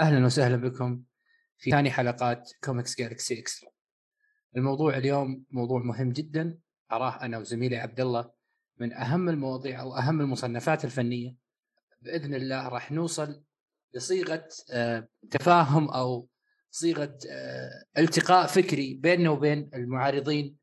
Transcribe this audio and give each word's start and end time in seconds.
أهلا 0.00 0.26
وسهلا 0.26 0.56
بكم 0.56 1.02
في 1.58 1.70
ثاني 1.70 1.90
حلقات 1.90 2.52
Comics 2.64 2.98
Galaxy 2.98 3.38
Extra. 3.38 3.70
الموضوع 4.56 4.96
اليوم 4.96 5.44
موضوع 5.50 5.82
مهم 5.82 6.12
جدا 6.12 6.58
أراه 6.92 7.24
أنا 7.24 7.38
وزميلي 7.38 7.76
عبد 7.76 8.00
الله 8.00 8.30
من 8.80 8.92
أهم 8.92 9.28
المواضيع 9.28 9.80
أو 9.80 9.96
أهم 9.96 10.20
المصنفات 10.20 10.84
الفنية. 10.84 11.36
بإذن 12.02 12.34
الله 12.34 12.68
راح 12.68 12.92
نوصل 12.92 13.42
لصيغة 13.94 14.48
آه، 14.72 15.08
تفاهم 15.30 15.90
أو 15.90 16.28
صيغة 16.70 17.18
آه، 17.30 17.84
التقاء 17.98 18.46
فكري 18.46 18.94
بيننا 18.94 19.30
وبين 19.30 19.70
المعارضين 19.74 20.56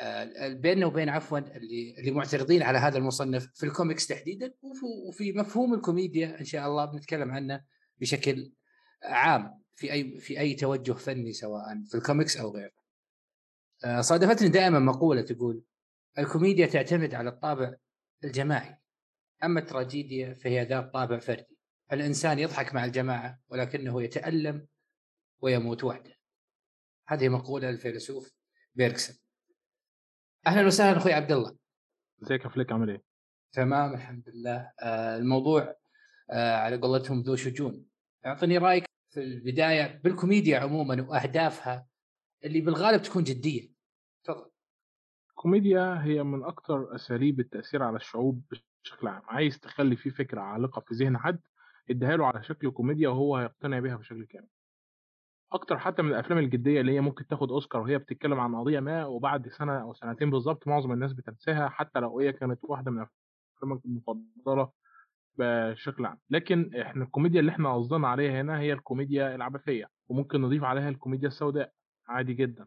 آه، 0.00 0.48
بيننا 0.48 0.86
وبين 0.86 1.08
عفوا 1.08 1.38
اللي 1.38 1.94
اللي 1.98 2.10
معترضين 2.10 2.62
على 2.62 2.78
هذا 2.78 2.98
المصنف 2.98 3.48
في 3.54 3.66
الكوميكس 3.66 4.06
تحديدا 4.06 4.54
وفي 5.08 5.32
مفهوم 5.32 5.74
الكوميديا 5.74 6.40
إن 6.40 6.44
شاء 6.44 6.66
الله 6.66 6.84
بنتكلم 6.84 7.30
عنه 7.30 7.77
بشكل 8.00 8.52
عام 9.02 9.62
في 9.74 9.92
أي 9.92 10.20
في 10.20 10.40
أي 10.40 10.54
توجه 10.54 10.92
فني 10.92 11.32
سواء 11.32 11.64
في 11.88 11.94
الكوميكس 11.94 12.36
أو 12.36 12.50
غيره. 12.56 12.78
آه، 13.84 14.00
صادفتني 14.00 14.48
دائما 14.48 14.78
مقولة 14.78 15.22
تقول 15.22 15.62
الكوميديا 16.18 16.66
تعتمد 16.66 17.14
على 17.14 17.30
الطابع 17.30 17.74
الجماعي 18.24 18.78
أما 19.44 19.60
التراجيديا 19.60 20.34
فهي 20.34 20.64
ذات 20.64 20.92
طابع 20.92 21.18
فردي. 21.18 21.58
الإنسان 21.92 22.38
يضحك 22.38 22.74
مع 22.74 22.84
الجماعة 22.84 23.40
ولكنه 23.48 24.02
يتألم 24.02 24.66
ويموت 25.40 25.84
وحده. 25.84 26.14
هذه 27.06 27.28
مقولة 27.28 27.70
للفيلسوف 27.70 28.32
بيرجسون. 28.74 29.16
أهلا 30.46 30.66
وسهلا 30.66 30.96
أخوي 30.98 31.12
عبد 31.12 31.32
الله. 31.32 31.56
ازيك 32.22 32.44
يا 32.44 32.48
فليك 32.48 32.72
عامل 32.72 32.90
إيه؟ 32.90 33.02
تمام 33.52 33.94
الحمد 33.94 34.28
لله 34.28 34.72
آه 34.80 35.16
الموضوع 35.16 35.76
آه 36.30 36.56
على 36.56 36.76
قولتهم 36.76 37.20
ذو 37.20 37.36
شجون 37.36 37.87
أعطني 38.26 38.58
رأيك 38.58 38.84
في 39.14 39.20
البداية 39.20 40.00
بالكوميديا 40.04 40.58
عموما 40.58 41.06
وأهدافها 41.08 41.86
اللي 42.44 42.60
بالغالب 42.60 43.02
تكون 43.02 43.24
جدية. 43.24 43.68
تفضل. 44.24 44.50
الكوميديا 45.30 46.04
هي 46.04 46.22
من 46.22 46.44
أكثر 46.44 46.94
أساليب 46.94 47.40
التأثير 47.40 47.82
على 47.82 47.96
الشعوب 47.96 48.42
بشكل 48.50 49.06
عام. 49.08 49.22
عايز 49.24 49.58
تخلي 49.60 49.96
في 49.96 50.10
فكرة 50.10 50.40
عالقة 50.40 50.80
في 50.80 50.94
ذهن 50.94 51.18
حد 51.18 51.40
اديها 51.90 52.16
له 52.16 52.26
على 52.26 52.42
شكل 52.42 52.70
كوميديا 52.70 53.08
وهو 53.08 53.36
هيقتنع 53.36 53.78
بيها 53.78 53.96
بشكل 53.96 54.24
كامل. 54.26 54.48
أكتر 55.52 55.78
حتى 55.78 56.02
من 56.02 56.08
الأفلام 56.10 56.38
الجدية 56.38 56.80
اللي 56.80 56.92
هي 56.92 57.00
ممكن 57.00 57.26
تاخد 57.26 57.50
أوسكار 57.50 57.82
وهي 57.82 57.98
بتتكلم 57.98 58.40
عن 58.40 58.54
قضية 58.56 58.80
ما 58.80 59.06
وبعد 59.06 59.48
سنة 59.48 59.82
أو 59.82 59.94
سنتين 59.94 60.30
بالظبط 60.30 60.68
معظم 60.68 60.92
الناس 60.92 61.12
بتنساها 61.12 61.68
حتى 61.68 62.00
لو 62.00 62.20
هي 62.20 62.32
كانت 62.32 62.58
واحدة 62.62 62.90
من 62.90 63.06
أفلامك 63.56 63.84
المفضلة. 63.84 64.70
بشكل 65.38 66.06
عام. 66.06 66.18
لكن 66.30 66.70
إحنا 66.80 67.04
الكوميديا 67.04 67.40
اللي 67.40 67.50
إحنا 67.52 67.74
قصدنا 67.74 68.08
عليها 68.08 68.40
هنا 68.40 68.58
هي 68.60 68.72
الكوميديا 68.72 69.34
العبثية 69.34 69.88
وممكن 70.08 70.40
نضيف 70.40 70.64
عليها 70.64 70.88
الكوميديا 70.88 71.28
السوداء 71.28 71.72
عادي 72.08 72.34
جدا. 72.34 72.66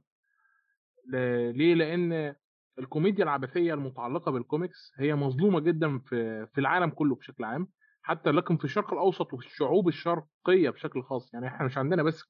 ليه؟ 1.53 1.73
لأن 1.73 2.35
الكوميديا 2.79 3.23
العبثية 3.23 3.73
المتعلقة 3.73 4.31
بالكوميكس 4.31 4.93
هي 4.97 5.15
مظلومة 5.15 5.59
جدا 5.59 5.99
في 5.99 6.47
في 6.53 6.61
العالم 6.61 6.89
كله 6.89 7.15
بشكل 7.15 7.43
عام 7.43 7.67
حتى 8.01 8.31
لكن 8.31 8.57
في 8.57 8.65
الشرق 8.65 8.93
الأوسط 8.93 9.33
وفي 9.33 9.45
الشعوب 9.45 9.87
الشرقية 9.87 10.69
بشكل 10.69 11.03
خاص. 11.03 11.33
يعني 11.33 11.47
إحنا 11.47 11.65
مش 11.65 11.77
عندنا 11.77 12.03
بس 12.03 12.23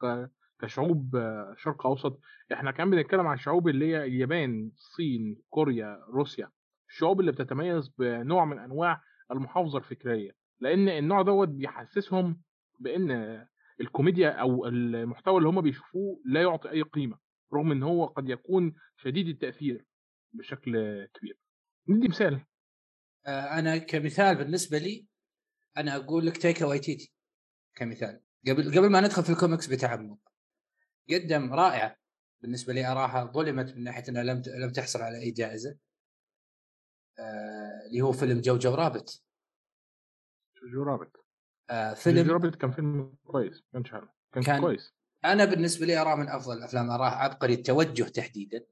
كشعوب 0.62 1.18
شرق 1.58 1.88
أوسط 1.88 2.20
إحنا 2.54 2.72
كمان 2.72 2.90
بنتكلم 2.90 3.28
عن 3.28 3.34
الشعوب 3.34 3.68
اللي 3.68 3.86
هي 3.86 4.04
اليابان 4.06 4.72
الصين 4.76 5.38
كوريا 5.50 6.00
روسيا. 6.14 6.50
الشعوب 6.90 7.20
اللي 7.20 7.32
بتتميز 7.32 7.90
بنوع 7.98 8.46
من 8.46 8.60
أنواع 8.60 9.02
المحافظة 9.32 9.78
الفكرية 9.78 10.32
لأن 10.60 10.90
النوع 10.90 11.22
دوت 11.22 11.48
بيحسسهم 11.48 12.42
بإن 12.80 13.12
الكوميديا 13.82 14.30
أو 14.30 14.66
المحتوى 14.66 15.38
اللي 15.38 15.50
هم 15.50 15.62
بيشوفوه 15.62 16.22
لا 16.26 16.42
يعطي 16.42 16.70
أي 16.70 16.82
قيمة 16.82 17.18
رغم 17.54 17.72
إن 17.72 17.84
هو 17.84 18.06
قد 18.06 18.30
يكون 18.30 18.76
شديد 18.98 19.28
التأثير 19.28 19.86
بشكل 20.34 20.72
كبير. 21.14 21.38
ندي 21.88 22.08
مثال. 22.08 22.46
آه، 23.26 23.60
أنا 23.60 23.78
كمثال 23.78 24.36
بالنسبة 24.36 24.78
لي 24.78 25.06
أنا 25.78 25.96
أقول 25.96 26.26
لك 26.26 26.38
تيكا 26.38 26.66
وايتيتي 26.66 27.14
كمثال. 27.76 28.22
قبل 28.48 28.78
قبل 28.78 28.90
ما 28.92 29.02
ندخل 29.02 29.24
في 29.24 29.30
الكوميكس 29.30 29.68
بتعمق 29.68 30.18
قدم 31.10 31.54
رائعة 31.54 31.96
بالنسبة 32.42 32.74
لي 32.74 32.86
أراها 32.86 33.32
ظلمت 33.32 33.76
من 33.76 33.84
ناحية 33.84 34.04
إنها 34.10 34.24
لم 34.24 34.42
لم 34.48 34.72
تحصل 34.72 35.02
على 35.02 35.22
أي 35.22 35.32
جائزة. 35.32 35.78
آه، 37.20 37.88
اللي 37.88 38.02
هو 38.02 38.12
فيلم 38.12 38.42
Jojo 38.42 38.76
Rabbit. 38.76 39.22
Jojo 40.64 40.84
Rabbit 40.84 41.12
آه 41.70 41.94
فيلم 41.94 42.18
Jojo 42.18 42.34
Rabbit 42.34 42.56
كان 42.56 42.72
فيلم 42.72 43.14
كويس 43.24 43.64
كان 43.74 43.84
كان, 43.84 44.44
كان 44.44 44.62
كويس. 44.62 44.94
أنا 45.26 45.46
بالنسبة 45.46 45.86
لي 45.86 45.98
أراه 45.98 46.16
من 46.16 46.30
أفضل 46.30 46.58
الأفلام 46.58 46.90
أراه 46.90 47.10
عبقري 47.10 47.54
التوجه 47.54 48.04
تحديدا. 48.04 48.66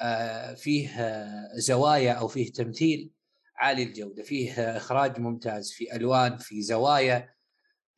آه 0.00 0.54
فيه 0.54 0.88
آه 0.88 1.48
زوايا 1.54 2.12
أو 2.12 2.28
فيه 2.28 2.52
تمثيل 2.52 3.10
عالي 3.56 3.82
الجودة. 3.82 4.22
فيه 4.22 4.76
إخراج 4.76 5.20
ممتاز 5.20 5.72
في 5.72 5.96
ألوان 5.96 6.36
في 6.36 6.62
زوايا. 6.62 7.34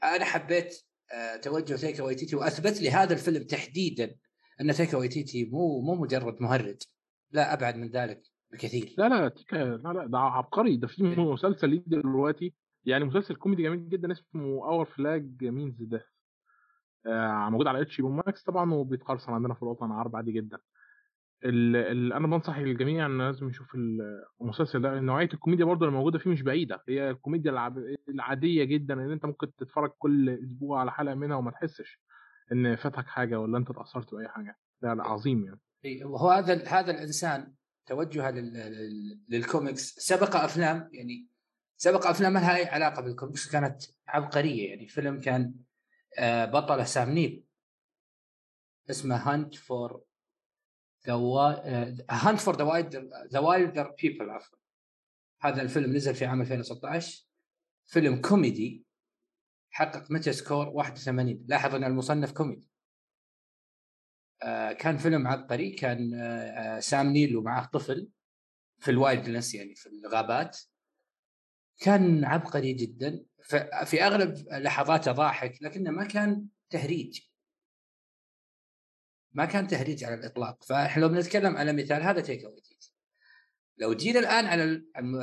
أنا 0.03 0.25
حبيت 0.25 0.83
آه 1.13 1.37
توجه 1.37 1.75
تيكا 1.75 2.03
وايتيتي 2.03 2.37
وأثبت 2.37 2.81
لي 2.81 2.91
هذا 2.91 3.13
الفيلم 3.13 3.43
تحديدا 3.43 4.17
أن 4.61 4.73
تيكا 4.73 4.97
وايتيتي 4.99 5.45
مو 5.45 5.81
مو 5.81 5.95
مجرد 5.95 6.43
مهرج. 6.43 6.83
لا 7.33 7.53
أبعد 7.53 7.77
من 7.77 7.91
ذلك 7.91 8.23
بكثير. 8.53 8.95
لا 8.99 9.09
لا 9.09 9.29
تيكا 9.29 9.57
لا 9.57 9.93
لا 9.93 10.07
ده 10.07 10.19
عبقري. 10.19 10.77
ده 10.77 10.87
في 10.87 11.03
مسلسل 11.03 11.69
ليه 11.69 11.83
دلوقتي 11.87 12.55
يعني 12.85 13.05
مسلسل 13.05 13.35
كوميدي 13.35 13.63
جميل 13.63 13.89
جدا 13.89 14.13
اسمه 14.13 14.69
Our 14.69 14.85
Flag 14.85 15.45
Means 15.45 15.83
Death 15.83 16.03
موجود 17.51 17.67
على 17.67 17.83
HBO 17.83 18.09
Max 18.09 18.43
طبعا 18.43 18.75
وبيتقرصن 18.75 19.33
عندنا 19.33 19.55
في 19.55 19.63
الوطن 19.63 19.87
العربي 19.87 20.17
عادي 20.17 20.33
جدا. 20.33 20.59
ال 21.45 21.77
ال 21.77 22.13
أنا 22.13 22.27
بنصح 22.27 22.57
الجميع 22.57 23.07
إن 23.07 23.19
لازم 23.19 23.49
يشوف 23.49 23.75
المسلسل 24.41 24.83
ده. 24.83 25.01
نوعية 25.01 25.29
الكوميديا 25.35 25.65
برضه 25.65 25.87
اللي 25.87 25.97
موجودة 25.97 26.19
فيه 26.19 26.31
مش 26.31 26.43
بعيدة. 26.43 26.83
هي 26.89 27.11
الكوميديا. 27.11 27.73
العادية 28.09 28.65
جدا 28.65 28.95
إن 28.95 29.11
أنت 29.11 29.27
ممكن 29.27 29.55
تتفرج 29.55 29.91
كل 29.99 30.31
أسبوع 30.31 30.81
على 30.81 30.93
حلقة 30.93 31.15
منها 31.15 31.37
وما 31.37 31.51
تحسش 31.51 32.01
إن 32.53 32.77
فاتك 32.77 33.07
حاجة 33.07 33.41
ولا 33.41 33.59
أنت 33.59 33.71
اتأثرت 33.71 34.15
بأي 34.15 34.29
حاجة. 34.29 34.57
لا 34.83 35.03
عظيم 35.03 35.45
يعني. 35.45 36.05
وهو 36.05 36.31
هذا 36.31 36.69
هذا 36.69 36.91
الإنسان 36.91 37.53
توجهه 37.87 38.31
لل... 38.31 39.21
للكوميكس. 39.29 39.95
سبق 39.99 40.37
أفلام 40.37 40.91
يعني 40.93 41.27
سبق 41.83 42.07
أفلام 42.07 42.33
ما 42.33 42.39
لها 42.39 42.57
أي 42.57 42.65
علاقة 42.65 43.03
بالكوميكس 43.03 43.51
كانت 43.51 43.83
عبقرية 44.09 44.69
يعني. 44.69 44.89
فيلم 44.89 45.21
كان 45.21 45.55
بطله 46.23 46.85
سام 46.85 47.11
نيل. 47.11 47.45
اسمه 48.91 49.17
Hunt 49.17 49.55
for 49.55 50.05
Hunt 52.11 52.41
for 52.41 52.57
the 53.33 53.39
Wilderpeople 53.39 54.31
عفوا. 54.31 54.59
هذا 55.41 55.63
الفيلم 55.63 55.97
نزل 55.97 56.15
في 56.15 56.25
عام 56.25 56.41
2016 56.41 57.27
فيلم 57.87 58.21
كوميدي 58.21 58.85
حقق 59.71 60.11
Metascore 60.11 60.69
81 60.69 61.45
لاحظ 61.49 61.75
إن 61.75 61.85
المصنف 61.85 62.33
كوميدي. 62.33 62.71
كان 64.79 64.97
فيلم 64.97 65.29
عبقري. 65.29 65.71
كان 65.71 66.11
سام 66.81 67.07
نيل 67.07 67.37
ومعه 67.37 67.67
طفل 67.67 68.09
في 68.79 68.91
ال 68.91 68.97
wilderness 68.97 69.55
يعني 69.55 69.75
في 69.75 69.89
الغابات. 69.89 70.59
كان 71.81 72.25
عبقري 72.25 72.73
جدا. 72.73 73.25
في 73.85 74.03
أغلب 74.03 74.49
لحظاته 74.53 75.13
ضاحك 75.13 75.63
لكنه 75.63 75.91
ما 75.91 76.05
كان 76.05 76.47
تهريج. 76.71 77.21
ما 79.33 79.45
كان 79.45 79.67
تهريج 79.67 80.05
على 80.05 80.15
الإطلاق. 80.15 80.65
فإحنا 80.65 81.03
لو 81.03 81.09
بنتكلم 81.09 81.57
على 81.57 81.73
مثال 81.73 82.03
هذا 82.03 82.21
تيك 82.21 82.45
اوي 82.45 82.63
لو 83.79 83.95
جينا 83.95 84.19
الآن 84.19 84.47
على 84.47 84.65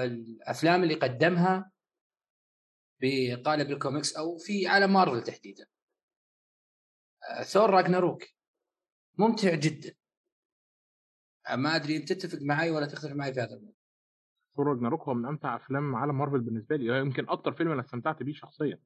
الأفلام 0.06 0.84
اللي 0.84 0.94
قدمها 0.94 1.72
بقالب 3.01 3.72
الكوميكس 3.72 4.16
أو 4.16 4.38
في 4.38 4.67
عالم 4.67 4.94
مارفل 4.94 5.23
تحديدا. 5.23 5.67
Thor 7.44 7.70
Ragnarok. 7.70 8.23
ممتع 9.17 9.55
جدا. 9.55 9.96
ما 11.53 11.76
أدري 11.76 11.97
أنت 11.97 12.14
تتفق 12.14 12.40
معي 12.41 12.72
ولا 12.72 12.85
تختلف 12.85 13.14
معي 13.14 13.34
في 13.34 13.40
هذا 13.40 13.53
الموضوع. 13.53 13.77
ثور 14.58 14.68
راجناروك 14.68 15.02
هو 15.02 15.14
من 15.14 15.26
أمتع 15.26 15.56
أفلام 15.56 15.96
عالم 15.96 16.18
مارفل 16.18 16.40
بالنسبة 16.40 16.76
لي. 16.76 17.00
يمكن 17.00 17.30
أكتر 17.30 17.52
فيلم 17.54 17.72
أنا 17.72 17.82
استمتعت 17.82 18.24
بيه 18.24 18.34
شخصيا. 18.34 18.80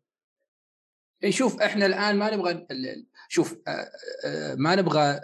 اي 1.23 1.31
شوف 1.31 1.61
إحنا 1.61 1.85
الآن 1.85 2.17
ما 2.17 2.35
نبغى 2.35 2.67
شوف 3.29 3.57
ما 4.57 4.75
نبغى 4.75 5.19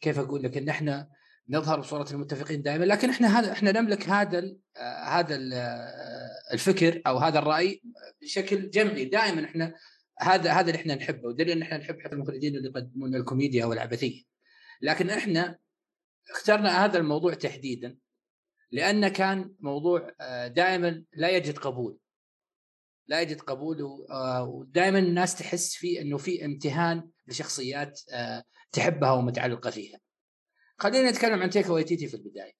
كيف 0.00 0.18
أقول 0.18 0.42
لك 0.42 0.56
إن 0.56 0.68
إحنا 0.68 1.08
نظهر 1.48 1.80
بصوره 1.80 2.06
المتفقين 2.12 2.62
دائما 2.62 2.84
لكن 2.84 3.10
إحنا 3.10 3.38
هذا 3.38 3.52
إحنا 3.52 3.80
نملك 3.80 4.08
هذا 4.08 4.38
ال 4.38 4.58
هذا 5.04 5.36
ال 5.36 5.52
الفكر 6.52 7.02
أو 7.06 7.18
هذا 7.18 7.38
الرأي 7.38 7.82
بشكل 8.22 8.70
جمعي. 8.70 9.04
دائما 9.04 9.44
إحنا 9.44 9.74
هذا 10.20 10.52
هذا 10.52 10.70
اللي 10.70 10.80
إحنا 10.80 10.94
نحبه 10.94 11.28
ودليل 11.28 11.50
إن 11.50 11.62
إحنا 11.62 11.78
نحب 11.78 12.00
حتى 12.00 12.14
المخرجين 12.14 12.56
اللي 12.56 12.68
يقدمون 12.68 13.14
الكوميديا 13.14 13.64
أو 13.64 13.72
العبثيه 13.72 14.22
لكن 14.82 15.10
إحنا 15.10 15.58
اخترنا 16.30 16.84
هذا 16.84 16.98
الموضوع 16.98 17.34
تحديدا. 17.34 17.96
لأنه 18.70 19.08
كان 19.08 19.54
موضوع 19.60 20.10
دائما 20.46 21.04
لا 21.12 21.28
يجد 21.28 21.58
قبول 21.58 21.98
لا 23.08 23.20
يجد 23.20 23.40
قبول 23.40 23.82
ودائما 24.48 24.98
الناس 24.98 25.38
تحس 25.38 25.74
فيه 25.74 26.00
إنه 26.00 26.16
في 26.16 26.44
امتهان 26.44 27.10
لشخصيات 27.26 28.00
تحبها 28.72 29.12
ومتعلقة 29.12 29.70
فيها. 29.70 30.00
خلينا 30.78 31.10
نتكلم 31.10 31.42
عن 31.42 31.50
تايكا 31.50 31.70
وايتيتي 31.70 32.06
في 32.06 32.14
البداية. 32.14 32.52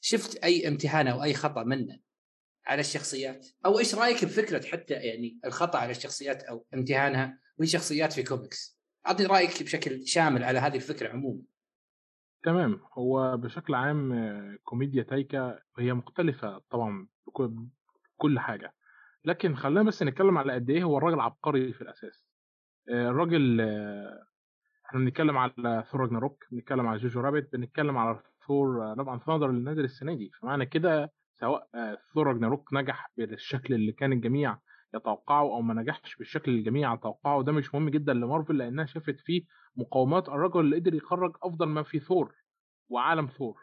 شفت 0.00 0.36
أي 0.36 0.68
امتهان 0.68 1.08
أو 1.08 1.22
أي 1.22 1.34
خطأ 1.34 1.64
منه 1.64 1.98
على 2.66 2.80
الشخصيات؟ 2.80 3.46
أو 3.66 3.78
إيش 3.78 3.94
رأيك 3.94 4.24
بفكرة 4.24 4.66
حتى 4.66 4.94
يعني 4.94 5.38
الخطأ 5.44 5.78
على 5.78 5.90
الشخصيات 5.90 6.42
أو 6.42 6.66
امتهانها 6.74 7.38
وهي 7.58 7.68
شخصيات 7.68 8.12
في 8.12 8.22
كوميكس؟ 8.22 8.78
اعطي 9.06 9.24
رأيك 9.24 9.62
بشكل 9.62 10.06
شامل 10.06 10.44
على 10.44 10.58
هذه 10.58 10.76
الفكرة 10.76 11.08
عموما. 11.08 11.42
تمام. 12.42 12.80
هو 12.98 13.36
بشكل 13.36 13.74
عام 13.74 14.12
كوميديا 14.64 15.02
تايكا 15.02 15.58
هي 15.78 15.94
مختلفة 15.94 16.58
طبعا 16.70 17.08
بكل 18.16 18.38
حاجة. 18.38 18.74
لكن 19.24 19.54
خلينا 19.56 19.82
بس 19.82 20.02
نتكلم 20.02 20.38
على 20.38 20.52
قد 20.52 20.70
إيه 20.70 20.82
هو 20.82 20.98
الراجل 20.98 21.20
عبقري 21.20 21.72
في 21.72 21.82
الأساس. 21.82 22.26
الراجل 22.90 23.60
إحنا 24.86 25.00
بنتكلم 25.00 25.38
على 25.38 25.84
Thor 25.90 26.00
Ragnarok 26.00 26.44
بنتكلم 26.52 26.86
على 26.86 26.98
Jojo 26.98 27.20
Rabbit 27.20 27.52
بنتكلم 27.52 27.96
على 27.98 28.22
Thor 28.46 28.94
Love 28.94 29.08
and 29.08 29.22
Thunder 29.22 29.50
اللي 29.50 29.60
نازل 29.60 29.84
السنة 29.84 30.14
دي. 30.14 30.30
فمعنى 30.40 30.66
كده 30.66 31.12
سواء 31.34 31.68
Thor 32.14 32.26
Ragnarok 32.26 32.74
نجح 32.74 33.12
بالشكل 33.16 33.74
اللي 33.74 33.92
كان 33.92 34.12
الجميع 34.12 34.58
يتوقعه 34.94 35.42
أو 35.42 35.62
ما 35.62 35.74
نجحش 35.74 36.16
بالشكل 36.16 36.50
اللي 36.50 36.60
الجميع 36.60 36.94
يتوقعه. 36.94 37.42
ده 37.42 37.52
مش 37.52 37.74
مهم 37.74 37.88
جدا 37.88 38.12
لمارفل 38.14 38.56
لأنها 38.58 38.86
شافت 38.86 39.20
فيه 39.20 39.42
مقاومات. 39.76 40.28
الرجل 40.28 40.60
اللي 40.60 40.76
قدر 40.76 40.94
يخرج 40.94 41.36
أفضل 41.42 41.66
ما 41.66 41.82
في 41.82 41.98
ثور 42.00 42.34
وعالم 42.88 43.26
ثور. 43.26 43.56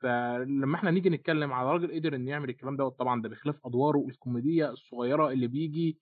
فلما 0.00 0.76
إحنا 0.76 0.90
نيجي 0.90 1.10
نتكلم 1.10 1.52
على 1.52 1.70
راجل 1.72 1.94
قدر 1.94 2.14
إنه 2.16 2.30
يعمل 2.30 2.48
الكلام 2.48 2.76
دوت 2.76 2.98
طبعا 2.98 3.22
ده 3.22 3.28
بخلاف 3.28 3.66
أدواره 3.66 4.06
الكوميدية 4.08 4.70
الصغيرة 4.70 5.30
اللي 5.32 5.46
بيجي 5.48 6.00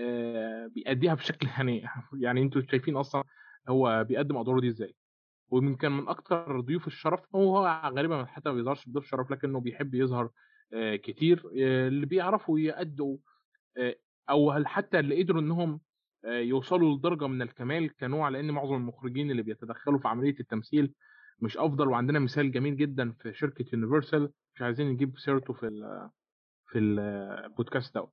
آه 0.00 0.66
بيأديها 0.66 1.14
بشكل 1.14 1.46
يعني 1.58 1.84
يعني 2.20 2.42
أنتوا 2.42 2.62
شايفين 2.70 2.96
أصلا 2.96 3.24
هو 3.68 4.04
بيقدم 4.04 4.36
أدواره 4.36 4.60
دي 4.60 4.68
إزاي. 4.68 4.96
ومن 5.50 5.76
كان 5.76 5.92
من 5.92 6.08
أكثر 6.08 6.60
ضيوف 6.60 6.86
الشرف 6.86 7.36
هو 7.36 7.66
غالبا 7.96 8.24
حتى 8.24 8.48
ما 8.50 8.54
بيظهرش 8.56 8.88
بضيف 8.88 9.04
شرف 9.06 9.30
لكنه 9.30 9.60
بيحب 9.60 9.94
يظهر 9.94 10.30
آه 10.74 10.96
كتير 10.96 11.42
آه 11.60 11.88
اللي 11.88 12.06
بيعرفوا 12.06 12.58
يأدوا 12.60 13.18
أو 14.30 14.64
حتى 14.64 14.98
اللي 14.98 15.22
قدروا 15.22 15.40
إنهم 15.40 15.80
يوصلوا 16.24 16.96
لدرجة 16.96 17.26
من 17.26 17.42
الكمال 17.42 17.96
كنوع 17.96 18.28
لأن 18.28 18.50
معظم 18.50 18.74
المخرجين 18.74 19.30
اللي 19.30 19.42
بيتدخلوا 19.42 19.98
في 19.98 20.08
عملية 20.08 20.40
التمثيل 20.40 20.94
مش 21.40 21.58
أفضل 21.58 21.88
وعندنا 21.88 22.18
مثال 22.18 22.52
جميل 22.52 22.76
جدا 22.76 23.12
في 23.12 23.32
شركة 23.34 23.64
يونيفرسال 23.72 24.30
مش 24.54 24.62
عايزين 24.62 24.88
نجيب 24.88 25.18
سيرته 25.18 25.52
في 25.52 25.66
ال 25.66 26.08
في 26.66 26.78
البودكاست 26.78 27.94
دوت. 27.94 28.12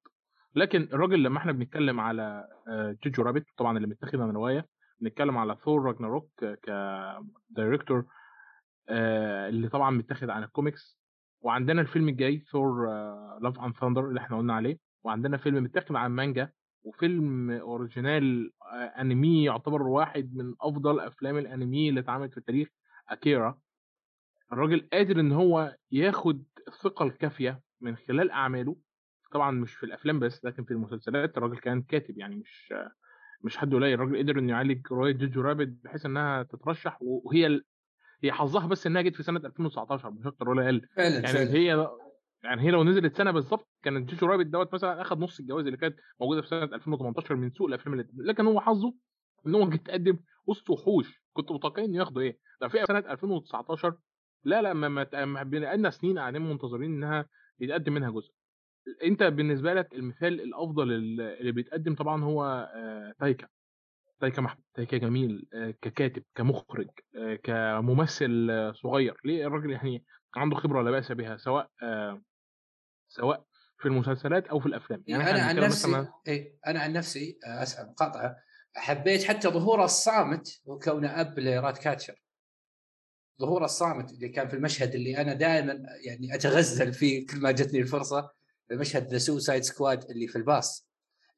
لكن 0.56 0.82
الراجل 0.94 1.24
لما 1.24 1.38
إحنا 1.38 1.52
بنتكلم 1.52 2.00
على 2.00 2.48
Jojo 3.06 3.24
Rabbit 3.24 3.46
طبعا 3.58 3.78
اللي 3.78 3.88
متاخد 3.88 4.16
من 4.16 4.32
رواية 4.36 4.68
بنتكلم 5.00 5.38
على 5.38 5.56
Thor 5.66 5.84
Ragnarok 5.84 6.30
ك 6.64 6.80
director 6.80 8.06
اللي 8.90 9.70
طبعا 9.70 9.92
متاخد 9.92 10.30
عن 10.30 10.44
الكوميكس 10.44 11.00
وعندنا 11.42 11.82
الفيلم 11.82 12.10
الجاي 12.10 12.40
Thor 12.52 12.86
Love 13.42 13.60
and 13.60 13.76
Thunder 13.76 14.08
اللي 14.10 14.20
إحنا 14.20 14.38
قلنا 14.38 14.54
عليه. 14.54 14.89
وعندنا 15.04 15.38
فيلم 15.38 15.64
متاخد 15.64 15.96
عن 15.96 16.12
مانجا 16.12 16.52
وفيلم 16.84 17.52
original 17.52 18.52
أنمي 19.00 19.44
يعتبر 19.44 19.82
واحد 19.82 20.36
من 20.36 20.54
أفضل 20.62 21.00
أفلام 21.00 21.38
الأنمي 21.38 21.90
اللي 21.90 22.00
اتعملت 22.00 22.32
في 22.32 22.38
التاريخ 22.38 22.68
أكيرا 23.10 23.60
الراجل 24.54 24.90
قادر 24.94 25.20
إن 25.20 25.32
هو 25.32 25.76
ياخد 25.92 26.44
الثقة 26.68 27.06
الكافية 27.06 27.62
من 27.82 27.96
خلال 27.96 28.32
أعماله 28.32 28.76
طبعا 29.32 29.52
مش 29.52 29.74
في 29.74 29.86
الأفلام 29.86 30.20
بس 30.20 30.46
لكن 30.46 30.64
في 30.64 30.72
المسلسلات 30.72 31.38
الراجل 31.38 31.58
كان 31.58 31.82
كاتب 31.82 32.18
يعني 32.18 32.36
مش 32.36 32.74
مش 33.42 33.58
حد 33.58 33.74
قليل 33.74 33.94
الراجل 33.94 34.18
قدر 34.18 34.40
إنه 34.40 34.52
يعالج 34.52 34.88
رواية 34.92 35.14
Jojo 35.14 35.42
Rabbit 35.42 35.68
بحيث 35.68 36.06
إنها 36.06 36.44
تترشح 36.44 36.98
وهي. 37.02 37.62
هي 38.24 38.32
حظها 38.32 38.68
بس 38.68 38.88
إنها 38.88 39.02
جت 39.02 39.16
في 39.16 39.24
سنة 39.24 39.40
2019 39.40 40.12
مش 40.12 40.28
أكتر 40.28 40.50
ولا 40.50 40.66
أقل 40.66 40.82
فعلا 40.96 41.14
يعني 41.16 41.28
فعلا. 41.28 41.52
هي 41.54 41.88
يعني 42.44 42.62
هي 42.62 42.72
لو 42.72 42.84
نزلت 42.84 43.18
سنة 43.18 43.32
بالظبط 43.32 43.68
كانت 43.84 44.10
جوجو 44.10 44.26
رابت 44.28 44.46
دوت 44.46 44.74
مثلا 44.74 45.02
اخذ 45.02 45.20
نص 45.20 45.40
الجوائز 45.40 45.66
اللي 45.66 45.78
كانت 45.78 45.96
موجودة 46.22 46.42
في 46.42 46.48
سنة 46.48 46.64
2018 46.64 47.36
من 47.36 47.52
سوق 47.52 47.68
الأفلام 47.68 47.94
اللي 47.94 48.08
لكن 48.18 48.46
هو 48.46 48.60
حظه 48.60 48.94
إن 49.48 49.56
هو 49.56 49.70
جه 49.70 49.76
تقدم 49.76 50.20
وسط 50.46 50.70
وحوش. 50.70 51.24
كنت 51.34 51.52
متوقع 51.52 51.84
إنه 51.84 51.98
ياخدوا 51.98 52.22
إيه؟ 52.22 52.40
ده 52.62 52.68
في 52.68 52.86
سنة 52.86 53.00
2019 53.00 53.98
لا 54.44 54.62
لا 54.62 54.74
ما 54.74 55.44
بقالنا 55.44 55.90
سنين 55.90 56.20
قاعدين 56.20 56.42
منتظرين 56.42 56.92
إنها 56.92 57.26
يتقدم 57.60 57.94
منها 57.94 58.12
جزء. 58.12 58.32
أنت 59.04 59.24
بالنسبة 59.24 59.74
لك 59.74 59.94
المثال 59.94 60.42
الأفضل 60.42 60.92
اللي 60.92 61.52
بيتقدم 61.52 61.96
طبعا 61.96 62.24
هو 62.24 62.70
تايكا. 63.20 63.48
تايكا 64.20 64.42
محمود 64.42 64.64
تايكا 64.74 64.98
جميل 64.98 65.48
ككاتب 65.82 66.24
كمخرج 66.36 66.88
كممثل 67.44 68.52
صغير. 68.76 69.18
ليه 69.26 69.48
الراجل 69.48 69.72
يعني 69.72 70.06
عنده 70.36 70.56
خبرة 70.56 70.82
لا 70.82 70.92
بأس 70.92 71.12
بها؟ 71.12 71.38
سواء 71.38 71.70
سواء 73.10 73.46
في 73.80 73.86
المسلسلات 73.86 74.48
أو 74.48 74.60
في 74.60 74.66
الأفلام. 74.66 75.04
يعني 75.08 75.30
أنا 75.30 75.42
عن 75.42 75.56
نفسي 75.56 75.88
مثلاً... 75.88 76.14
إيه 76.28 76.60
أنا 76.68 76.80
عن 76.80 76.94
نفسي 76.94 77.40
اسف 77.44 77.80
مقاطعه 77.80 78.36
حبيت 78.76 79.24
حتى 79.24 79.48
ظهوره 79.48 79.86
الصامت 79.86 80.62
وكونه 80.66 81.22
أب 81.22 81.40
ل 81.40 81.78
Ratcatcher. 81.78 82.24
ظهوره 83.42 83.66
الصامت 83.66 84.12
اللي 84.12 84.30
كان 84.30 84.48
في 84.48 84.56
المشهد 84.56 84.96
اللي 84.96 85.18
أنا 85.18 85.34
دائما 85.34 85.84
يعني 86.06 86.36
أتغزل 86.36 86.94
فيه 86.94 87.28
كل 87.28 87.38
ما 87.42 87.52
جتني 87.52 87.80
الفرصة 87.80 88.32
مشهد 88.72 89.08
The 89.08 89.18
Suicide 89.18 89.64
Squad 89.64 90.10
اللي 90.12 90.28
في 90.28 90.36
الباص 90.36 90.90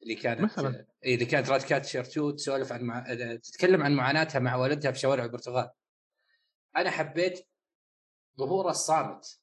اللي 0.02 0.14
كانت 0.14 0.40
مثلا. 0.40 0.86
اللي 1.04 1.24
كانت 1.24 1.48
رات 1.48 1.62
كاتشر 1.62 2.00
2 2.00 2.36
تسولف 2.36 2.72
عن 2.72 2.82
مع... 2.82 3.14
تتكلم 3.42 3.82
عن 3.82 3.94
معاناتها 3.94 4.38
مع 4.38 4.56
والدها 4.56 4.92
في 4.92 4.98
شوارع 4.98 5.24
البرتغال. 5.24 5.70
أنا 6.76 6.90
حبيت 6.90 7.48
ظهوره 8.38 8.70
الصامت. 8.70 9.41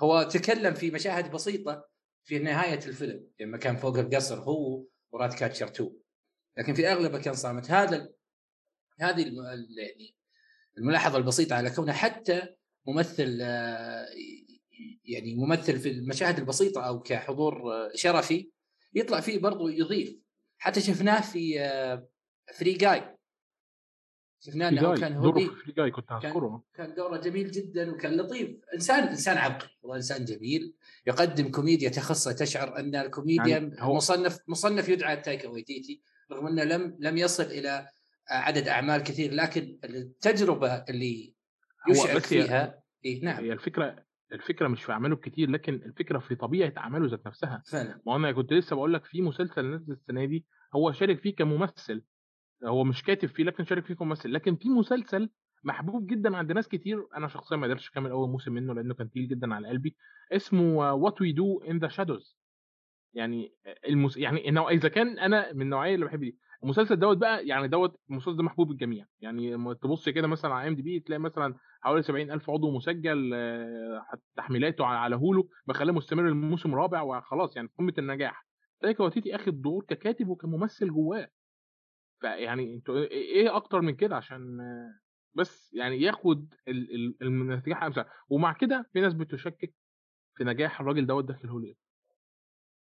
هو 0.00 0.22
تكلم 0.22 0.74
في 0.74 0.90
مشاهد 0.90 1.30
بسيطة 1.30 1.88
في 2.24 2.38
نهاية 2.38 2.86
الفيلم 2.86 3.26
لما 3.40 3.58
كان 3.58 3.76
فوق 3.76 3.98
القصر 3.98 4.40
هو 4.40 4.84
ورات 5.12 5.34
كاتشر 5.34 5.68
2 5.68 5.90
لكن 6.56 6.74
في 6.74 6.92
أغلبه 6.92 7.18
كان 7.18 7.34
صامت 7.34 7.70
هذا. 7.70 8.08
هذه. 9.00 9.22
يعني 9.76 10.14
الملاحظة 10.78 11.18
البسيطة 11.18 11.56
على 11.56 11.70
كونه 11.70 11.92
حتى 11.92 12.42
ممثل 12.86 13.40
يعني 15.04 15.34
ممثل 15.34 15.78
في 15.78 15.90
المشاهد 15.90 16.38
البسيطة 16.38 16.80
أو 16.80 17.02
كحضور 17.02 17.62
شرفي 17.94 18.50
يطلع 18.94 19.20
فيه 19.20 19.38
برضو 19.38 19.68
يضيف 19.68 20.16
حتى 20.58 20.80
شفناه 20.80 21.20
في 21.20 21.58
Free 22.54 22.72
Guy 22.72 23.17
شفناه 24.40 24.68
إنه 24.68 24.94
كان 24.94 25.12
هو 25.12 25.22
دوره 25.22 25.38
في 25.38 25.46
Free 25.46 25.72
Guy 25.72 25.90
كنت 25.90 26.12
أذكره. 26.12 26.64
كان 26.74 26.94
دوره 26.94 27.16
جميل 27.16 27.50
جدا 27.50 27.90
وكان 27.90 28.16
لطيف. 28.16 28.50
إنسان 28.74 29.08
إنسان 29.08 29.36
عبقري 29.36 29.70
والله 29.82 29.96
إنسان 29.96 30.24
جميل. 30.24 30.74
يقدم 31.06 31.50
كوميديا 31.50 31.88
تخصه 31.88 32.32
تشعر 32.32 32.78
أن 32.78 32.96
الكوميديا 32.96 33.46
يعني 33.46 33.76
هو... 33.78 33.94
مصنف 33.94 34.38
مصنف 34.48 34.88
يدعى 34.88 35.16
تايكا 35.16 35.48
ويتيتي 35.48 36.02
رغم 36.32 36.46
أنه 36.46 36.64
لم 36.64 36.96
لم 37.00 37.16
يصل 37.16 37.42
إلى 37.42 37.88
عدد 38.30 38.68
أعمال 38.68 39.02
كثير 39.02 39.32
لكن 39.34 39.78
التجربة 39.84 40.74
اللي 40.74 41.34
يشعر 41.90 42.20
فيها 42.20 42.82
إيه 43.04 43.24
نعم. 43.24 43.44
هي 43.44 43.52
الفكرة 43.52 44.04
الفكرة 44.32 44.68
مش 44.68 44.82
في 44.82 44.92
أعماله 44.92 45.16
كتير 45.16 45.50
لكن 45.50 45.74
الفكرة 45.74 46.18
في 46.18 46.34
طبيعة 46.34 46.72
أعماله 46.78 47.10
ذات 47.10 47.26
نفسها. 47.26 47.62
فعلا. 47.66 48.00
ما 48.06 48.16
أنا 48.16 48.32
كنت 48.32 48.52
لسه 48.52 48.76
بقول 48.76 48.94
لك 48.94 49.04
في 49.04 49.22
مسلسل 49.22 49.74
نزل 49.74 49.92
السنة 49.92 50.24
دي 50.24 50.46
هو 50.74 50.92
شارك 50.92 51.20
فيه 51.20 51.36
كممثل. 51.36 52.02
هو 52.64 52.84
مش 52.84 53.02
كاتب 53.02 53.28
فيه 53.28 53.44
لكن 53.44 53.64
شارك 53.64 53.84
فيه 53.84 53.94
كممثل 53.94 54.32
لكن 54.32 54.56
في 54.56 54.68
مسلسل 54.68 55.30
محبوب 55.64 56.06
جدا 56.06 56.36
عند 56.36 56.52
ناس 56.52 56.68
كتير 56.68 57.06
أنا 57.16 57.28
شخصيا 57.28 57.56
ما 57.56 57.66
قدرتش 57.66 57.88
أكمل 57.90 58.10
أول 58.10 58.28
موسم 58.28 58.52
منه 58.52 58.74
لأنه 58.74 58.94
كان 58.94 59.10
تقيل 59.10 59.28
جدا 59.28 59.54
على 59.54 59.68
قلبي 59.68 59.96
اسمه 60.32 60.94
What 60.94 61.20
We 61.20 61.32
Do 61.32 61.60
in 61.60 61.78
the 61.78 61.88
Shadows 61.88 62.38
يعني 63.14 63.52
المس... 63.88 64.16
يعني 64.16 64.48
انه 64.48 64.68
إذا 64.68 64.88
كان 64.88 65.18
أنا 65.18 65.52
من 65.52 65.62
النوعية 65.62 65.94
اللي 65.94 66.06
بحب 66.06 66.20
دي 66.20 66.38
المسلسل 66.62 66.96
دوت 66.96 67.16
بقى 67.16 67.46
يعني 67.46 67.68
دوت 67.68 68.00
المسلسل 68.10 68.36
ده 68.36 68.42
محبوب 68.42 68.70
الجميع. 68.70 69.06
يعني 69.20 69.74
تبص 69.74 70.08
كده 70.08 70.26
مثلا 70.26 70.54
على 70.54 70.68
IMDb 70.68 71.00
تلاقي 71.00 71.20
مثلا 71.20 71.54
حوالي 71.80 72.02
70 72.02 72.30
ألف 72.30 72.50
عضو 72.50 72.76
مسجل 72.76 73.34
تحميلاته 74.36 74.84
على 74.84 75.16
هولو 75.16 75.48
مخليه 75.66 75.92
مستمر 75.92 76.28
الموسم 76.28 76.72
الرابع 76.72 77.02
وخلاص 77.02 77.56
يعني 77.56 77.68
قمة 77.78 77.94
النجاح. 77.98 78.46
تايكا 78.80 79.04
واتيتي 79.04 79.34
أخد 79.34 79.60
دور 79.62 79.84
ككاتب 79.88 80.28
وكممثل 80.28 80.88
جواه. 80.90 81.28
فيعني 82.20 82.74
أنتوا 82.74 82.96
إيه 82.96 83.56
أكتر 83.56 83.80
من 83.80 83.96
كده 83.96 84.16
عشان 84.16 84.58
بس 85.34 85.72
يعني 85.72 86.02
ياخد 86.02 86.54
النجاح 87.22 87.82
امثل 87.82 88.04
ومع 88.28 88.52
كده 88.52 88.90
في 88.92 89.00
ناس 89.00 89.14
بتشكك 89.14 89.74
في 90.36 90.44
نجاح 90.44 90.80
الراجل 90.80 91.06
دوت 91.06 91.24
داخل 91.24 91.48
هوليوود 91.48 91.76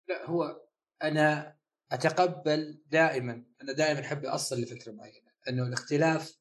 لا 0.08 0.26
هو 0.26 0.60
أنا 1.02 1.56
أتقبل 1.92 2.82
دائما 2.86 3.44
أنا 3.62 3.72
دائما 3.72 4.00
أحب 4.00 4.24
اصل 4.24 4.60
لفكرة 4.60 4.92
معينة 4.92 5.30
إنه 5.48 5.66
الاختلاف 5.66 6.40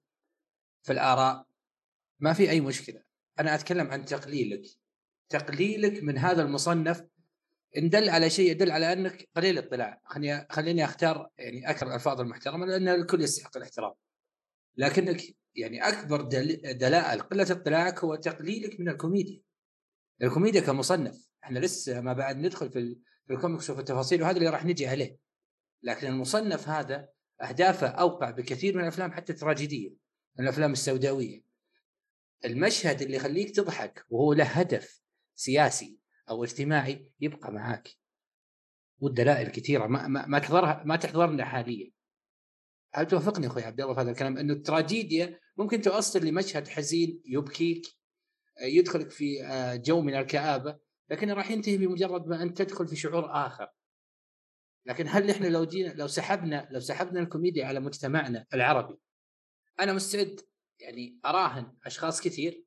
في 0.84 0.94
الآراء 0.94 1.50
ما 2.20 2.34
في 2.34 2.50
أي 2.50 2.62
مشكلة. 2.62 3.04
أنا 3.40 3.56
أتكلم 3.56 3.88
عن 3.88 4.06
تقليلك. 4.06 4.62
تقليلك 5.30 6.04
من 6.04 6.18
هذا 6.18 6.42
المصنف 6.42 7.04
ان 7.78 7.90
دل 7.90 8.10
على 8.10 8.30
شيء 8.30 8.52
يدل 8.52 8.72
على 8.72 8.94
أنك 8.94 9.30
قليل 9.36 9.58
الاطلاع. 9.58 10.02
خليني 10.06 10.48
خليني 10.50 10.86
أختار 10.86 11.30
يعني 11.38 11.70
أكثر 11.70 11.88
الألفاظ 11.88 12.22
المحترمة 12.22 12.66
لأن 12.66 12.88
الكل 12.88 13.22
يستحق 13.22 13.58
الاحترام. 13.58 13.94
لكنك 14.78 15.22
يعني 15.56 15.88
أكبر 15.88 16.22
دل... 16.22 16.78
دلائل 16.78 17.22
قلة 17.22 17.52
اطلاعك 17.52 18.00
هو 18.00 18.16
تقليلك 18.16 18.80
من 18.80 18.90
الكوميديا. 18.90 19.42
الكوميديا 20.22 20.62
كمصنف. 20.62 21.30
إحنا 21.44 21.60
لسه 21.60 22.02
ما 22.02 22.14
بعد 22.14 22.38
ندخل 22.38 22.72
في, 22.72 22.80
ال... 22.80 23.00
في 23.28 23.34
الكوميكس 23.34 23.70
وفي 23.70 23.80
التفاصيل 23.80 24.22
وهذا 24.24 24.38
اللي 24.38 24.50
راح 24.50 24.66
نجي 24.66 24.88
عليه. 24.88 25.18
لكن 25.84 26.08
المصنف 26.08 26.70
هذا 26.70 27.10
أهدافه 27.42 27.88
أوقع 27.88 28.30
بكثير 28.30 28.76
من 28.76 28.84
الأفلام 28.84 29.12
حتى 29.12 29.34
التراجيدية 29.34 29.90
من 30.36 30.44
الأفلام 30.44 30.72
السوداوية. 30.72 31.44
المشهد 32.46 33.02
اللي 33.02 33.16
يخليك 33.16 33.56
تضحك 33.56 34.06
وهو 34.10 34.34
له 34.34 34.44
هدف 34.44 35.02
سياسي 35.36 36.00
أو 36.30 36.44
اجتماعي 36.44 37.12
يبقى 37.20 37.52
معاك. 37.52 37.90
والدلائل 39.00 39.48
كثيرة 39.48 39.88
ما 39.88 40.08
ما, 40.08 40.26
ما 40.26 40.40
تحضرها 40.40 40.84
ما 40.86 40.96
تحضرنا 40.96 41.46
حاليا. 41.46 41.92
هل 42.94 43.08
توافقني 43.08 43.48
أخوي 43.48 43.64
عبد 43.64 43.82
الله 43.82 43.94
في 43.94 44.02
هذا 44.02 44.12
الكلام؟ 44.12 44.38
إنه 44.38 44.54
التراجيديا 44.54 45.40
ممكن 45.58 45.82
توصل 45.82 46.26
لمشهد 46.26 46.68
حزين 46.68 47.22
يبكيك 47.26 47.88
يدخلك 48.62 49.12
في 49.12 49.44
آه، 49.44 49.76
جو 49.76 50.02
من 50.02 50.16
الكآبة 50.16 50.80
لكنه 51.10 51.34
راح 51.34 51.52
ينتهي 51.52 51.78
بمجرد 51.78 52.28
ما 52.28 52.44
أنت 52.44 52.62
تدخل 52.62 52.88
في 52.88 52.96
شعور 52.96 53.32
آخر. 53.48 53.68
لكن 54.86 55.08
هل 55.08 55.30
إحنا 55.30 55.48
لو 55.48 55.66
جينا 55.66 55.94
لو 55.94 56.08
سحبنا 56.08 56.68
لو 56.72 56.80
سحبنا 56.80 57.20
الكوميديا 57.20 57.66
على 57.66 57.80
مجتمعنا 57.80 58.46
العربي 58.54 58.98
أنا 59.80 59.94
مستعد 59.94 60.42
يعني 60.80 61.20
أراهن 61.26 61.78
أشخاص 61.86 62.22
كثير 62.22 62.66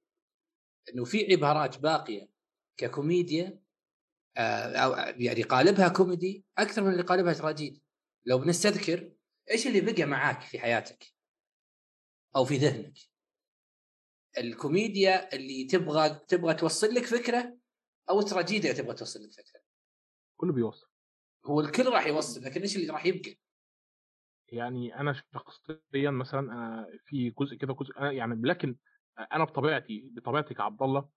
إنه 0.89 1.05
في 1.05 1.33
عبارات 1.33 1.79
باقية 1.79 2.32
ككوميديا 2.77 3.63
آه، 4.37 4.77
أو 4.77 4.93
يعني 5.17 5.43
قالبها 5.43 5.89
كوميدي 5.89 6.45
أكثر 6.59 6.83
من 6.83 6.93
اللي 6.93 7.03
قالبها 7.03 7.33
تراجيدي. 7.33 7.83
لو 8.27 8.39
بنستذكر 8.39 9.13
إيش 9.51 9.67
اللي 9.67 9.81
بقى 9.81 10.05
معاك 10.05 10.41
في 10.41 10.59
حياتك؟ 10.59 11.05
أو 12.37 12.45
في 12.45 12.57
ذهنك؟ 12.57 12.99
الكوميديا 14.39 15.35
اللي 15.35 15.65
تبغى 15.65 16.09
تبغى 16.29 16.55
توصل 16.55 16.95
لك 16.95 17.05
فكرة 17.05 17.57
أو 18.11 18.21
التراجيديا 18.21 18.73
تبغى 18.73 18.95
توصل 18.95 19.21
لك 19.23 19.33
فكرة. 19.33 19.61
كله 20.37 20.53
بيوصل. 20.53 20.89
هو 21.47 21.61
الكل 21.61 21.87
راح 21.87 22.07
يوصل 22.07 22.45
لكن 22.45 22.61
إيش 22.61 22.77
اللي 22.77 22.93
راح 22.93 23.07
يبقى؟ 23.07 23.37
يعني 24.49 25.01
أنا 25.01 25.23
شخصيا 25.35 26.11
مثلا 26.11 26.41
أنا 26.41 26.87
في 27.05 27.31
جزء 27.31 27.57
كده 27.57 27.75
جزء 27.75 27.99
أنا 27.99 28.13
يعني 28.13 28.35
لكن 28.49 28.77
أنا 29.33 29.45
بطبيعتي 29.45 30.11
بطبيعتي 30.13 30.55
كعبد 30.55 30.83
الله 30.83 31.09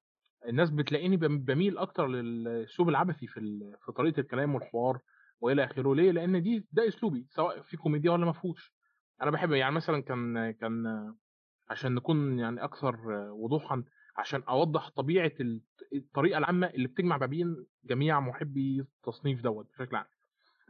الناس 0.49 0.69
بتلاقيني 0.71 1.17
بميل 1.17 1.77
أكتر 1.77 2.07
للأسلوب 2.07 2.89
العبثي 2.89 3.27
في 3.27 3.39
في 3.85 3.91
طريقة 3.91 4.19
الكلام 4.19 4.55
والحوار 4.55 4.99
وإلى 5.41 5.63
آخره. 5.63 5.95
ليه؟ 5.95 6.11
لأن 6.11 6.41
دي 6.41 6.65
ده 6.71 6.87
أسلوبي 6.87 7.25
سواء 7.29 7.61
في 7.61 7.77
كوميديا 7.77 8.11
ولا 8.11 8.25
ما 8.25 8.31
فيهوش. 8.31 8.73
أنا 9.21 9.31
بحب 9.31 9.51
يعني 9.51 9.75
مثلا 9.75 9.99
كان 10.01 10.51
كان 10.51 10.85
عشان 11.69 11.95
نكون 11.95 12.39
يعني 12.39 12.63
أكثر 12.63 12.95
وضوحا 13.31 13.83
عشان 14.17 14.43
أوضح 14.49 14.89
طبيعة 14.89 15.31
الطريقة 15.95 16.37
العامة 16.37 16.67
اللي 16.67 16.87
بتجمع 16.87 17.17
ما 17.17 17.25
بين 17.25 17.65
جميع 17.85 18.19
محبي 18.19 18.79
التصنيف 18.79 19.41
دوت 19.41 19.67
بشكل 19.73 19.95
عام. 19.95 20.05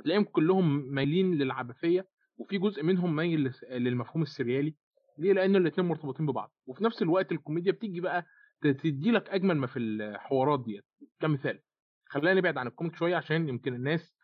تلاقيهم 0.03 0.23
كلهم 0.23 0.93
مايلين 0.93 1.35
للعبثية 1.35 2.07
وفي 2.37 2.57
جزء 2.57 2.83
منهم 2.83 3.15
مايل 3.15 3.51
للمفهوم 3.71 4.21
السريالي. 4.23 4.75
ليه؟ 5.17 5.33
لأن 5.33 5.55
الاثنين 5.55 5.87
مرتبطين 5.87 6.25
ببعض. 6.25 6.51
وفي 6.65 6.83
نفس 6.83 7.01
الوقت 7.01 7.31
الكوميديا 7.31 7.71
بتيجي 7.71 8.01
بقى 8.01 8.25
تدي 8.67 9.11
لك 9.11 9.29
أجمل 9.29 9.57
ما 9.57 9.67
في 9.67 9.79
الحوارات 9.79 10.63
ديت. 10.65 10.85
كمثال 11.19 11.61
خلينا 12.05 12.33
نبعد 12.33 12.57
عن 12.57 12.67
الكوميك 12.67 12.95
شوية 12.95 13.15
عشان 13.15 13.49
يمكن 13.49 13.73
الناس 13.73 14.15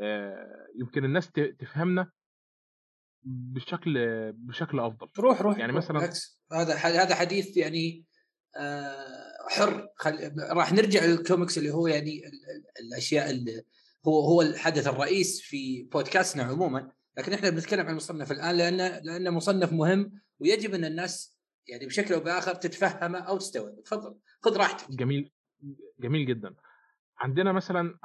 آه، 0.00 0.66
يمكن 0.76 1.04
الناس 1.04 1.30
تفهمنا 1.32 2.10
بشكل 3.22 3.92
بشكل 4.32 4.80
أفضل. 4.80 5.08
روح 5.18 5.42
روح 5.42 5.58
يعني 5.58 5.72
مثلا 5.72 6.10
هذا 6.52 6.74
هذا 6.74 7.14
حديث 7.14 7.56
يعني 7.56 8.04
آه، 8.56 9.48
حر. 9.48 9.88
خل... 9.96 10.32
راح 10.50 10.72
نرجع 10.72 11.04
للكوميكس 11.04 11.58
اللي 11.58 11.70
هو 11.70 11.86
يعني 11.86 12.22
الأشياء 12.80 13.30
اللي 13.30 13.62
هو 14.06 14.20
هو 14.20 14.42
الحدث 14.42 14.86
الرئيس 14.86 15.40
في 15.40 15.82
بودكاستنا 15.82 16.42
عموما. 16.42 16.92
لكن 17.18 17.32
إحنا 17.32 17.50
بنتكلم 17.50 17.80
عن 17.80 17.90
المصنف 17.90 18.32
الآن 18.32 18.56
لأنه 18.56 18.98
لأنه 18.98 19.30
مصنف 19.30 19.72
مهم 19.72 20.20
ويجب 20.40 20.74
أن 20.74 20.84
الناس 20.84 21.37
يعني 21.68 21.86
بشكل 21.86 22.14
أو 22.14 22.20
بآخر 22.20 22.54
تتفهمه 22.54 23.18
أو 23.18 23.38
تستوعبه 23.38 23.82
تفضل 23.82 24.18
خذ 24.40 24.56
راحتك. 24.56 24.90
جميل 24.90 25.32
جميل 26.00 26.26
جدا. 26.26 26.54
عندنا 27.18 27.52
مثلا 27.52 27.98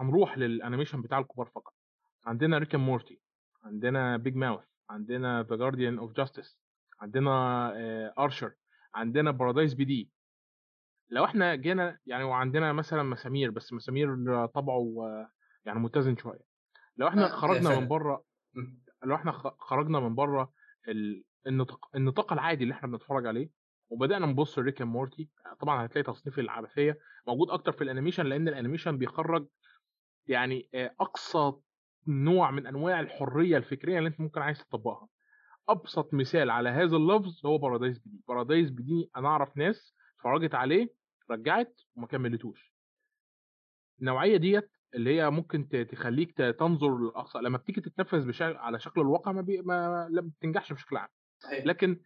هنروح 0.00 0.38
لل 0.38 0.50
animation 0.50 1.02
بتاع 1.02 1.18
الكبار 1.18 1.46
فقط. 1.46 1.74
عندنا 2.26 2.58
Rick 2.58 2.74
Morty 2.74 3.20
عندنا 3.64 4.16
Big 4.16 4.36
Mouth 4.36 4.64
عندنا 4.90 5.42
The 5.42 5.56
Guardians 5.56 5.98
of 5.98 6.12
Justice 6.12 6.58
عندنا 7.00 7.72
Archer 8.18 8.46
آه، 8.46 8.54
عندنا 8.94 9.30
Paradise 9.30 9.74
PD 9.74 10.10
لو 11.10 11.24
إحنا 11.24 11.54
جينا 11.54 11.98
يعني 12.06 12.24
وعندنا 12.24 12.72
مثلا 12.72 13.02
مسامير 13.02 13.50
بس 13.50 13.72
مسامير 13.72 14.46
طبعه 14.46 14.94
يعني 15.64 15.78
متزن 15.78 16.16
شوية. 16.16 16.40
لو 16.96 17.08
إحنا 17.08 17.24
آه 17.24 17.28
خرجنا 17.28 17.80
من 17.80 17.88
بره 17.88 18.24
لو 19.04 19.14
إحنا 19.14 19.32
خرجنا 19.58 20.00
من 20.00 20.14
بره 20.14 20.52
النطاق 21.46 21.90
النطاق 21.96 22.32
العادي 22.32 22.64
اللي 22.64 22.74
إحنا 22.74 22.88
بنتفرج 22.88 23.26
عليه 23.26 23.50
وبدأنا 23.88 24.26
نبص 24.26 24.58
Rick 24.58 24.82
and 24.82 24.90
Morty 24.90 25.28
طبعا 25.60 25.84
هتلاقي 25.86 26.02
تصنيف 26.12 26.38
العبثية 26.38 26.98
موجود 27.26 27.50
أكتر 27.50 27.72
في 27.72 27.84
ال 27.84 27.88
animation 27.88 28.26
لأن 28.26 28.48
ال 28.48 28.53
animation 28.53 28.98
بيخرج 28.98 29.46
يعني 30.26 30.68
آه، 30.74 30.94
أقصى 31.00 31.52
نوع 32.06 32.50
من 32.50 32.66
أنواع 32.66 33.00
الحرية 33.00 33.56
الفكرية 33.56 33.98
اللي 33.98 34.08
أنت 34.08 34.20
ممكن 34.20 34.42
عايز 34.42 34.64
تطبقها. 34.64 35.08
أبسط 35.68 36.14
مثال 36.14 36.50
على 36.50 36.68
هذا 36.68 36.96
اللفظ 36.96 37.46
هو 37.46 37.58
Paradise 37.58 37.98
PD 37.98 38.20
Paradise 38.28 38.70
PD 38.70 39.10
أنا 39.16 39.28
أعرف 39.28 39.56
ناس 39.56 39.94
اتفرجت 40.16 40.54
عليه 40.54 40.94
رجعت 41.30 41.80
وما 41.96 42.06
كملتوش. 42.06 42.74
النوعية 44.00 44.36
ديت 44.36 44.70
اللي 44.94 45.16
هي 45.16 45.30
ممكن 45.30 45.68
تخليك 45.90 46.36
تنظر 46.36 46.98
للاقصى 46.98 47.38
لما 47.38 47.58
بتيجي 47.58 47.80
تتنفذ 47.80 48.26
بشكل 48.26 48.56
على 48.56 48.78
شكل 48.80 49.00
الواقع 49.00 49.32
ما, 49.32 49.40
بي... 49.40 49.62
ما... 49.62 50.08
ما 50.08 50.20
بتنجحش 50.20 50.72
بشكل 50.72 50.96
عام. 50.96 51.08
لكن 51.64 52.00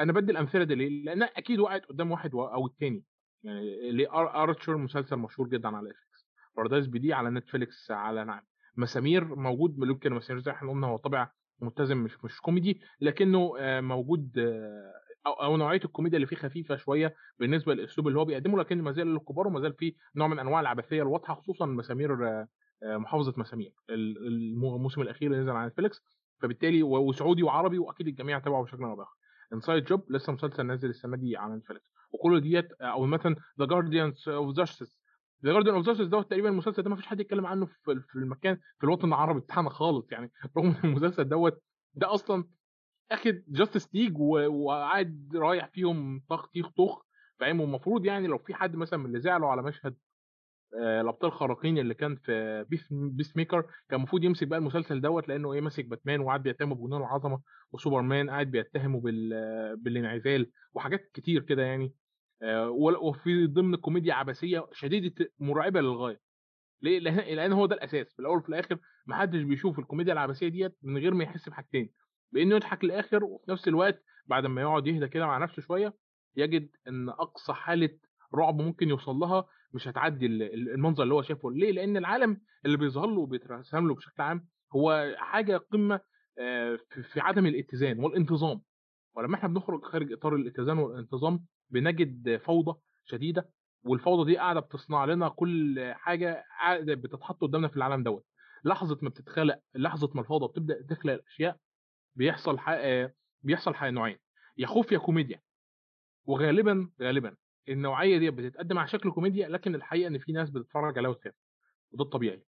أنا 0.00 0.12
بدي 0.12 0.32
الأمثلة 0.32 0.64
دي 0.64 0.74
ليه؟ 0.74 1.04
لأن 1.04 1.22
أكيد 1.22 1.58
وقعت 1.58 1.84
قدام 1.84 2.10
واحد 2.10 2.34
أو 2.34 2.66
التاني. 2.66 3.04
يعني 3.44 3.88
اللي 3.90 4.08
Archer 4.10 4.76
مسلسل 4.76 5.16
مشهور 5.16 5.48
جدا 5.48 5.68
على 5.68 5.88
نتفلكس 5.88 6.28
Paradise 6.56 6.86
PD 6.86 7.12
على 7.12 7.30
نتفلكس 7.30 7.90
على 7.90 8.24
نعم. 8.24 8.40
مسامير 8.76 9.34
موجود 9.34 9.78
ممكن 9.78 10.12
مسامير 10.12 10.42
زي 10.42 10.50
إحنا 10.50 10.70
قلنا 10.70 10.86
هو 10.86 10.96
طابع 10.96 11.30
متزن 11.60 11.96
مش 11.96 12.24
مش 12.24 12.40
كوميدي 12.40 12.80
لكنه 13.00 13.54
آه، 13.58 13.80
موجود 13.80 14.38
آه، 14.38 14.92
أو 15.26 15.32
أو 15.32 15.56
نوعية 15.56 15.80
الكوميديا 15.84 16.16
اللي 16.16 16.26
فيه 16.26 16.36
خفيفة 16.36 16.76
شوية 16.76 17.14
بالنسبة 17.38 17.74
للاسلوب 17.74 18.08
اللي 18.08 18.18
هو 18.18 18.24
بيقدمه 18.24 18.58
لكن 18.58 18.82
ما 18.82 18.92
زال 18.92 19.06
للكبار 19.06 19.46
وما 19.46 19.60
زال 19.60 19.74
فيه 19.74 19.94
نوع 20.16 20.28
من 20.28 20.38
أنواع 20.38 20.60
العبثية 20.60 21.02
الواضحة 21.02 21.34
خصوصا 21.34 21.66
مسامير 21.66 22.28
آه، 22.28 22.48
محافظة 22.82 23.34
مسامير. 23.36 23.74
الموسم 23.90 25.00
الأخير 25.00 25.30
اللي 25.30 25.42
نزل 25.42 25.50
على 25.50 25.68
نتفليكس 25.68 26.02
فبالتالي 26.42 26.82
وسعودي 26.82 27.42
وعربي 27.42 27.78
وأكيد 27.78 28.08
الجميع 28.08 28.38
تابعه 28.38 28.62
بشكل 28.62 28.84
أو 28.84 28.96
بآخر. 28.96 29.16
Inside 29.52 29.84
Job 29.84 30.12
لسه 30.12 30.32
مسلسل 30.32 30.66
نازل 30.66 30.88
السنة 30.90 31.16
دي 31.16 31.36
على 31.36 31.54
نتفليكس 31.54 31.92
وكل 32.12 32.40
ديت 32.40 32.72
أو 32.80 33.06
مثلا 33.06 33.36
The 33.60 33.66
Guardians 33.66 34.28
of 34.28 34.56
Justice 34.56 35.00
The 35.44 35.52
Guardian 35.52 35.74
of 35.74 35.86
Justice 35.86 36.06
دوت 36.06 36.30
تقريبا 36.30 36.48
المسلسل 36.48 36.82
ده 36.82 36.90
ما 36.90 36.96
فيش 36.96 37.06
حد 37.06 37.20
يتكلم 37.20 37.46
عنه 37.46 37.66
في 37.66 38.16
المكان 38.16 38.56
في 38.78 38.84
الوطن 38.84 39.08
العربي 39.08 39.40
بتاعنا 39.40 39.70
خالص 39.70 40.12
يعني. 40.12 40.32
رغم 40.56 40.66
إن 40.66 40.76
المسلسل 40.84 41.28
دوت 41.28 41.62
ده 41.94 42.14
أصلا 42.14 42.44
أخد 43.12 43.42
Justice 43.48 43.94
League 43.94 44.18
وقاعد 44.18 45.28
رايح 45.34 45.66
فيهم 45.66 46.22
طخ 46.30 46.48
تيخ 46.50 46.68
طخ 46.68 47.02
فاهم 47.40 47.60
المفروض 47.60 48.04
يعني 48.04 48.26
لو 48.26 48.38
في 48.38 48.54
حد 48.54 48.76
مثلا 48.76 48.98
من 48.98 49.06
اللي 49.06 49.20
زعلوا 49.20 49.48
على 49.48 49.62
مشهد 49.62 49.96
الأبطال 50.74 51.30
الخارقين 51.30 51.78
اللي 51.78 51.94
كان 51.94 52.16
في 52.16 52.64
Peace, 52.68 52.88
Peacemaker 52.92 53.60
كان 53.62 53.98
المفروض 53.98 54.24
يمسك 54.24 54.46
بقى 54.46 54.58
المسلسل 54.58 55.00
دوت 55.00 55.28
لأنه 55.28 55.52
إيه 55.52 55.60
ماسك 55.60 55.84
باتمان 55.84 56.20
وقاعد 56.20 56.42
بيتهمه 56.42 56.74
بجنون 56.74 57.00
العظمة 57.00 57.40
وسوبرمان 57.72 58.30
قاعد 58.30 58.50
بيتهمه 58.50 59.00
بال 59.00 59.30
بالانعزال 59.76 60.50
وحاجات 60.74 61.10
كتير 61.14 61.42
كده 61.42 61.62
يعني. 61.62 61.94
آه، 62.42 62.70
وفي 63.02 63.46
ضمن 63.46 63.76
كوميديا 63.76 64.14
عبثيه 64.14 64.66
شديدة 64.72 65.32
مرعبة 65.38 65.80
للغاية. 65.80 66.20
ليه؟ 66.82 66.98
لأن 66.98 67.52
هو 67.52 67.66
ده 67.66 67.74
الأساس. 67.74 68.12
في 68.12 68.20
الأول 68.20 68.38
وفي 68.38 68.48
الآخر 68.48 68.78
ما 69.06 69.16
حدش 69.16 69.42
بيشوف 69.42 69.78
الكوميديا 69.78 70.12
العبثيه 70.12 70.48
ديت 70.48 70.76
من 70.82 70.98
غير 70.98 71.14
ما 71.14 71.24
يحس 71.24 71.48
بحاجتين. 71.48 71.92
بإنه 72.32 72.54
يضحك 72.56 72.84
للآخر 72.84 73.24
وفي 73.24 73.50
نفس 73.50 73.68
الوقت 73.68 74.02
بعد 74.26 74.46
ما 74.46 74.60
يقعد 74.60 74.86
يهدى 74.86 75.08
كده 75.08 75.26
مع 75.26 75.38
نفسه 75.38 75.62
شوية 75.62 75.94
يجد 76.36 76.68
إن 76.88 77.08
أقصى 77.08 77.52
حالة 77.52 77.98
رعب 78.34 78.62
ممكن 78.62 78.88
يوصل 78.88 79.14
لها 79.16 79.46
مش 79.74 79.88
هتعدي 79.88 80.26
المنظر 80.26 81.02
اللي 81.02 81.14
هو 81.14 81.22
شافه 81.22 81.50
ليه؟ 81.50 81.72
لأن 81.72 81.96
العالم 81.96 82.40
اللي 82.66 82.76
بيظهر 82.76 83.06
له 83.06 83.20
وبيترسم 83.20 83.88
له 83.88 83.94
بشكل 83.94 84.22
عام 84.22 84.46
هو 84.76 85.14
حاجة 85.18 85.56
قمة 85.56 86.00
آه، 86.38 86.78
في 87.12 87.20
عدم 87.20 87.46
الاتزان 87.46 87.98
والانتظام. 87.98 88.62
ولما 89.16 89.36
إحنا 89.36 89.48
بنخرج 89.48 89.84
خارج 89.84 90.12
إطار 90.12 90.34
الاتزان 90.34 90.78
والانتظام 90.78 91.44
بنجد 91.70 92.36
فوضى 92.36 92.80
شديدة 93.04 93.50
والفوضى 93.84 94.30
دي 94.32 94.38
قاعدة 94.38 94.60
بتصنع 94.60 95.04
لنا 95.04 95.28
كل 95.28 95.80
حاجة 95.94 96.44
قاعدة 96.60 96.94
بتتحط 96.94 97.40
قدامنا 97.40 97.68
في 97.68 97.76
العالم 97.76 98.02
دوت. 98.02 98.26
لحظة 98.64 98.98
ما 99.02 99.08
بتتخلق 99.08 99.58
لحظة 99.74 100.10
ما 100.14 100.20
الفوضى 100.20 100.48
بتبدأ 100.48 100.82
تخلق 100.82 101.12
الاشياء 101.12 101.56
بيحصل 102.16 102.58
حق... 102.58 102.78
بيحصل 103.42 103.74
حق 103.74 103.86
نوعين. 103.86 104.18
يا 104.56 104.66
خوف 104.66 104.92
يا 104.92 104.98
كوميديا. 104.98 105.40
وغالبا 106.24 106.90
غالبا 107.02 107.36
النوعية 107.68 108.18
دي 108.18 108.30
بتتقدم 108.30 108.78
على 108.78 108.88
شكل 108.88 109.10
كوميديا 109.10 109.48
لكن 109.48 109.74
الحقيقة 109.74 110.08
إن 110.08 110.18
في 110.18 110.32
ناس 110.32 110.50
بتتفرج 110.50 110.98
عليها 110.98 111.10
وتخاف 111.10 111.34
وده 111.92 112.04
الطبيعي. 112.04 112.42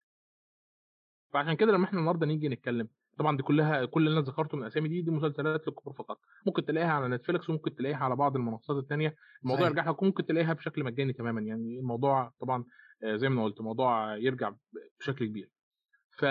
فعشان 1.33 1.55
كده 1.55 1.73
لما 1.73 1.85
إحنا 1.85 1.99
النهارده 1.99 2.27
نيجي 2.27 2.49
نتكلم 2.49 2.89
طبعا 3.19 3.37
دي 3.37 3.43
كلها 3.43 3.85
كل 3.85 4.07
اللي 4.09 4.19
أنا 4.19 4.27
ذكرته 4.27 4.57
من 4.57 4.63
الأسامي 4.63 4.89
دي 4.89 5.03
دي 5.03 5.11
مسلسلات 5.11 5.69
للكبار 5.69 5.95
فقط. 5.95 6.21
ممكن 6.47 6.65
تلاقيها 6.65 6.93
على 6.93 7.09
نتفليكس 7.09 7.51
وممكن 7.51 7.75
تلاقيها 7.75 7.97
على 7.97 8.17
بعض 8.17 8.37
المنصات 8.37 8.77
الثانية 8.83 9.17
الموضوع 9.43 9.67
يرجع 9.67 9.91
لك 9.91 10.03
ممكن 10.03 10.27
تلاقيها 10.27 10.53
بشكل 10.53 10.85
مجاني 10.85 11.13
تماما. 11.13 11.41
يعني 11.41 11.79
الموضوع 11.79 12.33
طبعا 12.41 12.65
زي 13.05 13.29
ما 13.29 13.45
قلت 13.45 13.61
موضوع 13.61 14.17
يرجع 14.17 14.53
بشكل 15.01 15.27
كبير. 15.27 15.51
ف 16.19 16.25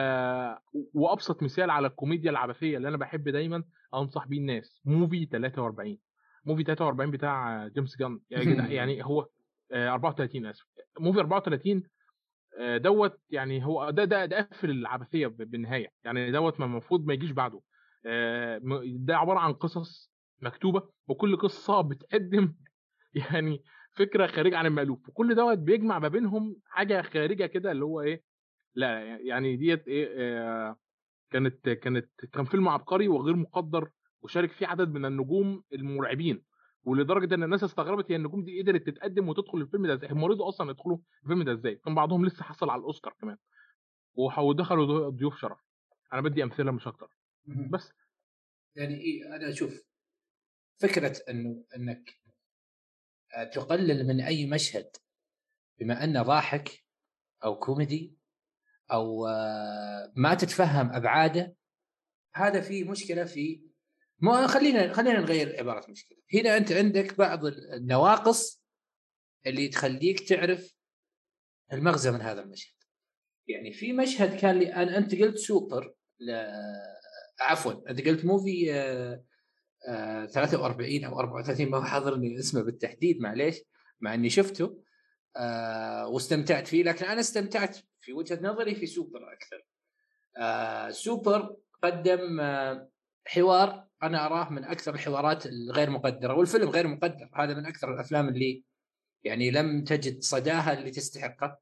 وأبسط 0.93 1.43
مثال 1.43 1.69
على 1.69 1.87
الكوميديا 1.87 2.31
العبثية 2.31 2.77
اللي 2.77 2.87
أنا 2.87 2.97
بحب 2.97 3.29
دايما 3.29 3.63
أنصح 3.93 4.27
بيه 4.27 4.37
الناس 4.37 4.81
Movie 4.85 5.25
43 5.25 5.97
Movie 6.45 6.63
43 6.63 7.11
بتاع 7.11 7.67
جيمس 7.67 7.97
جان. 7.97 8.19
يعني 8.29 8.45
يعني 8.75 9.05
هو 9.05 9.27
34 9.73 10.45
آسف. 10.45 10.65
موفي 10.99 11.19
34 11.19 11.83
دوت 12.77 13.19
يعني 13.29 13.65
هو 13.65 13.89
ده 13.89 14.05
ده 14.05 14.25
ده 14.25 14.41
قفل 14.41 14.69
العبثية 14.69 15.27
بالنهاية. 15.27 15.87
يعني 16.03 16.31
دوت 16.31 16.59
ما 16.59 16.65
المفروض 16.65 17.05
ما 17.05 17.13
يجيش 17.13 17.31
بعده. 17.31 17.61
ده 18.85 19.17
عبارة 19.17 19.39
عن 19.39 19.53
قصص 19.53 20.11
مكتوبة 20.41 20.89
وكل 21.07 21.37
قصة 21.37 21.81
بتقدم 21.81 22.55
يعني 23.31 23.63
فكرة 23.93 24.27
خارجة 24.27 24.57
عن 24.57 24.65
المألوف. 24.65 25.09
وكل 25.09 25.35
دوت 25.35 25.57
بيجمع 25.57 25.99
ما 25.99 26.07
بينهم 26.07 26.55
حاجة 26.65 27.01
خارجة 27.01 27.45
كده 27.45 27.71
اللي 27.71 27.85
هو 27.85 28.01
إيه 28.01 28.23
لا 28.75 29.17
يعني 29.17 29.55
ديت 29.55 29.87
إيه 29.87 30.75
كانت 31.31 31.69
كانت 31.69 32.09
كان 32.33 32.45
فيلم 32.45 32.69
عبقري 32.69 33.07
وغير 33.07 33.35
مقدر. 33.35 33.89
وشارك 34.23 34.51
فيه 34.51 34.67
عدد 34.67 34.89
من 34.89 35.05
النجوم 35.05 35.63
المرعبين 35.73 36.43
ولدرجة 36.83 37.35
إن 37.35 37.43
الناس 37.43 37.63
استغربت 37.63 38.11
هي 38.11 38.15
النجوم 38.15 38.43
دي 38.43 38.61
قدرت 38.61 38.89
تتقدم 38.89 39.29
وتدخل 39.29 39.57
الفيلم 39.57 39.87
ده 39.87 39.93
إزاي 39.93 40.09
هم 40.11 40.25
رضوا 40.25 40.49
أصلا 40.49 40.71
يدخلوا 40.71 40.97
الفيلم 41.23 41.43
ده 41.43 41.53
إزاي؟ 41.53 41.75
كان 41.75 41.95
بعضهم 41.95 42.25
لسه 42.25 42.43
حصل 42.43 42.69
على 42.69 42.79
الأوسكار 42.79 43.13
كمان. 43.21 43.37
ودخلوا 44.37 45.09
ضيوف 45.09 45.39
شرف. 45.41 45.57
أنا 46.13 46.21
بدي 46.21 46.43
أمثلة 46.43 46.71
مش 46.71 46.87
أكتر. 46.87 47.07
بس. 47.71 47.91
يعني 48.75 48.95
إيه 48.95 49.35
أنا 49.35 49.49
أشوف 49.49 49.83
فكرة 50.81 51.17
إنه 51.29 51.65
إنك 51.75 52.17
تقلل 53.53 54.07
من 54.07 54.21
أي 54.21 54.45
مشهد 54.45 54.89
بما 55.79 56.03
أنه 56.03 56.21
ضاحك 56.23 56.83
أو 57.43 57.59
كوميدي 57.59 58.17
أو 58.91 59.25
ما 60.15 60.33
تتفهم 60.33 60.93
أبعاده 60.93 61.55
هذا 62.35 62.61
في 62.61 62.83
مشكلة 62.83 63.25
في 63.25 63.72
ما 64.23 64.47
خلينا 64.47 64.93
خلينا 64.93 65.19
نغير 65.19 65.55
عبارة 65.59 65.91
مشكلة. 65.91 66.17
هنا 66.33 66.57
أنت 66.57 66.71
عندك 66.71 67.17
بعض 67.17 67.45
النواقص 67.45 68.63
اللي 69.45 69.67
تخليك 69.67 70.29
تعرف 70.29 70.75
المغزى 71.73 72.11
من 72.11 72.21
هذا 72.21 72.41
المشهد. 72.41 72.75
يعني 73.47 73.73
في 73.73 73.93
مشهد 73.93 74.39
كان 74.39 74.59
لي 74.59 74.73
أنا 74.73 74.97
أنت 74.97 75.15
قلت 75.15 75.37
سوبر 75.37 75.93
ل... 76.19 76.45
عفوا 77.39 77.89
أنت 77.89 78.07
قلت 78.07 78.25
Movie 78.25 78.73
آه 78.73 79.23
آه 79.87 80.25
43 80.25 81.03
أو 81.03 81.19
34 81.19 81.69
ما 81.69 81.83
حاضرني 81.83 82.39
اسمه 82.39 82.61
بالتحديد 82.61 83.21
معليش 83.21 83.61
مع 84.01 84.13
إني 84.13 84.29
شفته 84.29 84.83
آه 85.37 86.07
واستمتعت 86.07 86.67
فيه 86.67 86.83
لكن 86.83 87.05
أنا 87.05 87.19
استمتعت 87.19 87.77
في 87.99 88.13
وجهة 88.13 88.39
نظري 88.41 88.75
في 88.75 88.85
سوبر 88.85 89.33
أكثر. 89.33 89.65
آه 90.37 90.89
سوبر 90.89 91.57
قدم 91.83 92.39
آه 92.39 92.89
حوار 93.25 93.87
أنا 94.03 94.25
أراه 94.25 94.49
من 94.49 94.63
أكثر 94.63 94.93
الحوارات 94.93 95.45
الغير 95.45 95.89
مقدرة 95.89 96.33
والفيلم 96.33 96.69
غير 96.69 96.87
مقدر 96.87 97.29
هذا 97.33 97.53
من 97.53 97.65
أكثر 97.65 97.93
الأفلام 97.93 98.29
اللي 98.29 98.63
يعني 99.23 99.51
لم 99.51 99.83
تجد 99.83 100.21
صداها 100.21 100.73
اللي 100.73 100.91
تستحقه 100.91 101.59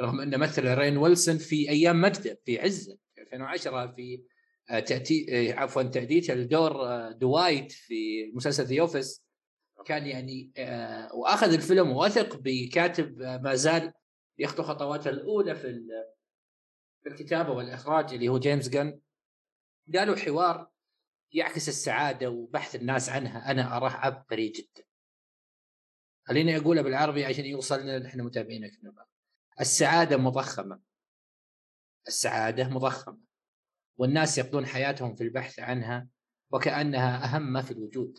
رغم 0.00 0.20
أن 0.20 0.38
مثل 0.38 0.74
رين 0.74 0.96
ويلسون 0.96 1.38
في 1.38 1.70
أيام 1.70 2.00
مجده 2.00 2.40
في 2.44 2.60
عزه 2.60 2.98
في 3.14 3.22
2010 3.22 3.86
في 3.86 4.22
تأتي 4.68 5.52
عفوا 5.52 5.82
تأديته 5.82 6.34
لدور 6.34 6.72
دوايت 7.12 7.72
في 7.72 8.30
مسلسل 8.34 8.64
The 8.64 8.80
Office 8.80 9.24
كان 9.86 10.06
يعني 10.06 10.52
وأخذ 11.14 11.52
الفيلم 11.52 11.90
ووثق 11.90 12.36
بكاتب 12.36 13.18
ما 13.22 13.54
زال 13.54 13.92
يخطو 14.38 14.62
خطواته 14.62 15.10
الأولى 15.10 15.54
في 15.54 15.80
في 17.02 17.08
الكتابة 17.08 17.50
والإخراج 17.50 18.14
اللي 18.14 18.28
هو 18.28 18.38
جيمس 18.38 18.68
جن. 18.68 19.00
قالوا 19.94 20.16
حوار 20.16 20.70
يعكس 21.32 21.68
السعادة 21.68 22.30
وبحث 22.30 22.74
الناس 22.74 23.08
عنها. 23.08 23.50
أنا 23.50 23.76
اراه 23.76 23.90
عبقري 23.90 24.48
جدا. 24.48 24.84
خليني 26.24 26.56
اقولها 26.56 26.82
بالعربي 26.82 27.24
عشان 27.24 27.44
يوصلنا 27.44 27.98
نحن 27.98 28.20
متابعينك 28.20 28.72
السعادة 29.60 30.16
مضخمة. 30.16 30.80
السعادة 32.08 32.68
مضخمة. 32.68 33.18
والناس 33.96 34.38
يقضون 34.38 34.66
حياتهم 34.66 35.14
في 35.14 35.24
البحث 35.24 35.58
عنها 35.58 36.08
وكأنها 36.50 37.24
أهم 37.24 37.52
ما 37.52 37.62
في 37.62 37.70
الوجود. 37.70 38.18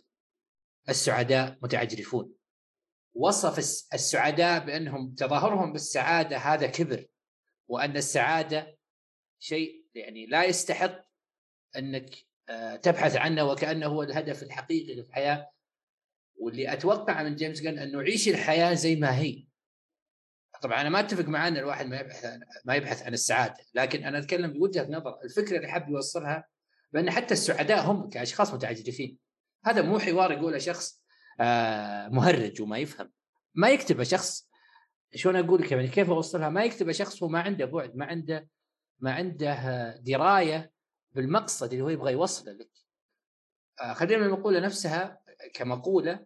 السعداء 0.89 1.60
متعجرفون. 1.62 2.34
وصف 3.13 3.60
السعداء 3.93 4.65
بأنهم 4.65 5.15
تظاهرهم 5.15 5.74
بالسعادة 5.74 6.38
هذا 6.38 6.67
كبر. 6.67 7.06
وأن 7.67 7.97
السعادة 7.97 8.78
شيء 9.39 9.86
يعني 9.95 10.26
لا 10.26 10.43
يستحق 10.43 11.06
أنك 11.78 12.30
تبحث 12.82 13.15
عنه 13.15 13.43
وكأنه 13.43 13.86
هو 13.86 14.04
الهدف 14.04 14.43
الحقيقي 14.43 14.95
للحياة. 14.95 15.51
واللي 16.36 16.73
أتوقع 16.73 17.23
من 17.23 17.36
جيمس 17.36 17.62
جن 17.62 17.80
أنه 17.80 18.01
عيش 18.01 18.30
الحياة 18.30 18.73
زي 18.73 18.95
ما 18.95 19.19
هي. 19.19 19.45
طبعا 20.62 20.82
أنا 20.82 20.89
ما 20.89 20.99
أتفق 20.99 21.25
معاه 21.25 21.47
أن 21.47 21.58
الواحد 21.58 21.86
ما 21.86 21.99
يبحث 21.99 22.25
عن 22.25 22.39
ما 22.65 22.75
يبحث 22.75 23.04
عن 23.04 23.13
السعادة 23.13 23.65
لكن 23.73 24.04
أنا 24.04 24.17
أتكلم 24.17 24.54
بوجهة 24.54 24.88
نظر. 24.89 25.19
الفكرة 25.23 25.58
اللي 25.58 25.67
حاب 25.67 25.89
يوصلها 25.89 26.45
بأن 26.93 27.12
حتى 27.12 27.34
السعداء 27.34 27.91
هم 27.91 28.10
كأشخاص 28.10 28.54
متعجرفين. 28.54 29.17
هذا 29.65 29.82
مو 29.82 29.99
حوار 29.99 30.32
يقوله 30.32 30.58
شخص 30.58 31.04
آه 31.39 32.08
مهرج 32.08 32.62
وما 32.62 32.77
يفهم. 32.77 33.12
ما 33.56 33.69
يكتبه 33.69 34.04
شخص 34.04 34.49
شلون 35.15 35.36
أقول 35.36 35.62
لك 35.62 35.71
يعني 35.71 35.88
كيف 35.88 36.10
أوصلها؟ 36.10 36.49
ما 36.49 36.63
يكتبه 36.63 36.91
شخص 36.91 37.23
هو 37.23 37.30
ما 37.30 37.41
عنده 37.41 37.65
بعد 37.65 37.95
ما 37.95 38.06
عنده 38.06 38.47
ما 38.99 39.13
عنده 39.13 39.95
دراية 39.97 40.71
بالمقصد 41.12 41.71
اللي 41.71 41.84
هو 41.84 41.89
يبغى 41.89 42.12
يوصله 42.12 42.54
لك 42.54 42.71
آه 43.82 43.93
خلينا 43.93 44.26
المقولة 44.26 44.60
نفسها 44.60 45.21
كمقوله 45.54 46.26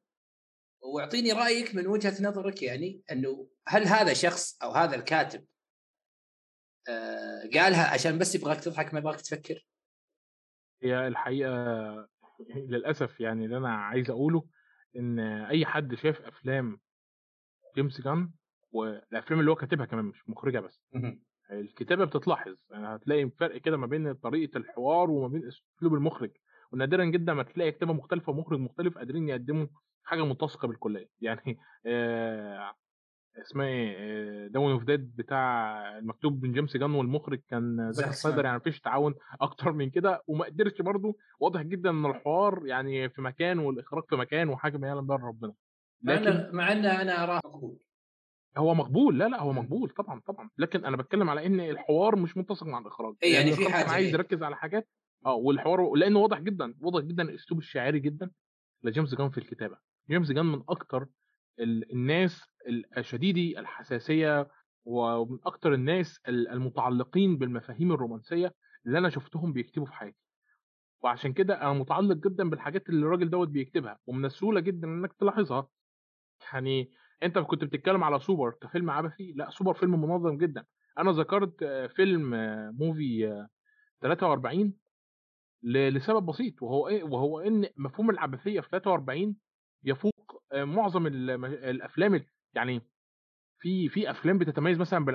واعطيني 0.82 1.32
رأيك 1.32 1.76
من 1.76 1.88
وجهة 1.88 2.24
نظرك 2.24 2.64
يعني 2.64 3.02
أنه 3.12 3.50
هل 3.68 3.84
هذا 3.88 4.14
شخص 4.14 4.64
أو 4.64 4.72
هذا 4.72 4.96
الكاتب 4.96 5.46
آه 6.90 7.50
قالها 7.54 7.94
عشان 7.94 8.18
بس 8.18 8.36
يبغاك 8.36 8.60
تضحك 8.60 8.94
ما 8.94 9.00
يبغاك 9.00 9.22
تفكر؟ 9.22 9.68
هي 10.84 11.08
الحقيقة 11.08 12.10
للأسف 12.50 13.20
يعني 13.20 13.46
اللي 13.46 13.58
أنا 13.58 13.76
عايز 13.76 14.10
أقوله 14.10 14.48
إن 14.96 15.20
أي 15.20 15.66
حد 15.66 15.96
شاف 15.96 16.22
أفلام 16.22 16.80
جيمس 17.76 18.02
جان 18.02 18.32
والأفلام 18.72 19.40
اللي 19.40 19.52
هو 19.52 19.56
كاتبها 19.56 19.86
كمان 19.86 20.06
مش 20.06 20.30
مخرجها 20.30 20.62
بس 20.62 20.82
الكتابة 21.52 22.06
بتتلاحظ. 22.06 22.56
يعني 22.72 22.96
هتلاقي 22.96 23.30
فرق 23.30 23.58
كده 23.58 23.78
ما 23.78 23.88
بين 23.88 24.14
طريقة 24.14 24.58
الحوار 24.58 25.12
وما 25.12 25.28
بين 25.28 25.42
أسلوب 25.48 25.94
المخرج. 25.94 26.32
ونادرا 26.72 27.06
جدا 27.06 27.34
ما 27.34 27.44
تلاقي 27.44 27.72
كتابة 27.72 27.94
مختلفة 27.94 28.32
ومخرج 28.32 28.60
مختلف 28.60 28.98
قادرين 28.98 29.30
يقدموا 29.30 29.68
حاجة 30.04 30.26
متسقه 30.26 30.68
بالكلية. 30.68 31.10
يعني 31.22 31.58
آه 31.86 32.72
اسمها 33.42 33.68
إيه 33.68 34.48
Dawn 34.48 34.72
of 34.72 34.84
Dead 34.84 35.16
بتاع 35.16 35.98
المكتوب 35.98 36.44
من 36.44 36.52
جيمس 36.52 36.78
جان 36.78 36.92
والمخرج 36.92 37.40
كان 37.50 37.92
زاك 37.92 38.12
سنايدر 38.12 38.46
يعني 38.46 38.58
مفيش 38.58 38.82
تعاون 38.82 39.16
أكتر 39.42 39.72
من 39.72 39.90
كده. 39.90 40.24
وما 40.28 40.46
قدرش 40.46 40.82
برضه 40.82 41.16
واضح 41.40 41.62
جدا 41.62 41.90
إن 41.90 42.06
الحوار 42.06 42.62
يعني 42.66 43.10
في 43.10 43.22
مكان 43.22 43.60
والإخراج 43.60 44.04
في 44.10 44.16
مكان 44.16 44.50
وحاجة 44.50 44.78
ما 44.78 44.88
يعلم 44.88 45.08
بها 45.08 45.18
ربنا. 45.18 45.54
لكن 46.04 46.58
مع 46.58 46.72
إن 46.72 46.86
أنا 46.86 47.24
اراه 47.24 47.42
مقبول. 47.46 47.78
هو 48.58 48.74
مقبول. 48.74 49.18
لا 49.20 49.28
لا 49.28 49.42
هو 49.42 49.54
مقبول 49.54 49.90
طبعا 49.90 50.22
طبعا. 50.26 50.50
لكن 50.58 50.86
أنا 50.86 50.98
بتكلم 50.98 51.30
على 51.30 51.46
إن 51.46 51.60
الحوار 51.60 52.16
مش 52.16 52.38
متسق 52.38 52.68
مع 52.68 52.80
الإخراج. 52.80 53.16
إيه 53.24 53.34
يعني 53.34 53.52
في 53.52 53.70
حاجة 53.70 53.90
عايز 53.90 54.14
يركز 54.14 54.44
على 54.44 54.56
حاجات 54.56 54.90
آه 55.26 55.34
والحوار 55.34 55.94
لأنه 55.96 56.20
واضح 56.20 56.40
جدا 56.40 56.76
واضح 56.82 57.06
جدا 57.06 57.24
الأسلوب 57.24 57.60
الشاعري 57.60 58.00
جدا 58.00 58.32
لجيمس 58.84 59.16
جان 59.16 59.30
في 59.30 59.38
الكتابة. 59.38 59.78
جيمس 60.10 60.32
جان 60.32 60.46
من 60.46 60.64
أكتر 60.70 61.08
الناس 61.60 62.44
شديدي 63.02 63.60
الحساسية 63.60 64.48
ومن 64.86 65.40
أكتر 65.46 65.74
الناس 65.74 66.20
المتعلقين 66.28 67.38
بالمفاهيم 67.38 67.92
الرومانسية 67.92 68.54
اللي 68.86 68.98
أنا 68.98 69.10
شفتهم 69.10 69.54
بيكتبوا 69.54 69.86
في 69.86 69.94
حياتي. 69.94 70.18
وعشان 71.04 71.34
كده 71.34 71.62
أنا 71.62 71.74
متعلق 71.74 72.16
جدا 72.16 72.50
بالحاجات 72.50 72.90
اللي 72.90 73.06
الراجل 73.06 73.30
دوت 73.30 73.48
بيكتبها 73.48 74.00
ومن 74.08 74.26
السهوله 74.26 74.60
جدا 74.60 74.88
إنك 74.88 75.14
تلاحظها. 75.14 75.68
يعني 76.54 76.92
أنت 77.26 77.38
كنت 77.40 77.64
بتتكلم 77.64 78.04
على 78.04 78.20
سوبر 78.20 78.52
كفيلم 78.62 78.90
عبثي؟ 78.90 79.34
لا 79.36 79.50
سوبر 79.50 79.74
فيلم 79.74 80.02
منظم 80.02 80.38
جدا. 80.38 80.66
أنا 81.00 81.12
ذكرت 81.12 81.64
آه، 81.64 81.88
فيلم 81.88 82.34
آه، 82.34 82.72
Movie 82.80 83.28
آه، 83.28 83.50
43 84.02 84.74
ل- 85.64 85.90
لسبب 85.94 86.26
بسيط 86.26 86.62
وهو 86.64 86.88
إيه 86.88 87.04
وهو 87.04 87.40
إن 87.40 87.68
مفهوم 87.78 88.10
العبثية 88.10 88.62
في 88.62 88.70
43 88.70 89.36
يفوق 89.84 90.44
آه، 90.52 90.64
معظم 90.64 91.08
الأفلام 91.08 92.16
ال- 92.16 92.26
يعني 92.54 92.82
في 93.60 93.90
في 93.90 94.12
أفلام 94.12 94.38
بتتميز 94.38 94.80
مثلا 94.80 95.06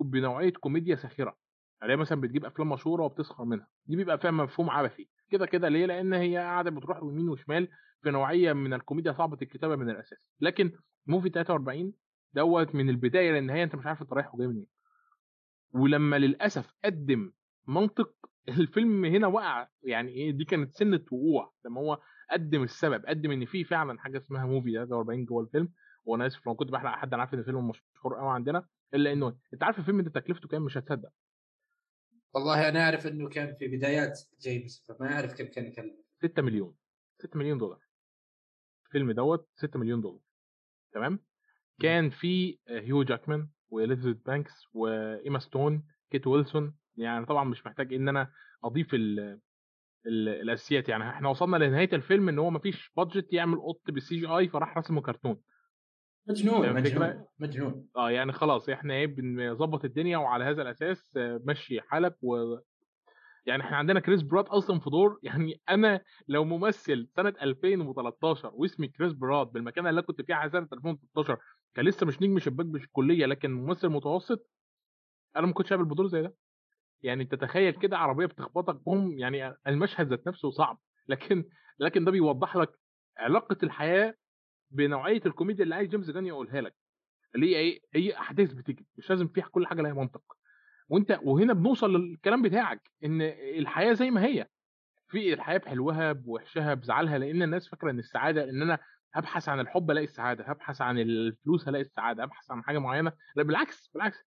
بنوعية 0.00 0.52
كوميديا 0.52 0.96
ساخرة. 0.96 1.36
يعني 1.80 1.92
هي 1.92 1.96
مثلا 1.96 2.20
بتجيب 2.20 2.44
أفلام 2.44 2.68
مشهورة 2.68 3.02
وبتسخر 3.04 3.44
منها. 3.44 3.68
دي 3.86 3.96
بيبقى 3.96 4.18
فيها 4.18 4.30
مفهوم 4.30 4.70
عبثي. 4.70 5.08
كده 5.34 5.46
كده 5.46 5.68
ليه؟ 5.68 5.86
لأن 5.86 6.12
هي 6.14 6.36
قاعدة 6.36 6.70
بتروح 6.70 6.98
يمين 7.02 7.28
وشمال 7.28 7.68
في 8.02 8.10
نوعية 8.10 8.52
من 8.52 8.74
الكوميديا 8.74 9.12
صعبة 9.12 9.38
الكتابة 9.42 9.76
من 9.76 9.90
الأساس. 9.90 10.28
لكن 10.40 10.72
Movie 11.06 11.28
43 11.28 11.92
دوت 12.34 12.74
من 12.74 12.88
البداية 12.88 13.32
للنهايه 13.32 13.64
أنت 13.64 13.74
مش 13.76 13.86
عارف 13.86 14.02
أنت 14.02 14.12
رايح 14.12 14.34
وجاي 14.34 14.46
منين. 14.46 14.66
ولما 15.72 16.18
للأسف 16.18 16.72
قدم 16.84 17.32
منطق 17.68 18.14
الفيلم 18.58 19.04
هنا 19.04 19.26
وقع 19.26 19.68
يعني 19.82 20.12
إيه 20.12 20.30
دي 20.30 20.44
كانت 20.44 20.74
سنة 20.74 21.00
وقوع. 21.10 21.52
لما 21.64 21.80
هو 21.80 22.00
قدم 22.30 22.62
السبب 22.62 23.06
قدم 23.06 23.30
إن 23.30 23.44
في 23.44 23.64
فعلا 23.64 24.00
حاجة 24.00 24.18
اسمها 24.18 24.46
Movie 24.46 24.72
43 24.72 25.24
جوه 25.24 25.42
الفيلم. 25.42 25.72
وأنا 26.04 26.26
آسف 26.26 26.46
لو 26.46 26.54
كنت 26.54 26.70
بحرق 26.70 26.90
حد 26.90 27.12
أنا 27.14 27.22
عارف 27.22 27.34
إن 27.34 27.38
الفيلم 27.38 27.68
مشهور 27.68 28.18
قوي 28.18 28.30
عندنا 28.30 28.66
إلا 28.94 29.12
إنه 29.12 29.36
أنت 29.54 29.62
عارف 29.62 29.78
الفيلم 29.78 30.00
ده 30.00 30.10
تكلفته 30.10 30.48
كام؟ 30.48 30.62
مش 30.62 30.78
هتصدق. 30.78 31.10
والله 32.34 32.68
أنا 32.68 32.84
أعرف 32.84 33.06
إنه 33.06 33.28
كان 33.28 33.54
في 33.54 33.68
بدايات 33.68 34.20
جيمس 34.40 34.84
فما 34.88 35.12
أعرف 35.14 35.34
كم 35.34 35.44
كان 35.44 35.66
يكلف 35.66 35.94
6 36.22 36.42
مليون. 36.42 36.74
6 37.18 37.38
مليون 37.38 37.58
دولار. 37.58 37.80
الفيلم 38.86 39.12
دوت 39.12 39.48
6 39.56 39.78
مليون 39.78 40.00
دولار. 40.00 40.20
تمام؟ 40.92 41.18
كان 41.80 42.10
في 42.10 42.58
هيو 42.68 43.02
جاكمان 43.02 43.48
وإليزابيث 43.68 44.22
بانكس 44.22 44.52
وإيما 44.72 45.38
ستون 45.38 45.86
كيت 46.10 46.26
وينسلت. 46.26 46.76
يعني 46.96 47.26
طبعا 47.26 47.44
مش 47.44 47.66
محتاج 47.66 47.94
إن 47.94 48.08
أنا 48.08 48.32
أضيف 48.64 48.94
ال 48.94 49.20
ال 50.06 50.28
الأساسيات. 50.28 50.88
يعني 50.88 51.10
إحنا 51.10 51.28
وصلنا 51.28 51.56
لنهاية 51.56 51.90
الفيلم 51.92 52.28
إن 52.28 52.38
هو 52.38 52.50
مفيش 52.50 52.90
budget 52.96 53.32
يعمل 53.32 53.60
قط 53.60 53.90
بال 53.90 54.16
CGI 54.20 54.48
فراح 54.48 54.78
رسمه 54.78 55.02
كرتون. 55.02 55.40
مجنون؟ 56.28 56.72
مجنون. 56.72 57.24
مجنون. 57.38 57.88
آه 57.96 58.10
يعني 58.10 58.32
خلاص 58.32 58.68
إحنا 58.68 58.94
إيه 58.94 59.06
بنظبط 59.06 59.84
الدنيا 59.84 60.18
وعلى 60.18 60.44
هذا 60.44 60.62
الأساس 60.62 61.16
آه، 61.16 61.40
مشي 61.44 61.80
حالك 61.80 62.16
و 62.22 62.56
يعني 63.46 63.62
إحنا 63.62 63.76
عندنا 63.76 64.00
كريس 64.00 64.22
برات 64.22 64.48
أصلا 64.48 64.80
في 64.80 64.90
دور. 64.90 65.18
يعني 65.22 65.60
أنا 65.68 66.00
لو 66.28 66.44
ممثل 66.44 67.08
سنة 67.16 67.34
2013 67.42 68.50
واسمي 68.54 68.88
كريس 68.88 69.12
برات 69.12 69.46
بالمكانه 69.46 69.90
اللي 69.90 70.02
كنت 70.02 70.22
فيها 70.22 70.48
سنه 70.48 70.68
2013 70.72 71.38
كان 71.74 71.84
لسه 71.84 72.06
مش 72.06 72.22
نجم 72.22 72.38
شباك 72.38 72.66
مش 72.66 72.84
الكليه 72.84 73.26
لكن 73.26 73.50
ممثل 73.50 73.88
متوسط 73.88 74.50
أنا 75.36 75.46
ما 75.46 75.52
كنتش 75.52 75.70
قابل 75.72 75.84
بدور 75.84 76.06
زي 76.06 76.22
ده. 76.22 76.34
يعني 77.02 77.24
تتخيل 77.24 77.72
كده 77.72 77.98
عربية 77.98 78.26
بتخبطك 78.26 78.74
بوم 78.84 79.18
يعني 79.18 79.54
المشهد 79.66 80.08
ذات 80.08 80.26
نفسه 80.26 80.50
صعب. 80.50 80.78
لكن 81.08 81.44
لكن 81.78 82.04
ده 82.04 82.10
بيوضح 82.10 82.56
لك 82.56 82.78
علاقة 83.18 83.56
الحياة 83.62 84.14
بنوعية 84.70 85.20
الكوميديا 85.26 85.64
اللي 85.64 85.74
عايز 85.74 85.88
جيمس 85.90 86.10
جان 86.10 86.26
يقولها 86.26 86.60
لك. 86.60 86.74
اللي 87.34 87.46
هي 87.46 87.56
إيه؟ 87.56 87.80
هي 87.94 88.16
أحداث 88.18 88.52
بتيجي 88.52 88.86
مش 88.96 89.10
لازم 89.10 89.28
فيها 89.28 89.44
كل 89.44 89.66
حاجة 89.66 89.82
لها 89.82 89.92
منطق. 89.92 90.22
وأنت 90.88 91.20
وهنا 91.22 91.52
بنوصل 91.52 91.96
للكلام 91.96 92.42
بتاعك 92.42 92.90
إن 93.04 93.22
الحياة 93.58 93.92
زي 93.92 94.10
ما 94.10 94.24
هي. 94.24 94.46
في 95.08 95.34
الحياة 95.34 95.58
بحلوها 95.58 96.12
بوحشها 96.12 96.74
بزعلها 96.74 97.18
لأن 97.18 97.42
الناس 97.42 97.68
فاكرة 97.68 97.90
إن 97.90 97.98
السعادة 97.98 98.44
إن 98.50 98.62
أنا 98.62 98.78
هبحث 99.14 99.48
عن 99.48 99.60
الحب 99.60 99.90
ألاقي 99.90 100.04
السعادة 100.04 100.44
هبحث 100.44 100.80
عن 100.80 100.98
الفلوس 100.98 101.68
هلاقي 101.68 101.82
السعادة 101.82 102.24
ابحث 102.24 102.50
عن 102.50 102.64
حاجة 102.64 102.78
معينة. 102.78 103.12
لا 103.36 103.42
بالعكس 103.42 103.90
بالعكس. 103.94 104.18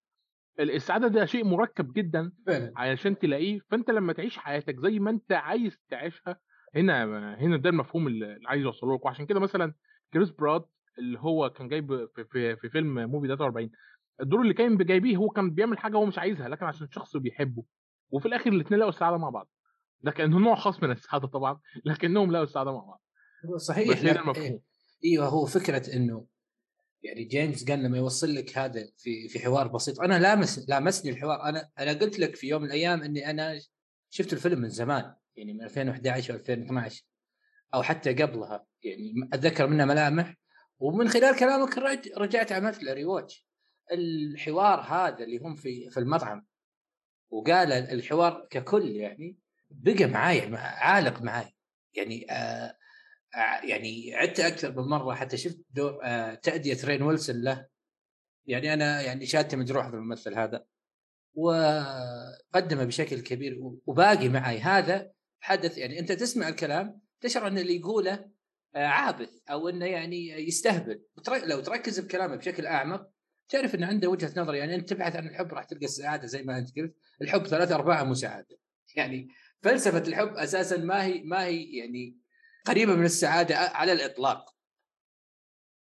السعادة 0.60 1.08
ده 1.08 1.26
شيء 1.26 1.44
مركب 1.46 1.94
جدا 1.94 2.32
فعلا. 2.48 2.74
علشان 2.76 3.18
تلاقيه. 3.18 3.60
فأنت 3.72 3.90
لما 3.90 4.14
تعيش 4.14 4.38
حياتك 4.38 4.80
زي 4.80 5.00
ما 5.00 5.10
أنت 5.10 5.32
عايز 5.32 5.80
تعيشها 5.90 6.40
هنا 6.76 7.04
هنا 7.36 7.58
ده 7.58 7.70
المفهوم 7.70 8.08
اللي 8.08 8.40
عايز 8.46 8.66
اوصله 8.66 8.96
لك. 8.96 9.06
وعشان 9.06 9.26
كده 9.26 9.40
مثلا 9.40 9.74
كريس 10.14 10.30
براد 10.30 10.66
اللي 11.00 11.20
هو 11.20 11.50
كان 11.50 11.68
جايب 11.68 12.10
في, 12.16 12.26
في, 12.26 12.56
في 12.56 12.70
فيلم 12.70 13.12
موفي 13.12 13.28
43 13.28 13.70
الدور 14.22 14.42
اللي 14.42 14.54
كان 14.54 14.78
جايبيه 14.78 15.18
هو 15.18 15.30
كان 15.30 15.52
بيعمل 15.52 15.78
حاجة 15.78 15.98
هو 15.98 16.06
مش 16.06 16.18
عايزها 16.18 16.50
لكن 16.50 16.66
عشان 16.66 16.88
شخص 16.92 17.18
بيحبه. 17.18 17.64
وفي 18.10 18.26
الآخر 18.28 18.50
الاثنين 18.50 18.80
لقوا 18.80 18.90
السعادة 18.90 19.18
مع 19.18 19.30
بعض. 19.30 19.50
ده 20.02 20.12
كان 20.12 20.30
نوع 20.30 20.56
خاص 20.56 20.84
من 20.84 20.92
السعادة 20.92 21.28
طبعا 21.28 21.60
لكنهم 21.86 22.32
لقوا 22.32 22.44
السعادة 22.44 22.72
مع 22.72 22.84
بعض. 22.84 23.02
صحيح 23.58 23.90
إيه. 24.38 24.62
أيوه 25.06 25.28
هو 25.28 25.46
فكرة 25.46 25.96
إنه 25.96 26.26
يعني 27.04 27.24
جيمس 27.24 27.70
قال 27.70 27.84
لما 27.84 27.98
يوصل 27.98 28.36
لك 28.36 28.58
هذا 28.58 28.90
في 28.98 29.28
في 29.28 29.40
حوار 29.40 29.68
بسيط 29.68 30.02
أنا 30.02 30.20
لامس 30.20 30.70
لامسني 30.70 31.12
الحوار. 31.12 31.44
أنا 31.44 31.70
أنا 31.80 31.94
قلت 31.94 32.20
لك 32.20 32.36
في 32.36 32.48
يوم 32.48 32.62
من 32.62 32.68
الأيام 32.68 33.04
إني 33.04 33.30
أنا 33.30 33.60
شفت 34.10 34.34
الفيلم 34.34 34.60
من 34.62 34.70
زمان 34.70 35.14
يعني 35.36 35.54
من 35.54 35.64
2011 35.64 36.34
أو 36.34 36.40
2012 36.40 37.04
أو 37.74 37.84
حتى 37.84 38.14
قبلها. 38.14 38.66
يعني 38.84 39.14
أتذكر 39.34 39.68
منها 39.68 39.86
ملامح 39.86 40.36
ومن 40.80 41.10
خلال 41.10 41.36
كلامك 41.40 41.78
رج- 41.78 42.12
رجعت 42.18 42.52
عملت 42.52 42.84
له 42.84 42.94
الحوار 43.92 44.80
هذا 44.80 45.24
اللي 45.24 45.38
هم 45.38 45.56
في 45.56 45.90
في 45.90 46.00
المطعم. 46.00 46.46
وقال 47.30 47.72
الحوار 47.72 48.48
ككل 48.50 48.88
يعني 48.92 49.38
بقى 49.70 50.06
معاي 50.06 50.50
مع- 50.50 50.60
عالق 50.60 51.22
معاي 51.22 51.56
يعني 51.94 52.32
آه 52.32 52.78
آه، 53.36 53.66
يعني 53.66 54.16
عدت 54.16 54.40
أكثر 54.40 54.72
من 54.82 54.88
مرة 54.90 55.14
حتى 55.16 55.38
شفت 55.38 55.60
دور 55.70 56.00
آه 56.04 56.34
تأدية 56.34 56.78
رين 56.84 57.02
ويلسون 57.02 57.42
له. 57.44 57.68
يعني 58.46 58.74
أنا 58.74 59.02
يعني 59.02 59.26
شهادتي 59.26 59.56
مجروحة 59.56 59.90
في 59.90 59.96
الممثل 59.96 60.34
هذا. 60.36 60.66
وقدمه 61.34 62.84
بشكل 62.84 63.20
كبير. 63.22 63.58
وباقي 63.86 64.30
معي 64.30 64.60
هذا 64.60 65.12
حدث 65.40 65.78
يعني 65.78 66.00
أنت 66.00 66.12
تسمع 66.12 66.48
الكلام 66.48 67.02
تشعر 67.22 67.48
أن 67.48 67.58
اللي 67.58 67.76
يقوله 67.76 68.30
آه، 68.76 68.86
عابث 68.86 69.30
أو 69.50 69.70
أنه 69.70 69.86
يعني 69.86 70.30
يستهبل. 70.48 71.04
لو 71.44 71.60
تركز 71.60 72.00
بكلامه 72.00 72.36
بشكل 72.36 72.66
أعمق 72.66 73.10
تعرف 73.50 73.76
أنه 73.76 73.88
عنده 73.88 74.10
وجهة 74.10 74.34
نظر 74.38 74.56
يعني 74.56 74.76
أنت 74.76 74.90
تبحث 74.90 75.16
عن 75.16 75.28
الحب 75.28 75.54
راح 75.54 75.64
تلقى 75.64 75.86
السعادة 75.86 76.28
زي 76.28 76.44
ما 76.44 76.58
أنت 76.58 76.80
قلت. 76.80 76.96
الحب 77.22 77.48
ثلاثة 77.48 77.76
ارباع 77.76 78.04
مو 78.04 78.14
سعاده 78.14 78.58
يعني 78.96 79.30
فلسفة 79.62 80.04
الحب 80.08 80.28
أساسا 80.28 80.78
ما 80.78 81.04
هي 81.06 81.24
ما 81.24 81.46
هي 81.46 81.78
يعني 81.78 82.18
قريبة 82.66 82.96
من 82.96 83.06
السعادة 83.06 83.58
على 83.58 83.94
الإطلاق. 83.94 84.56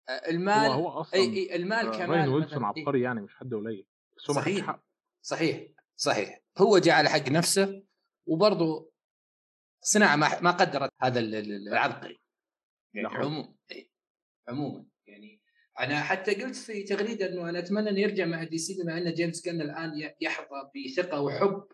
آه، 0.09 0.31
المال 0.31 0.71
هو 0.71 0.89
هو 0.89 1.01
أصلا 1.01 1.21
اي 1.21 1.57
المال 1.57 1.87
آه، 1.87 1.99
كمال 1.99 2.11
راين 2.11 2.29
ويلسون. 2.29 2.65
عبقري 2.65 3.03
يعني 3.03 3.21
مش 3.21 3.37
حد 3.37 3.55
قليل. 3.55 3.87
بس 4.17 4.31
هو 4.31 4.37
صحيح. 4.37 4.67
حقه. 4.67 4.85
صحيح. 5.23 5.69
صحيح. 5.97 6.43
هو 6.59 6.79
جاء 6.79 6.95
على 6.95 7.09
حق 7.09 7.29
نفسه 7.29 7.83
وبرضه 8.27 8.93
صناعة 9.81 10.17
ما 10.17 10.41
ما 10.41 10.51
قدرت 10.51 10.91
هذا 11.03 11.21
ال- 11.21 11.35
ال- 11.35 11.69
العبقري 11.69 12.19
يعني 12.95 13.09
خالص. 13.09 13.27
عموما 13.27 13.55
إي. 13.73 13.91
عموما 14.49 14.85
يعني 15.07 15.41
أنا 15.81 16.01
حتى 16.01 16.35
قلت 16.43 16.57
في 16.57 16.83
تغريدة 16.83 17.27
إنه 17.27 17.49
أنا 17.49 17.59
أتمنى 17.59 17.91
انه 17.91 18.01
يرجع 18.01 18.27
مع 18.27 18.45
دي 18.45 18.59
سي 18.59 18.83
بما 18.83 18.99
أن 18.99 19.15
جيمس 19.15 19.43
كان 19.43 19.61
الآن 19.61 19.99
ي- 20.01 20.15
يحظى 20.21 20.71
بثقة 20.77 21.21
وحب 21.21 21.65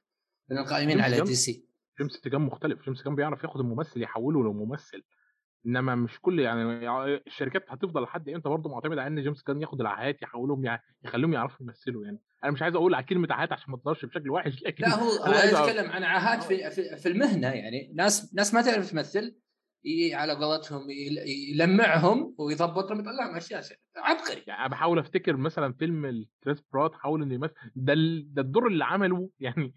من 0.51 0.59
القائمين 0.59 1.01
على. 1.01 1.21
دي 1.21 1.35
سي 1.35 1.67
جيمس 1.99 2.21
جان 2.21 2.41
مختلف 2.41 2.85
جيمس 2.85 3.03
جان 3.03 3.15
بيعرف 3.15 3.43
ياخد 3.45 3.61
الممثل 3.61 4.03
يحوله 4.03 4.43
لممثل 4.43 5.03
إنما 5.67 5.95
مش 5.95 6.21
كل 6.21 6.41
يعني 6.41 6.63
الشركات 7.27 7.65
هتفضل 7.69 8.03
لحد 8.03 8.29
إمتى 8.29 8.49
برضه 8.49 8.71
معتمدة 8.71 9.03
على 9.03 9.09
إن 9.09 9.23
جيمس 9.23 9.43
جان 9.43 9.61
ياخد 9.63 9.81
العاهات 9.81 10.23
يحولهم 10.23 10.65
يع- 10.65 10.81
يخليهم 11.05 11.33
يعرفوا 11.33 11.67
يمثلوا 11.67 12.05
يعني؟ 12.05 12.21
أنا 12.45 12.53
مش 12.53 12.63
عايز 12.63 12.75
أقول 12.75 12.95
على 12.95 13.05
كلمه 13.05 13.29
عاهات 13.31 13.53
عشان 13.53 13.71
ما 13.71 13.77
تظهرش 13.77 14.05
بشكل 14.05 14.31
وحش 14.31 14.63
لكن 14.63 14.85
لا 14.85 14.95
هو 14.95 15.11
أ- 15.25 15.45
يتكلم 15.45 15.91
عن 15.91 16.03
عاهات 16.03 16.43
في 16.43 16.71
في, 16.71 16.97
في 16.97 17.09
المهنة 17.09 17.49
يعني. 17.49 17.93
ناس 17.95 18.35
ناس 18.35 18.55
ما 18.55 18.63
تعرف 18.63 18.91
تمثل 18.91 19.37
على 20.13 20.33
قولتهم 20.33 20.91
يل- 20.91 21.19
يلمعهم 21.55 22.35
ويضبطهم 22.39 23.01
يطلعهم 23.01 23.29
على 23.29 23.37
الشاشه 23.37 23.77
عبقري. 23.97 24.43
يعني 24.47 24.61
أنا 24.61 24.69
بحاول 24.69 24.99
أفتكر 24.99 25.37
مثلا 25.37 25.73
فيلم 25.73 26.05
لكريس 26.05 26.63
برات 26.73 26.95
حاول 26.95 27.23
إنه 27.23 27.35
يمثل 27.35 27.55
ده 27.77 27.95
ده 28.27 28.43
الدور 28.43 28.67
اللي 28.67 28.85
عمله 28.85 29.31
يعني 29.41 29.75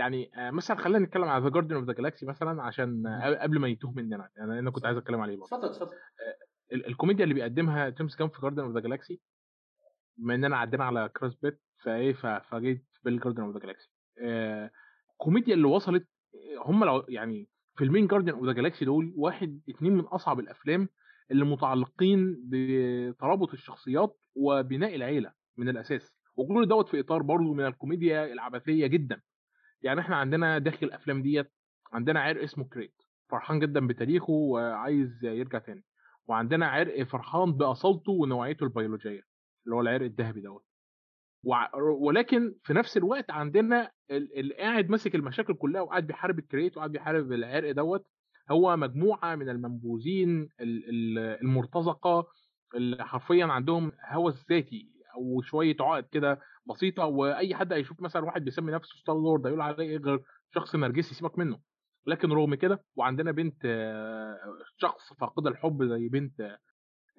يعني 0.00 0.30
آه، 0.36 0.50
مثلا 0.50 0.76
خلينا 0.76 0.98
نتكلم 0.98 1.24
على 1.24 1.44
ذا 1.44 1.50
Guardians 1.50 1.74
of 1.76 1.84
the 1.84 1.92
Galaxy 1.92 2.26
مثلا 2.26 2.62
عشان 2.62 3.06
آه، 3.06 3.42
قبل 3.42 3.58
ما 3.58 3.68
يتوه 3.68 3.92
مننا 3.92 4.28
يعني 4.36 4.58
أنا 4.58 4.70
كنت 4.70 4.86
عايز 4.86 4.96
أتكلم 4.98 5.20
عليه 5.20 5.36
برضه. 5.36 5.46
تفضل 5.46 5.70
تفضل 5.74 5.96
ال- 6.72 6.86
الكوميديا 6.86 7.24
اللي 7.24 7.34
بيقدمها 7.34 7.88
جيمس 7.88 8.16
جان 8.16 8.28
في 8.28 8.40
Guardians 8.42 8.62
of 8.62 8.74
the 8.74 8.80
Galaxy 8.80 9.20
بما 10.18 10.34
اننا 10.34 10.56
عدينا 10.56 10.84
على 10.84 11.08
كريس 11.16 11.34
برات 11.34 11.60
فإيه 11.84 12.12
فجيت 12.50 12.86
في 13.02 13.08
ال 13.08 13.11
Guardians 13.11 13.42
of 13.42 13.54
the 13.54 13.60
Galaxy 13.60 13.90
الكوميديا 15.12 15.54
اللي 15.54 15.66
وصلت 15.66 16.08
آه، 16.34 16.62
هم 16.70 16.84
لو 16.84 17.04
يعني 17.08 17.48
فيلمين 17.78 18.06
Guardians 18.06 18.32
of 18.32 18.44
the 18.44 18.52
Galaxy 18.52 18.84
دول 18.84 19.12
واحد 19.16 19.60
اتنين 19.68 19.92
من 19.92 20.04
أصعب 20.04 20.40
الأفلام 20.40 20.88
اللي 21.30 21.44
متعلقين 21.44 22.36
بترابط 22.48 23.52
الشخصيات 23.52 24.18
وبناء 24.36 24.94
العيلة 24.94 25.32
من 25.58 25.68
الأساس. 25.68 26.14
وكل 26.36 26.68
دوت 26.68 26.88
في 26.88 27.00
إطار 27.00 27.22
برضه 27.22 27.52
من 27.54 27.66
الكوميديا 27.66 28.24
العبثية 28.32 28.86
جدا. 28.86 29.20
يعني 29.82 30.00
إحنا 30.00 30.16
عندنا 30.16 30.58
داخل 30.58 30.86
الأفلام 30.86 31.22
ديت 31.22 31.52
عندنا 31.92 32.20
عرق 32.20 32.42
اسمه 32.42 32.64
كري 32.64 32.94
فرحان 33.30 33.58
جدا 33.58 33.86
بتاريخه 33.86 34.32
وعايز 34.32 35.24
يرجع 35.24 35.58
تاني 35.58 35.84
وعندنا 36.28 36.66
عرق 36.66 37.02
فرحان 37.02 37.52
بأصالته 37.52 38.12
ونوعيته 38.12 38.64
البيولوجية 38.64 39.22
اللي 39.64 39.76
هو 39.76 39.80
العرق 39.80 40.04
الذهبي 40.04 40.40
دوت. 40.40 40.64
ولكن 42.00 42.54
في 42.64 42.72
نفس 42.74 42.96
الوقت 42.96 43.30
عندنا 43.30 43.90
ال- 44.10 44.38
اللي 44.38 44.54
قاعد 44.54 44.90
ماسك 44.90 45.14
المشاكل 45.14 45.54
كلها 45.54 45.80
وقاعد 45.80 46.06
بيحارب 46.06 46.38
الكري 46.38 46.76
وقاعد 46.76 46.92
بيحارب 46.92 47.32
العرق 47.32 47.70
دوت 47.70 48.06
هو 48.50 48.76
مجموعة 48.76 49.34
من 49.34 49.48
المنبوذين 49.48 50.48
ال- 50.60 50.88
ال- 50.88 51.18
المرتزقة 51.42 52.26
اللي 52.74 53.04
حرفيا 53.04 53.44
عندهم 53.46 53.92
هوس 54.08 54.46
ذاتي 54.50 54.90
أو 55.14 55.42
شوية 55.42 55.76
عقد 55.80 56.04
كده 56.12 56.40
بسيطة 56.70 57.04
وأي 57.04 57.54
حد 57.54 57.72
هيشوف 57.72 58.00
مثلا 58.00 58.24
واحد 58.24 58.44
بيسمي 58.44 58.72
نفسه 58.72 58.96
ستار 58.96 59.16
لورد 59.16 59.46
هيقول 59.46 59.60
عليه 59.60 59.84
إيه 59.84 59.98
غير 59.98 60.22
شخص 60.54 60.76
نرجسي 60.76 61.14
سيبك 61.14 61.38
منه. 61.38 61.60
لكن 62.06 62.32
رغم 62.32 62.54
كده 62.54 62.84
وعندنا 62.96 63.32
بنت 63.32 63.62
شخص 64.76 65.12
فاقد 65.12 65.46
الحب 65.46 65.84
زي 65.84 66.08
بنت 66.08 66.40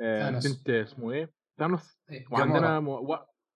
آه، 0.01 0.19
ثانوس. 0.29 0.47
بنت 0.47 0.69
اسمه 0.69 1.11
إيه؟ 1.11 1.31
ثانوس. 1.59 1.99
إيه، 2.11 2.25
وعندنا 2.31 2.79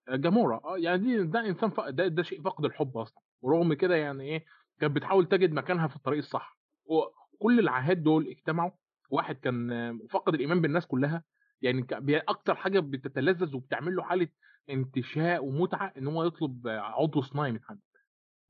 جامورا. 0.10 0.55
و... 0.55 0.60
آه 0.67 0.77
يعني 0.77 0.97
دي 0.97 1.23
ده 1.23 1.39
إنسان 1.39 1.69
ف... 1.69 1.79
ده, 1.79 2.08
ده 2.08 2.23
شيء 2.23 2.41
فقد 2.41 2.65
الحب 2.65 2.97
أصلا. 2.97 3.21
ورغم 3.41 3.73
كده 3.73 3.95
يعني 3.95 4.23
إيه 4.23 4.45
كانت 4.79 4.95
بتحاول 4.95 5.25
تجد 5.25 5.51
مكانها 5.51 5.88
في 5.88 5.95
الطريق 5.95 6.17
الصح. 6.17 6.60
وكل 6.86 7.60
العاهات 7.60 7.97
دول 7.97 8.27
اجتمعوا. 8.27 8.71
واحد 9.10 9.36
كان 9.36 9.99
فقد 10.10 10.34
الإيمان 10.34 10.62
بالناس 10.62 10.86
كلها. 10.86 11.23
يعني 11.62 11.88
أكتر 12.29 12.55
حاجة 12.55 12.79
بتتلذذ 12.79 13.55
وبتعمل 13.55 13.95
له 13.95 14.03
حالة 14.03 14.27
انتشاء 14.69 15.45
ومتعة 15.45 15.93
إن 15.97 16.08
هو 16.08 16.23
يطلب 16.23 16.67
عضو 16.67 17.21
صناعي 17.21 17.51
من 17.51 17.60
حد 17.63 17.80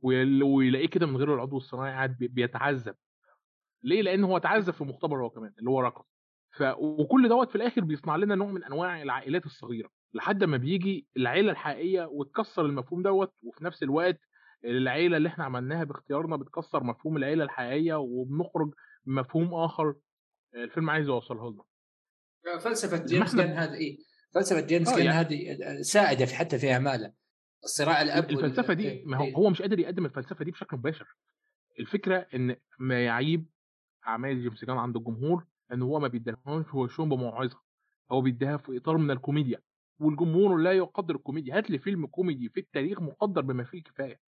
ويل- 0.02 0.44
ويلاقيه 0.44 0.88
كده 0.88 1.06
من 1.06 1.18
غير 1.18 1.36
العضو 1.36 1.58
الصناعي 1.58 1.92
قاعد 1.92 2.18
بي- 2.18 2.28
بيتعذب. 2.28 2.96
ليه؟ 3.84 4.02
لأن 4.02 4.24
هو 4.24 4.38
تعذب 4.38 4.74
في 4.74 4.84
مختبر 4.84 5.22
هو 5.24 5.30
كمان 5.30 5.54
اللي 5.60 5.70
هو 5.70 5.80
رقم. 5.80 6.04
ف 6.52 6.64
وكل 6.78 7.30
دوت 7.30 7.50
في 7.50 7.56
الآخر 7.56 7.82
بيصنع 7.82 8.16
لنا 8.16 8.36
نوع 8.36 8.48
من 8.52 8.64
أنواع 8.64 9.02
العائلات 9.02 9.46
الصغيرة 9.46 9.90
لحد 10.14 10.44
ما 10.44 10.58
بيجي 10.58 11.08
العيلة 11.18 11.52
الحقيقية 11.52 12.06
وتكسر 12.06 12.66
المفهوم 12.66 13.02
دوت 13.04 13.34
وفي 13.44 13.64
نفس 13.66 13.84
الوقت 13.84 14.20
العيلة 14.66 15.18
اللي 15.18 15.30
إحنا 15.30 15.44
عملناها 15.46 15.84
باختيارنا 15.84 16.36
بتكسر 16.36 16.84
مفهوم 16.84 17.18
العيلة 17.18 17.44
الحقيقية 17.44 17.94
وبنخرج 17.96 18.74
بمفهوم 19.06 19.54
آخر 19.54 19.96
الفيلم 20.56 20.90
عايز 20.90 21.08
يوصله 21.08 21.52
لنا. 21.52 21.64
فلسفة 22.60 23.06
جيمس 23.06 23.36
جان 23.36 23.50
هذه 23.50 23.74
إيه؟ 23.74 23.98
فلسفة 24.36 24.62
جيمس 24.62 24.90
آه، 24.90 24.96
جان 24.98 25.06
يعني- 25.06 25.20
هذه 25.20 25.82
ساعدة 25.82 26.26
في 26.26 26.36
حتى 26.36 26.60
في 26.60 26.74
أعماله. 26.74 27.14
الصراع 27.64 28.02
الأب 28.02 28.24
وال- 28.26 28.34
الفلسفة 28.46 28.74
دي 28.74 28.90
إيه، 28.90 29.06
ما 29.06 29.18
هو 29.18 29.24
إيه. 29.24 29.36
هو 29.36 29.50
مش 29.50 29.62
قادر 29.62 29.80
يقدم 29.80 30.06
الفلسفة 30.06 30.46
دي 30.46 30.52
بشكل 30.52 30.78
مباشر. 30.78 31.16
الفكرة 31.80 32.28
إن 32.36 32.56
ما 32.80 33.06
يعيب 33.06 33.46
أعمال 34.08 34.42
جيمس 34.42 34.66
جان 34.66 34.78
عند 34.78 34.96
الجمهور 34.98 35.46
إن 35.74 35.82
هو 35.82 36.00
ما 36.00 36.08
بيديهاش 36.08 36.66
في 36.72 36.78
وشهم 36.78 37.10
بموعظة. 37.10 37.60
هو 38.12 38.22
بيديها 38.22 38.58
في 38.58 38.78
إطار 38.78 38.98
من 38.98 39.12
الكوميديا. 39.12 39.60
والجمهور 40.00 40.58
لا 40.58 40.72
يقدر 40.72 41.16
الكوميديا. 41.16 41.58
هات 41.58 41.70
لي 41.70 41.80
فيلم 41.80 42.06
كوميدي 42.08 42.50
في 42.50 42.60
التاريخ 42.60 43.02
مقدر 43.02 43.42
بما 43.42 43.64
فيه 43.64 43.78
الكفاية. 43.78 44.20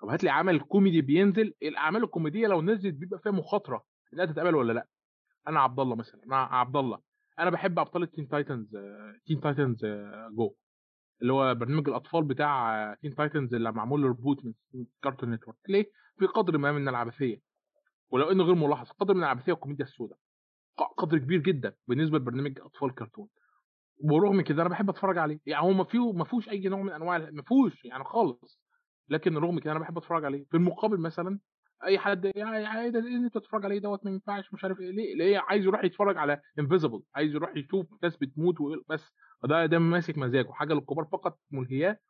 طب 0.00 0.08
هات 0.08 0.24
لي 0.24 0.30
عمل 0.30 0.60
كوميدي 0.60 1.00
بينزل 1.00 1.54
الأعمال 1.62 2.04
الكوميدية 2.04 2.46
لو 2.46 2.62
نزلت 2.62 2.94
بيبقى 2.94 3.18
فيها 3.20 3.32
مخاطرة. 3.32 3.84
إنها 4.14 4.24
تتقبل 4.24 4.54
ولا 4.54 4.72
لأ؟ 4.72 4.86
أنا 5.48 5.60
عبد 5.60 5.80
الله 5.80 5.96
مثلا 5.96 6.24
أنا 6.24 6.36
عبد 6.36 6.76
الله. 6.76 7.07
أنا 7.38 7.50
بحب 7.50 7.78
أبطال 7.78 8.10
Teen 8.10 8.28
Titans 8.28 8.76
Teen 9.26 9.40
Titans 9.40 9.84
Go. 10.36 10.54
اللي 11.22 11.32
هو 11.32 11.54
برنامج 11.54 11.88
الأطفال 11.88 12.24
بتاع 12.24 12.94
Teen 12.94 13.14
Titans 13.14 13.54
اللي 13.54 13.72
معمول 13.72 14.02
له 14.02 14.08
reboot 14.08 14.44
من 14.44 14.52
Cartoon 15.02 15.30
Network. 15.30 15.58
ليه؟ 15.68 15.90
في 16.18 16.26
قدر 16.26 16.58
ما 16.58 16.72
من 16.72 16.88
العبثية. 16.88 17.40
ولو 18.10 18.30
إنه 18.30 18.44
غير 18.44 18.54
ملاحظ 18.54 18.90
قدر 18.90 19.14
من 19.14 19.20
العبثية 19.20 19.52
والكوميديا 19.52 19.84
السوداء. 19.84 20.18
قدر 20.98 21.18
كبير 21.18 21.40
جدا 21.40 21.74
بالنسبة 21.88 22.18
لبرنامج 22.18 22.60
أطفال 22.60 22.94
كرتون 22.94 23.28
ورغم 24.04 24.40
كده 24.40 24.62
أنا 24.62 24.70
بحب 24.70 24.90
أتفرج 24.90 25.18
عليه. 25.18 25.40
يعني 25.46 25.64
هو 25.64 25.72
ما 25.72 25.84
فيه 25.84 26.12
ما 26.12 26.24
فيهوش 26.24 26.48
أي 26.48 26.60
نوع 26.60 26.82
من 26.82 26.92
أنواع 26.92 27.18
ما 27.18 27.42
فيهوش 27.42 27.84
يعني 27.84 28.04
خالص. 28.04 28.60
لكن 29.08 29.36
رغم 29.36 29.58
كده 29.58 29.72
أنا 29.72 29.80
بحب 29.80 29.98
أتفرج 29.98 30.24
عليه. 30.24 30.44
في 30.50 30.56
المقابل 30.56 31.00
مثلا 31.00 31.38
اي 31.84 31.98
حد 31.98 32.24
يعني 32.36 32.62
يعني 32.62 32.90
ده 32.90 32.98
اللي 32.98 33.16
انت 33.26 33.38
بتتفرج 33.38 33.64
عليه 33.64 33.78
دوت 33.78 34.04
ما 34.04 34.10
ينفعش 34.10 34.54
مش 34.54 34.64
عارف 34.64 34.80
إيه 34.80 34.90
ليه؟ 34.90 35.14
ليه؟ 35.14 35.38
عايز 35.38 35.64
يروح 35.64 35.84
يتفرج 35.84 36.16
على 36.16 36.40
Invincible 36.58 37.02
عايز 37.14 37.34
يروح 37.34 37.56
يشوف 37.56 37.86
ناس 38.02 38.16
بتموت 38.16 38.54
بس. 38.88 39.12
ده 39.44 39.66
ده 39.66 39.78
ماسك 39.78 40.18
مزاجه 40.18 40.52
حاجة 40.52 40.74
للكبار 40.74 41.04
فقط 41.04 41.38
ملهيات 41.50 42.02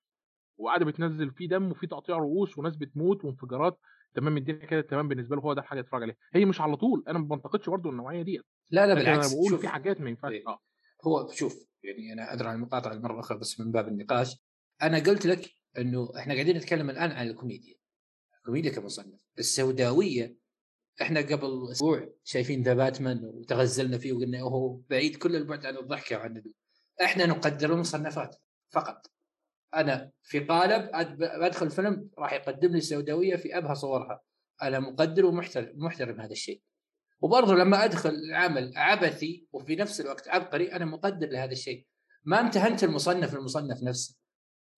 وقاعدة 0.59 0.85
بتنزل 0.85 1.31
فيه 1.31 1.49
دم 1.49 1.71
وفيه 1.71 1.87
تقطيع 1.89 2.17
رؤوس 2.17 2.59
وناس 2.59 2.77
بتموت 2.77 3.25
وانفجارات. 3.25 3.79
تمام 4.15 4.37
الدنيا 4.37 4.67
كده 4.67 4.81
تمام 4.81 5.09
بالنسبة 5.09 5.37
له 5.37 5.43
هو 5.43 5.53
ده 5.53 5.61
الحاجة 5.61 5.81
يتفرج 5.81 6.03
عليها. 6.03 6.17
هي 6.35 6.45
مش 6.45 6.61
على 6.61 6.77
طول 6.77 7.05
أنا 7.09 7.19
ما 7.19 7.25
بنتقدش 7.25 7.69
برضه 7.69 7.91
النوعية 7.91 8.23
ديت. 8.23 8.43
لا 8.71 8.87
لا 8.87 8.93
لكن 8.93 9.01
أنا 9.01 9.11
بالعكس. 9.17 9.35
بقول 9.35 9.59
في 9.59 9.69
حاجات 9.69 10.01
ما 10.01 10.11
ينفعش. 10.11 10.33
إيه. 10.33 10.49
آه. 10.49 10.59
هو 11.07 11.29
شوف 11.33 11.55
يعني 11.83 12.13
أنا 12.13 12.33
أدري 12.33 12.49
عن 12.49 12.55
المقاطعة 12.55 12.95
مره 12.95 13.21
أخرى 13.21 13.39
بس 13.39 13.61
من 13.61 13.73
باب 13.73 13.89
النقاش. 13.89 14.37
أنا 14.83 14.99
قلت 14.99 15.27
لك 15.27 15.51
إنه 15.79 16.09
إحنا 16.19 16.35
قاعدين 16.35 16.57
نتكلم 16.57 16.91
الآن 16.91 17.11
عن 17.11 17.27
الكوميديا. 17.27 17.75
الكوميديا 18.49 18.71
كمصنف. 18.71 19.21
السوداوية 19.39 20.37
إحنا 21.03 21.21
قبل 21.21 21.69
أسبوع 21.71 22.15
شايفين 22.25 22.63
ذا 22.63 22.75
باتمان 22.75 23.21
وتغزلنا 23.25 23.99
فيه 23.99 24.13
وقلنا 24.13 24.41
هو 24.41 24.77
بعيد 24.91 25.17
كل 25.17 25.37
البعد 25.37 25.67
عن 25.67 25.77
الضحكة 25.77 26.17
وعن. 26.17 26.43
إحنا 27.03 27.27
نقدر 27.27 27.73
المصنفات 27.73 28.37
فقط. 28.71 29.11
أنا 29.75 30.11
في 30.23 30.41
قالب 30.41 30.91
بدخل 31.19 31.67
الفيلم 31.67 32.11
راح 32.19 32.33
يقدم 32.33 32.73
لي 32.73 32.79
السوداوية 32.79 33.37
في 33.37 33.59
أبهى 33.59 33.75
صورها. 33.75 34.23
أنا 34.63 34.79
مقدر 34.79 35.27
ومحترم 35.27 35.73
محترم 35.75 36.21
هذا 36.21 36.33
الشيء. 36.33 36.63
وبرضه 37.21 37.55
لما 37.55 37.85
أدخل 37.85 38.35
عمل 38.35 38.73
عبثي 38.77 39.47
وفي 39.53 39.77
نفس 39.77 40.01
الوقت 40.01 40.29
عبقري 40.29 40.73
أنا 40.73 40.85
مقدر 40.85 41.29
لهذا 41.29 41.53
الشيء. 41.53 41.87
ما 42.25 42.41
امتهنت 42.41 42.85
المصنف 42.85 43.35
المصنف 43.35 43.83
نفسه. 43.83 44.17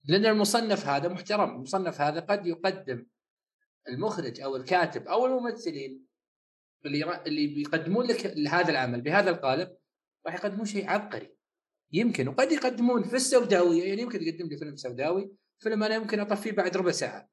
لأن 0.05 0.27
المصنف 0.27 0.87
هذا 0.87 1.09
محترم 1.09 1.51
المصنف 1.51 2.01
هذا 2.01 2.21
قد 2.21 2.47
يقدم 2.47 3.07
المخرج 3.89 4.41
أو 4.41 4.57
الكاتب 4.57 5.09
أو 5.09 5.27
الممثلين 5.27 6.07
اللي 6.87 7.23
اللي 7.27 7.47
بيقدمون 7.47 8.07
لك 8.07 8.27
هذا 8.27 8.71
العمل 8.71 9.01
بهذا 9.01 9.31
القالب 9.31 9.77
راح 10.27 10.35
يقدمون 10.35 10.65
شيء 10.65 10.91
عبقري. 10.91 11.37
يمكن 11.93 12.29
وقد 12.29 12.53
يقدمون 12.53 13.03
في 13.03 13.17
السوداويه 13.17 13.85
يعني 13.89 14.03
يمكن 14.03 14.19
تقدم 14.19 14.49
لي 14.49 14.57
فيلم 14.57 14.77
سوداوي 14.77 15.33
فيلم 15.59 15.83
أنا 15.83 15.95
يمكن 15.95 16.21
اطفيه 16.21 16.53
بعد 16.53 16.77
ربع 16.77 16.91
ساعة. 16.91 17.31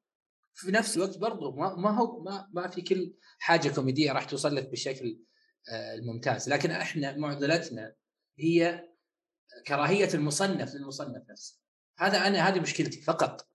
في 0.54 0.72
نفس 0.72 0.96
الوقت 0.96 1.18
برضه 1.18 1.56
ما, 1.56 1.74
ما 1.76 1.90
هو 1.90 2.22
ما, 2.22 2.48
ما 2.52 2.68
في 2.68 2.82
كل 2.82 3.14
حاجة 3.38 3.68
كوميدية 3.68 4.12
راح 4.12 4.24
توصل 4.24 4.56
لك 4.56 4.68
بالشكل 4.68 5.20
آه، 5.72 5.94
الممتاز. 5.94 6.48
لكن 6.48 6.70
إحنا 6.70 7.16
معضلتنا 7.16 7.94
هي 8.38 8.88
كراهية 9.66 10.08
المصنف 10.14 10.74
للمصنف 10.74 11.30
نفسه. 11.30 11.60
هذا 11.98 12.26
أنا 12.26 12.48
هذه 12.48 12.60
مشكلتي 12.60 13.00
فقط. 13.00 13.47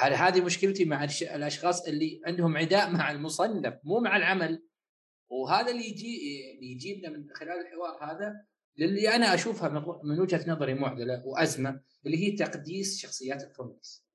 هذه 0.00 0.28
هذه 0.28 0.40
مشكلتي 0.40 0.84
مع 0.84 1.04
الأشخاص 1.22 1.86
اللي 1.86 2.20
عندهم 2.26 2.56
عداء 2.56 2.90
مع 2.90 3.10
المصنف 3.10 3.74
مو 3.84 4.00
مع 4.00 4.16
العمل 4.16 4.66
وهذا 5.28 5.70
اللي 5.70 5.88
يجي 5.88 6.16
اللي 6.54 6.72
يجيبنا 6.72 7.10
من 7.10 7.30
خلال 7.34 7.60
الحوار 7.66 8.04
هذا 8.04 8.46
للي 8.78 9.08
أنا 9.08 9.34
أشوفها 9.34 9.68
من 9.68 9.82
من 10.10 10.20
وجهة 10.20 10.50
نظري 10.50 10.74
معضله 10.74 11.26
وأزمة 11.26 11.80
اللي 12.06 12.18
هي 12.18 12.36
تقديس 12.36 12.98
شخصيات 12.98 13.42
الكوميكس. 13.42 14.06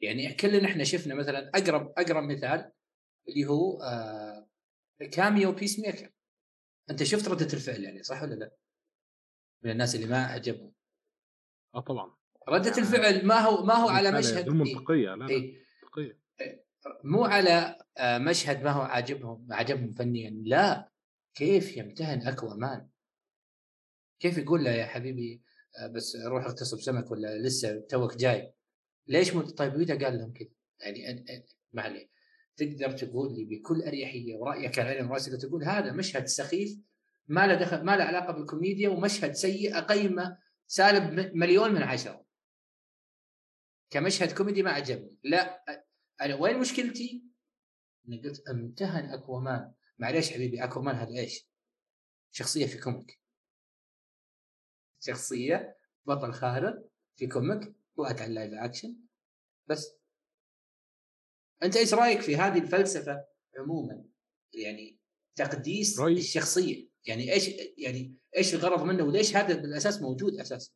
يعني 0.00 0.34
كلنا 0.34 0.68
إحنا 0.68 0.84
شفنا 0.84 1.14
مثلا 1.14 1.50
أقرب 1.54 1.92
أقرب 1.98 2.24
مثال 2.24 2.72
اللي 3.28 3.46
هو 3.46 3.82
آه 3.82 4.48
cameo 5.12 5.52
Peacemaker. 5.52 6.12
أنت 6.90 7.02
شفت 7.02 7.28
ردة 7.28 7.52
الفعل 7.52 7.84
يعني 7.84 8.02
صح 8.02 8.22
ولا 8.22 8.34
لا؟ 8.34 8.56
من 9.62 9.70
الناس 9.70 9.94
اللي 9.94 10.06
ما 10.06 10.24
عجبهم. 10.24 10.72
آه 11.74 11.80
طبعا 11.80 12.19
ردة 12.50 12.70
يعني 12.70 12.78
الفعل 12.78 13.26
ما 13.26 13.38
هو 13.38 13.64
ما 13.64 13.74
هو 13.74 13.88
على 13.88 14.12
مشهد؟ 14.12 14.44
غير 14.44 14.52
منطقية 14.52 15.14
لا 15.14 15.28
إيه. 15.28 15.54
منطقية. 15.82 16.20
مو 17.04 17.24
على 17.24 17.78
آه، 17.98 18.18
مشهد 18.18 18.62
ما 18.62 18.70
هو 18.70 18.80
عاجبهم 18.80 19.46
عجبهم 19.50 19.92
فنيا 19.92 20.30
لا. 20.30 20.90
كيف 21.34 21.76
يمتهن 21.76 22.28
اكوا 22.28 22.54
مان 22.54 22.88
كيف 24.20 24.38
يقول 24.38 24.64
له 24.64 24.70
يا 24.70 24.86
حبيبي 24.86 25.42
آه، 25.78 25.86
بس 25.86 26.16
روح 26.16 26.44
اغتصب 26.44 26.80
سمك 26.80 27.10
ولا 27.10 27.38
لسه 27.38 27.80
توك 27.88 28.16
جاي؟ 28.16 28.52
ليش 29.06 29.34
مو 29.34 29.42
طيب 29.42 29.74
وإذا 29.74 30.04
قال 30.04 30.18
لهم 30.18 30.32
كذا؟ 30.32 30.48
يعني 30.80 31.44
عليه 31.74 32.10
تقدر 32.56 32.90
تقول 32.90 33.34
لي 33.34 33.44
بكل 33.44 33.82
أريحية 33.82 34.34
ورأيك 34.34 34.78
على 34.78 34.88
عيني 34.88 35.08
وراسك 35.08 35.42
تقول 35.42 35.64
هذا 35.64 35.92
مشهد 35.92 36.26
سخيف 36.26 36.78
ما 37.28 37.46
له 37.46 37.54
دخل 37.54 37.84
ما 37.84 37.96
له 37.96 38.04
علاقة 38.04 38.32
بالكوميديا 38.32 38.88
ومشهد 38.88 39.32
سيء 39.32 39.78
أقيمه 39.78 40.38
سالب 40.66 41.36
مليون 41.36 41.74
من 41.74 41.82
عشرة. 41.82 42.24
كمشهد 43.90 44.32
كوميدي 44.36 44.62
ما 44.62 44.70
عجبني. 44.70 45.16
لا 45.24 45.64
أنا 46.20 46.34
وين 46.34 46.58
مشكلتي؟ 46.58 47.24
اني 48.08 48.22
قلت 48.22 48.48
امتهن 48.48 49.04
أكوامان. 49.10 49.72
معليش 49.98 50.30
حبيبي 50.32 50.64
أكوامان 50.64 50.96
هذا 50.96 51.18
إيش؟ 51.18 51.48
شخصية 52.30 52.66
في 52.66 52.78
كوميك. 52.78 53.20
شخصية 55.00 55.78
بطل 56.06 56.32
خارق 56.32 56.88
في 57.16 57.26
comic 57.26 57.74
واتى 57.96 58.22
على 58.22 58.30
ال 58.30 58.34
live 58.34 58.52
action 58.54 58.96
بس. 59.66 59.96
أنت 61.62 61.76
إيش 61.76 61.94
رأيك 61.94 62.20
في 62.20 62.36
هذه 62.36 62.58
الفلسفة 62.58 63.24
عموما؟ 63.58 64.04
يعني 64.54 64.98
تقديس 65.36 66.00
رأيي- 66.00 66.02
الشخصية. 66.02 66.88
يعني 67.06 67.32
إيش 67.32 67.48
يعني 67.78 68.16
إيش 68.36 68.54
الغرض 68.54 68.82
منه؟ 68.82 69.04
وليش 69.04 69.36
هذا 69.36 69.54
بالأساس 69.54 70.02
موجود 70.02 70.34
أساسا؟ 70.34 70.72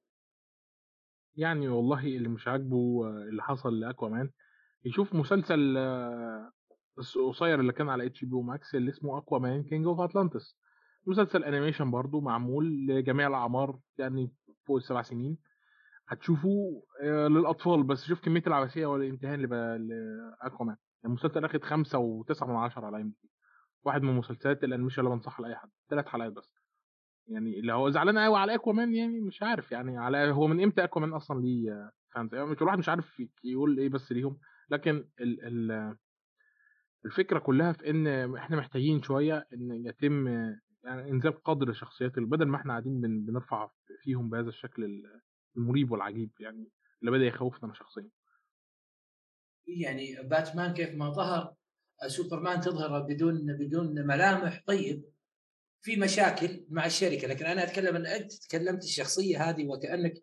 يعني 1.36 1.68
والله 1.68 2.00
اللي 2.00 2.28
مش 2.28 2.48
عاجبه 2.48 3.08
اللي 3.08 3.42
حصل 3.42 3.80
لاكوا 3.80 4.08
مان 4.08 4.30
يشوف 4.84 5.14
مسلسل 5.14 5.74
آه، 5.76 6.50
القصير 7.16 7.60
اللي 7.60 7.72
كان 7.72 7.88
على 7.88 8.06
HBO 8.06 8.37
Max 8.37 8.74
اللي 8.74 8.90
اسمه 8.90 9.18
Aquaman 9.18 9.62
King 9.62 9.87
of 9.87 10.00
Atlantis 10.00 10.58
مسلسل 11.06 11.44
animation 11.44 11.90
برضو 11.90 12.20
معمول 12.20 12.86
لجميع 12.86 13.26
الأعمار 13.26 13.78
يعني 13.98 14.32
فوق 14.66 14.76
السبع 14.76 15.02
سنين. 15.02 15.38
هتشوفوا 16.08 16.82
آه، 17.02 17.28
للأطفال 17.28 17.82
بس 17.82 18.04
شوف 18.04 18.20
كمية 18.20 18.42
العبثيه 18.46 18.86
والإمتهان 18.86 19.40
لاكوا 19.40 20.66
مان 20.66 20.76
المسلسل 21.04 21.44
واخد 21.44 21.64
خمسة 21.64 21.98
وتسعة 21.98 22.46
من 22.46 22.56
عشرة 22.56 22.86
على 22.86 22.96
إم 22.96 23.14
واحد 23.84 24.02
من 24.02 24.16
مسلسلات 24.16 24.64
ال 24.64 24.68
animation 24.68 25.02
اللي 25.02 25.14
بنصحها 25.14 25.46
لأي 25.46 25.56
حد. 25.56 25.68
ثلاث 25.90 26.06
حلقات 26.06 26.32
بس. 26.32 26.63
يعني 27.28 27.60
اللي 27.60 27.72
هو 27.72 27.90
زعلان 27.90 28.18
قوي 28.18 28.38
على 28.38 28.54
اكوامان 28.54 28.94
يعني 28.94 29.20
مش 29.20 29.42
عارف 29.42 29.72
يعني 29.72 29.98
على 29.98 30.32
هو 30.32 30.46
من 30.46 30.62
إمتى 30.62 30.84
اكوامان 30.84 31.12
أصلا 31.12 31.40
ليه 31.40 31.90
fans 32.14 32.34
يعني 32.34 32.52
الواحد 32.52 32.78
مش 32.78 32.88
عارف 32.88 33.22
يقول 33.44 33.78
إيه 33.78 33.88
بس 33.88 34.12
ليهم. 34.12 34.38
لكن 34.70 35.08
ال 35.20 35.44
ال 35.70 35.96
الفكرة 37.04 37.38
كلها 37.38 37.72
في 37.72 37.90
إن 37.90 38.37
إحنا 38.37 38.56
محتاجين 38.56 39.02
شوية 39.02 39.46
إن 39.52 39.87
يتم 39.87 40.26
يعني 40.84 41.10
انزال 41.10 41.42
قدر 41.42 41.72
شخصيات 41.72 42.18
بدل 42.18 42.46
ما 42.46 42.56
إحنا 42.56 42.72
قاعدين 42.72 43.00
بن 43.00 43.24
بنرفع 43.24 43.70
فيهم 44.02 44.30
بهذا 44.30 44.48
الشكل 44.48 45.02
المريب 45.56 45.90
والعجيب 45.90 46.30
يعني 46.40 46.70
اللي 47.00 47.10
بدأ 47.10 47.24
يخوفنا 47.24 47.64
أنا 47.64 47.74
شخصيا. 47.74 48.10
يعني 49.66 50.22
باتمان 50.28 50.74
كيف 50.74 50.94
ما 50.94 51.10
ظهر 51.10 51.54
سوبرمان 52.06 52.60
تظهر 52.60 53.02
بدون 53.02 53.56
بدون 53.56 54.06
ملامح. 54.06 54.62
طيب 54.66 55.13
في 55.84 55.96
مشاكل 55.96 56.64
مع 56.68 56.86
الشركة 56.86 57.28
لكن 57.28 57.46
أنا 57.46 57.62
أتكلم 57.62 57.96
إن 57.96 58.06
أنت 58.06 58.32
تكلمت 58.32 58.84
الشخصية 58.84 59.50
هذه 59.50 59.66
وكأنك 59.66 60.14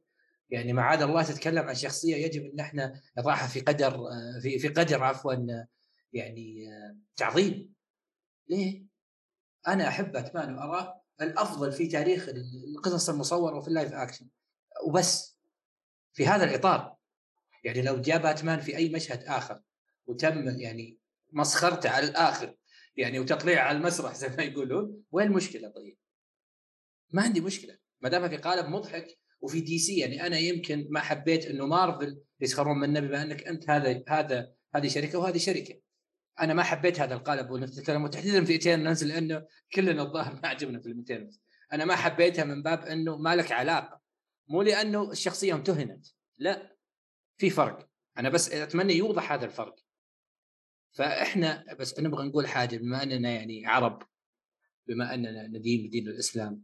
يعني 0.50 0.74
معاذ 0.74 1.02
الله 1.02 1.24
تتكلم 1.24 1.64
عن 1.64 1.76
شخصية 1.76 2.16
يجب 2.16 2.46
إن 2.46 2.60
إحنا 2.60 3.02
نضعها 3.18 3.48
في 3.48 3.60
قدر 3.60 4.00
في 4.42 4.60
في 4.60 4.68
قدر 4.68 5.04
عفوا 5.04 5.34
يعني 6.14 6.70
تعظيم. 7.16 7.74
ليه؟ 8.50 8.86
أنا 9.68 9.88
أحب 9.88 10.12
باتمان 10.12 10.56
واراه 10.56 11.02
الأفضل 11.22 11.72
في 11.72 11.88
تاريخ 11.88 12.30
القصص 12.76 13.10
المصورة 13.10 13.58
وفي 13.58 13.68
ال 13.68 13.73
live 13.73 13.94
action 13.94 14.28
وبس 14.86 15.38
في 16.14 16.28
هذا 16.28 16.44
الإطار. 16.44 16.96
يعني 17.64 17.82
لو 17.82 18.02
جاء 18.02 18.22
باتمان 18.22 18.60
في 18.60 18.78
أي 18.78 18.90
مشهد 18.90 19.24
آخر 19.24 19.62
وتم 20.06 20.60
يعني 20.60 20.98
مسخرته 21.32 21.90
على 21.90 22.08
الآخر 22.08 22.56
يعني 23.02 23.20
وتطليع 23.20 23.64
على 23.64 23.78
المسرح 23.78 24.14
زي 24.14 24.30
ما 24.30 24.44
يقولون. 24.44 25.04
وين 25.12 25.28
المشكلة 25.28 25.70
طيب؟ 25.70 25.98
ما 27.12 27.22
عندي 27.22 27.42
مشكلة. 27.42 27.78
ما 28.02 28.10
دام 28.10 28.30
في 28.30 28.38
قالب 28.38 28.70
مضحك 28.70 29.08
وفي 29.42 29.62
دي 29.62 29.80
سي 29.80 29.98
يعني 29.98 30.28
أنا 30.28 30.38
يمكن 30.38 30.88
ما 30.90 31.00
حبيت 31.00 31.46
إنه 31.46 31.66
مارفل 31.66 32.22
يسخرون 32.40 32.80
منه 32.80 33.00
بما 33.00 33.24
انك 33.24 33.48
أنت 33.48 33.70
هذا 33.70 34.04
هذا 34.08 34.54
هذه 34.76 34.88
شركة 34.88 35.20
وهذه 35.20 35.38
شركة. 35.38 35.80
أنا 36.40 36.54
ما 36.54 36.64
حبيت 36.64 37.00
هذا 37.00 37.14
القالب. 37.14 37.52
وتحديدا 37.90 38.46
في 38.46 38.52
ايتين 38.52 38.84
ننزل 38.84 39.08
لأنه 39.08 39.46
كلنا 39.74 40.02
الظاهر 40.02 40.40
ما 40.44 40.48
عجبنا 40.48 40.80
في 40.80 40.86
الميتين 40.86 41.30
أنا 41.74 41.86
ما 41.86 41.96
حبيتها 41.96 42.44
من 42.44 42.64
باب 42.64 42.80
إنه 42.80 43.18
ما 43.18 43.36
لك 43.36 43.52
علاقة. 43.52 44.02
مو 44.48 44.62
لأنه 44.62 45.12
الشخصية 45.12 45.54
امتهنت 45.54 46.08
لا 46.38 46.78
في 47.38 47.50
فرق. 47.50 47.90
أنا 48.18 48.30
بس 48.30 48.52
أتمنى 48.52 48.94
يوضح 48.94 49.32
هذا 49.32 49.46
الفرق. 49.46 49.76
فإحنا 50.92 51.76
بس 51.80 52.00
نبغى 52.00 52.28
نقول 52.28 52.48
حاجة 52.48 52.78
بما 52.78 53.04
أننا 53.04 53.30
يعني 53.30 53.66
عرب 53.66 54.04
بما 54.88 55.14
أننا 55.14 55.48
ندين 55.48 55.88
بدين 55.88 56.08
الإسلام 56.08 56.64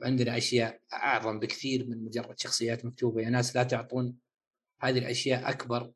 وعندنا 0.00 0.36
أشياء 0.36 0.80
أعظم 0.92 1.38
بكثير 1.38 1.86
من 1.86 2.04
مجرد 2.04 2.40
شخصيات 2.40 2.84
مكتوبة. 2.84 3.22
يا 3.22 3.30
ناس 3.30 3.56
لا 3.56 3.62
تعطون 3.62 4.16
هذه 4.80 4.98
الأشياء 4.98 5.50
أكبر 5.50 5.92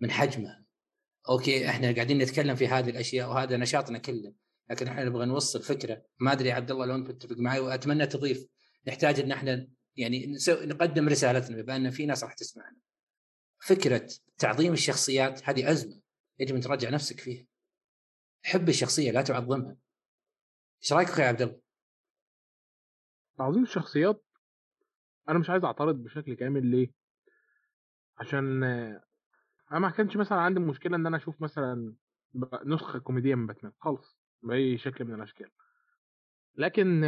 من 0.00 0.10
حجمها. 0.10 0.64
أوكي 1.28 1.68
إحنا 1.68 1.92
قاعدين 1.92 2.18
نتكلم 2.18 2.54
في 2.54 2.68
هذه 2.68 2.90
الأشياء 2.90 3.28
وهذا 3.30 3.56
نشاطنا 3.56 3.98
كله 3.98 4.32
لكن 4.70 4.88
إحنا 4.88 5.04
نبغى 5.04 5.26
نوصل 5.26 5.62
فكرة. 5.62 6.02
ما 6.18 6.32
أدري 6.32 6.52
عبد 6.52 6.70
الله 6.70 6.86
لو 6.86 6.94
انت 6.94 7.10
تتفق 7.10 7.36
معي؟ 7.38 7.60
وأتمنى 7.60 8.06
تضيف. 8.06 8.46
نحتاج 8.88 9.20
إن 9.20 9.32
إحنا 9.32 9.68
يعني 9.96 10.36
نقدم 10.48 11.08
رسالتنا 11.08 11.62
بما 11.62 11.76
إن 11.76 11.90
في 11.90 12.06
ناس 12.06 12.24
راح 12.24 12.34
تسمعنا. 12.34 12.76
فكرة 13.58 14.08
تعظيم 14.38 14.72
الشخصيات 14.72 15.48
هذه 15.48 15.70
أزمة. 15.70 15.99
يجب 16.40 16.54
أن 16.54 16.60
تراجع 16.60 16.90
نفسك 16.90 17.20
فيها 17.20 17.46
حب 18.44 18.68
الشخصية 18.68 19.10
لا 19.10 19.22
تعظمها 19.22 19.76
إيش 20.82 20.92
رأيك 20.92 21.18
يا 21.18 21.24
عبد 21.24 21.42
الله؟ 21.42 21.60
تعظيم 23.38 23.62
الشخصيات 23.62 24.24
أنا 25.28 25.38
مش 25.38 25.50
عايز 25.50 25.64
أعترض 25.64 25.94
بشكل 25.94 26.34
كامل 26.34 26.66
ليه؟ 26.66 26.92
عشان 28.18 28.62
أنا 29.72 29.78
ما 29.78 29.90
كانش 29.90 30.16
مثلا 30.16 30.38
عندي 30.38 30.60
مشكلة 30.60 30.96
إن 30.96 31.06
أنا 31.06 31.16
أشوف 31.16 31.42
مثلا 31.42 31.94
نسخة 32.64 32.98
كوميدية 32.98 33.34
من 33.34 33.46
باتمان 33.46 33.72
خالص 33.78 34.18
بأي 34.42 34.78
شكل 34.78 35.04
من 35.04 35.14
الأشكال 35.14 35.50
لكن 36.54 37.04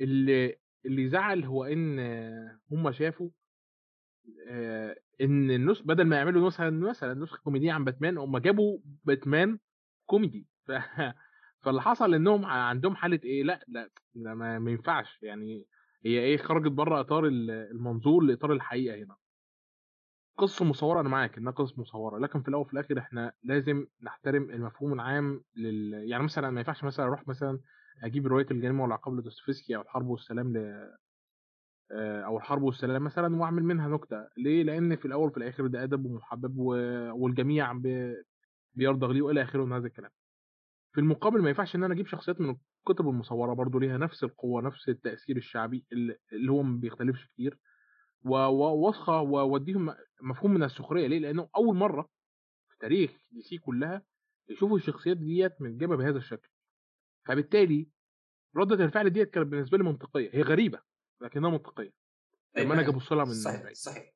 اللي 0.00 0.60
اللي 0.84 1.08
زعل 1.08 1.44
هو 1.44 1.64
إن 1.64 1.98
هم 2.72 2.92
شافوا 2.92 3.30
إن 5.20 5.50
النسخ 5.50 5.82
بدل 5.82 6.04
ما 6.04 6.16
يعملوا 6.16 6.48
نسخة 6.48 6.70
مثلا 6.70 7.14
نسخة 7.14 7.38
كوميدية 7.38 7.72
عن 7.72 7.84
باتمان 7.84 8.18
هم 8.18 8.38
جابوا 8.38 8.78
باتمان 9.04 9.58
كوميدي. 10.06 10.46
ف... 10.66 10.72
فاللي 11.62 11.82
حصل 11.82 12.14
إنهم 12.14 12.46
عندهم 12.46 12.96
حالة 12.96 13.20
إيه 13.24 13.42
لأ 13.42 13.64
لأ, 13.68 13.90
لأ 14.14 14.34
ما, 14.34 14.70
ينفعش. 14.70 15.22
يعني 15.22 15.66
هي 16.04 16.18
إيه 16.18 16.36
خرجت 16.36 16.72
بره 16.72 17.00
إطار 17.00 17.26
المنظور 17.26 18.24
لإطار 18.24 18.52
الحقيقة 18.52 19.04
هنا. 19.04 19.16
قصه 20.38 20.64
مصورة 20.64 21.00
أنا 21.00 21.08
معاك 21.08 21.38
إنها 21.38 21.52
قصه 21.52 21.80
مصورة. 21.80 22.18
لكن 22.18 22.42
في 22.42 22.48
الأول 22.48 22.62
وفي 22.62 22.72
الآخر 22.72 22.98
إحنا 22.98 23.32
لازم 23.42 23.86
نحترم 24.02 24.50
المفهوم 24.50 24.92
العام 24.92 25.44
لل 25.56 25.94
يعني 26.10 26.24
مثلا 26.24 26.50
ما 26.50 26.60
ينفعش 26.60 26.84
مثلا 26.84 27.06
أروح 27.06 27.28
مثلا 27.28 27.60
أجيب 28.02 28.26
رواية 28.26 28.46
الجريمة 28.50 28.82
والعقاب 28.82 29.14
لدوستويفسكي 29.14 29.76
أو 29.76 29.82
الحرب 29.82 30.06
والسلام. 30.06 30.52
آه، 31.92 32.20
أو 32.22 32.36
الحرب 32.36 32.62
والسلام 32.62 33.04
مثلا 33.04 33.36
وأعمل 33.36 33.62
منها 33.62 33.88
نكتة. 33.88 34.28
ليه؟ 34.36 34.62
لأن 34.62 34.96
في 34.96 35.04
الأول 35.04 35.28
وفي 35.28 35.36
الآخر 35.36 35.66
ده 35.66 35.82
أدب 35.82 36.04
ومحبب 36.06 36.56
والجميع 37.14 37.72
بيرضى 38.74 39.14
ليه 39.14 39.22
وإلى 39.22 39.42
آخره 39.42 39.64
من 39.64 39.72
هذا 39.72 39.86
الكلام. 39.86 40.10
في 40.92 41.00
المقابل 41.00 41.42
ما 41.42 41.48
ينفعش 41.48 41.76
إن 41.76 41.84
أنا 41.84 41.94
أجيب 41.94 42.06
شخصيات 42.06 42.40
من 42.40 42.56
الكتب 42.88 43.08
المصورة 43.08 43.54
برضو 43.54 43.78
ليها 43.78 43.98
نفس 43.98 44.24
القوة 44.24 44.62
نفس 44.62 44.88
التأثير 44.88 45.36
الشعبي 45.36 45.84
اللي 46.32 46.52
هو 46.52 46.62
ما 46.62 46.76
بيختلفش 46.80 47.26
كتير. 47.26 47.58
ووصخه 48.24 49.20
ووديهم 49.20 49.94
مفهوم 50.22 50.54
من 50.54 50.62
السخرية. 50.62 51.06
ليه؟ 51.06 51.18
لأنه 51.18 51.48
أول 51.56 51.76
مرة 51.76 52.08
في 52.68 52.76
تاريخ 52.80 53.10
دي 53.30 53.42
سي 53.42 53.58
كلها 53.58 54.02
يشوفوا 54.48 54.76
الشخصيات 54.76 55.16
ديت 55.16 55.62
متجابة 55.62 55.96
بهذا 55.96 56.18
الشكل. 56.18 56.48
فبالتالي 57.26 57.88
ردة 58.56 58.84
الفعل 58.84 59.10
ديت 59.10 59.30
كانت 59.30 59.46
بالنسبة 59.46 59.78
لي 59.78 59.84
منطقية. 59.84 60.30
هي 60.32 60.42
غريبة. 60.42 60.89
لكنها 61.20 61.50
منطقية. 61.50 61.92
لما 62.56 62.74
أنا 62.74 62.82
أجي 62.82 62.90
ابص 62.90 63.12
لها 63.12 63.24
من 63.24 63.34
صحيح 63.34 63.62
بعيد. 63.62 63.76
صحيح. 63.76 64.12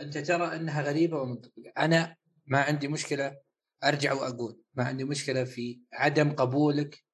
أنت 0.00 0.18
ترى 0.18 0.56
إنها 0.56 0.82
غريبة 0.82 1.20
ومنطقية. 1.20 1.72
أنا 1.78 2.16
ما 2.46 2.60
عندي 2.60 2.88
مشكلة 2.88 3.38
أرجع 3.84 4.12
وأقول 4.12 4.60
ما 4.74 4.84
عندي 4.84 5.04
مشكلة 5.04 5.44
في 5.44 5.80
عدم 5.92 6.32
قبولك 6.32 7.04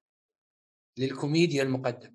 للكوميديا 0.98 1.62
المقدمة. 1.62 2.14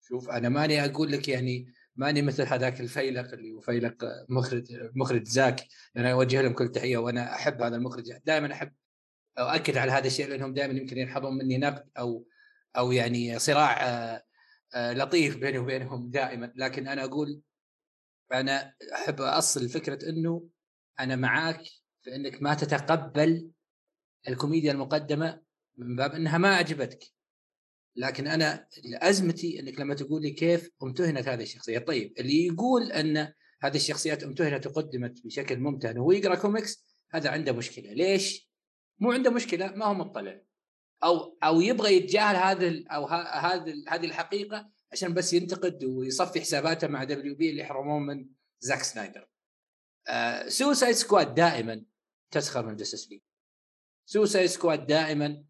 شوف 0.00 0.30
أنا 0.30 0.48
ماني 0.48 0.84
أقول 0.84 1.12
لك 1.12 1.28
يعني 1.28 1.72
ماني 1.96 2.22
مثل 2.22 2.42
هذاك 2.42 2.80
الفيلق 2.80 3.32
اللي 3.32 3.52
هو 3.52 3.60
فيلق 3.60 4.04
مخرج 4.28 4.90
مخرج 4.94 5.26
زاك. 5.26 5.66
أنا 5.96 6.12
أوجه 6.12 6.42
لهم 6.42 6.52
كل 6.52 6.68
تحية 6.68 6.96
وأنا 6.96 7.34
أحب 7.34 7.62
هذا 7.62 7.76
المخرج. 7.76 8.12
دائما 8.24 8.52
أحب 8.52 8.72
أؤكد 9.38 9.76
على 9.76 9.92
هذا 9.92 10.06
الشيء 10.06 10.28
لأنهم 10.28 10.54
دائما 10.54 10.72
يمكن 10.72 10.98
يلحظون 10.98 11.38
مني 11.38 11.58
نقد 11.58 11.90
أو 11.98 12.26
أو 12.76 12.92
يعني 12.92 13.38
صراع 13.38 13.86
آه، 13.86 14.22
لطيف 14.76 15.36
بيني 15.36 15.58
وبينهم 15.58 16.10
دائما. 16.10 16.52
لكن 16.56 16.88
أنا 16.88 17.04
أقول 17.04 17.40
أنا 18.32 18.74
أحب 18.94 19.20
أصل 19.20 19.68
فكرة 19.68 20.08
إنه 20.08 20.48
أنا 21.00 21.16
معاك 21.16 21.62
في 22.02 22.14
إنك 22.14 22.42
ما 22.42 22.54
تتقبل 22.54 23.50
الكوميديا 24.28 24.72
المقدمة 24.72 25.42
من 25.76 25.96
باب 25.96 26.12
إنها 26.14 26.38
ما 26.38 26.56
عجبتك 26.56 27.04
لكن 27.96 28.26
أنا 28.26 28.68
ازمتي 28.86 29.60
إنك 29.60 29.80
لما 29.80 29.94
تقول 29.94 30.22
لي 30.22 30.30
كيف 30.30 30.70
امتهنت 30.82 31.28
هذه 31.28 31.42
الشخصيه 31.42 31.78
طيب 31.78 32.14
اللي 32.18 32.46
يقول 32.46 32.92
إن 32.92 33.32
هذه 33.62 33.76
الشخصيات 33.76 34.22
امتهنت 34.22 34.66
وقدمت 34.66 35.24
بشكل 35.24 35.58
ممتهن 35.58 35.98
وهو 35.98 36.12
يقرا 36.12 36.34
كوميكس 36.34 36.86
هذا 37.10 37.30
عنده 37.30 37.52
مشكلة. 37.52 37.92
ليش؟ 37.92 38.50
مو 38.98 39.12
عنده 39.12 39.30
مشكلة 39.30 39.66
ما 39.66 39.86
هو 39.86 39.94
مطلع. 39.94 40.40
أو 41.04 41.38
أو 41.44 41.60
يبغى 41.60 41.96
يتجاهل 41.96 42.36
هذا 42.36 42.84
أو 42.90 43.06
هذه 43.06 43.84
هذه 43.88 44.06
الحقيقة 44.06 44.70
عشان 44.92 45.14
بس 45.14 45.32
ينتقد 45.32 45.84
ويصفي 45.84 46.40
حساباته 46.40 46.88
مع 46.88 47.04
WB 47.04 47.50
اللي 47.50 47.62
يحرموه 47.62 47.98
من 47.98 48.28
زاك 48.60 48.82
سنايدر. 48.82 49.28
آه 50.08 50.48
Suicide 50.48 50.94
Squad 50.94 51.34
دائما 51.34 51.84
تسخر 52.30 52.66
من 52.66 52.76
Justice 52.76 53.10
League. 53.10 53.20
Suicide 54.06 54.46
Squad 54.46 54.86
دائما 54.86 55.44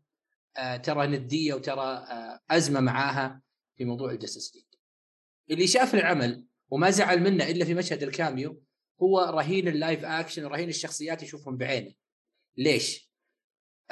آه 0.56 0.76
ترى 0.76 1.06
ندية 1.06 1.54
وترى 1.54 2.06
آه 2.10 2.40
أزمة 2.50 2.80
معاها 2.80 3.42
في 3.76 3.84
موضوع 3.84 4.10
ال 4.10 4.16
Justice 4.16 4.54
League 4.54 4.64
اللي 5.50 5.66
شاف 5.66 5.94
العمل 5.94 6.46
وما 6.70 6.90
زعل 6.90 7.20
منه 7.20 7.50
إلا 7.50 7.64
في 7.64 7.74
مشهد 7.74 8.02
ال 8.02 8.12
cameo 8.12 8.62
هو 9.02 9.20
رهين 9.20 9.68
ال 9.68 9.75
live 9.75 10.04
action 10.04 10.44
ورهين 10.44 10.68
الشخصيات 10.68 11.22
يشوفهم 11.22 11.56
بعينه 11.56 11.94
ليش؟ 12.56 13.11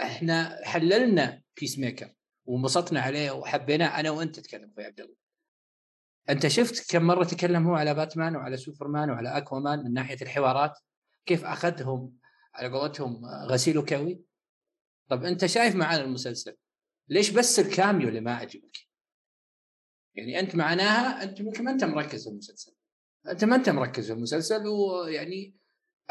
إحنا 0.02 0.60
حللنا 0.64 1.42
Peacemaker 1.60 2.14
وانبسطنا 2.44 3.00
عليه 3.00 3.30
وحبيناه. 3.30 4.00
أنا 4.00 4.10
وأنت 4.10 4.40
تتكلم 4.40 4.70
أخوي 4.70 4.84
عبد 4.84 5.00
الله. 5.00 5.16
أنت 6.30 6.46
شفت 6.46 6.90
كم 6.90 7.02
مرة 7.02 7.24
تكلم 7.24 7.66
هو 7.66 7.74
على 7.74 7.94
باتمان 7.94 8.36
وعلى 8.36 8.56
سوبرمان 8.56 9.10
وعلى 9.10 9.36
أكوامان 9.36 9.78
من 9.84 9.92
ناحية 9.92 10.16
الحوارات؟ 10.22 10.78
كيف 11.26 11.44
أخذهم؟ 11.44 12.18
على 12.54 12.68
قولتهم 12.68 13.26
غسيل 13.26 13.78
وكوي؟ 13.78 14.20
طب 15.08 15.24
أنت 15.24 15.46
شايف 15.46 15.74
معانا 15.74 16.04
المسلسل؟ 16.04 16.56
ليش 17.08 17.30
بس 17.30 17.58
الكاميو 17.58 18.08
اللي 18.08 18.20
ما 18.20 18.34
عجبك 18.34 18.76
يعني 20.14 20.40
أنت 20.40 20.56
معناها 20.56 21.22
أنت 21.22 21.42
ممكن 21.42 21.64
ما 21.64 21.70
أنت 21.70 21.84
مركز 21.84 22.24
في 22.24 22.30
المسلسل. 22.30 22.72
أنت 23.28 23.44
ما 23.44 23.56
أنت 23.56 23.68
مركز 23.68 24.06
في 24.06 24.12
المسلسل 24.12 24.66
ويعني 24.66 25.56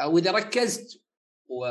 أو 0.00 0.18
إذا 0.18 0.32
ركزت 0.32 1.02
و 1.48 1.66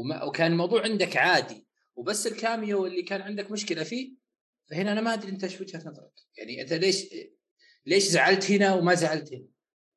وما 0.00 0.24
وكان 0.24 0.52
الموضوع 0.52 0.82
عندك 0.82 1.16
عادي 1.16 1.66
وبس 1.96 2.26
الكاميو 2.26 2.86
اللي 2.86 3.02
كان 3.02 3.20
عندك 3.20 3.50
مشكلة 3.50 3.84
فيه 3.84 4.16
فهنا 4.70 4.92
أنا 4.92 5.00
ما 5.00 5.14
أدري 5.14 5.30
أنت 5.30 5.44
إيش 5.44 5.60
وجهة 5.60 5.78
نظرك 5.78 6.12
يعني 6.36 6.62
أنت 6.62 6.72
ليش 6.72 7.06
ليش 7.86 8.04
زعلت 8.04 8.50
هنا 8.50 8.74
وما 8.74 8.94
زعلت 8.94 9.32
هنا؟ 9.32 9.46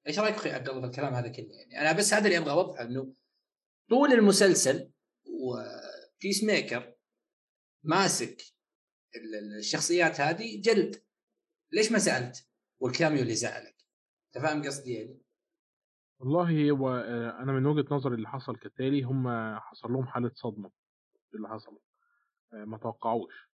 إيش 0.07 0.19
رأيك 0.19 0.35
أخوي 0.35 0.51
عبد 0.51 0.69
الله 0.69 0.81
في 0.81 0.87
الكلام 0.87 1.13
هذا 1.13 1.27
كله 1.27 1.55
يعني 1.55 1.81
أنا 1.81 1.91
بس 1.91 2.13
هذا 2.13 2.25
اللي 2.25 2.37
أبغى 2.37 2.51
أوضحه 2.51 2.83
إنه 2.83 3.13
طول 3.89 4.13
المسلسل 4.13 4.91
وبيس 5.25 6.43
ميكر 6.43 6.95
ماسك 7.83 8.41
الشخصيات 9.59 10.21
هذه 10.21 10.61
جلد 10.61 11.03
ليش 11.71 11.91
ما 11.91 11.99
سالت؟ 11.99 12.47
والكاميو 12.79 13.21
اللي 13.21 13.35
زعلك 13.35 13.75
أنت 14.27 14.45
فاهم 14.45 14.63
قصدي 14.65 14.93
يعني؟ 14.93 15.22
والله 16.23 16.71
هو 16.71 16.89
آه، 16.89 17.39
أنا 17.43 17.51
من 17.51 17.65
وجهة 17.65 17.85
نظري 17.95 18.15
اللي 18.15 18.27
حصل 18.27 18.55
كالتالي 18.55 19.03
هم 19.03 19.27
حصل 19.59 19.91
لهم 19.91 20.07
حالة 20.07 20.31
صدمة 20.33 20.71
اللي 21.35 21.49
حصل 21.49 21.79
آه، 22.53 22.65
ما 22.65 22.77
توقعوش. 22.77 23.49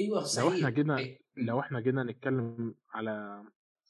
أيوه 0.00 0.20
صحيح 0.20 0.44
لو 0.46 0.56
إحنا 0.56 0.70
جينا 0.70 1.16
لو 1.36 1.60
إحنا 1.60 1.80
جينا 1.80 2.02
نتكلم 2.02 2.74
على 2.90 3.44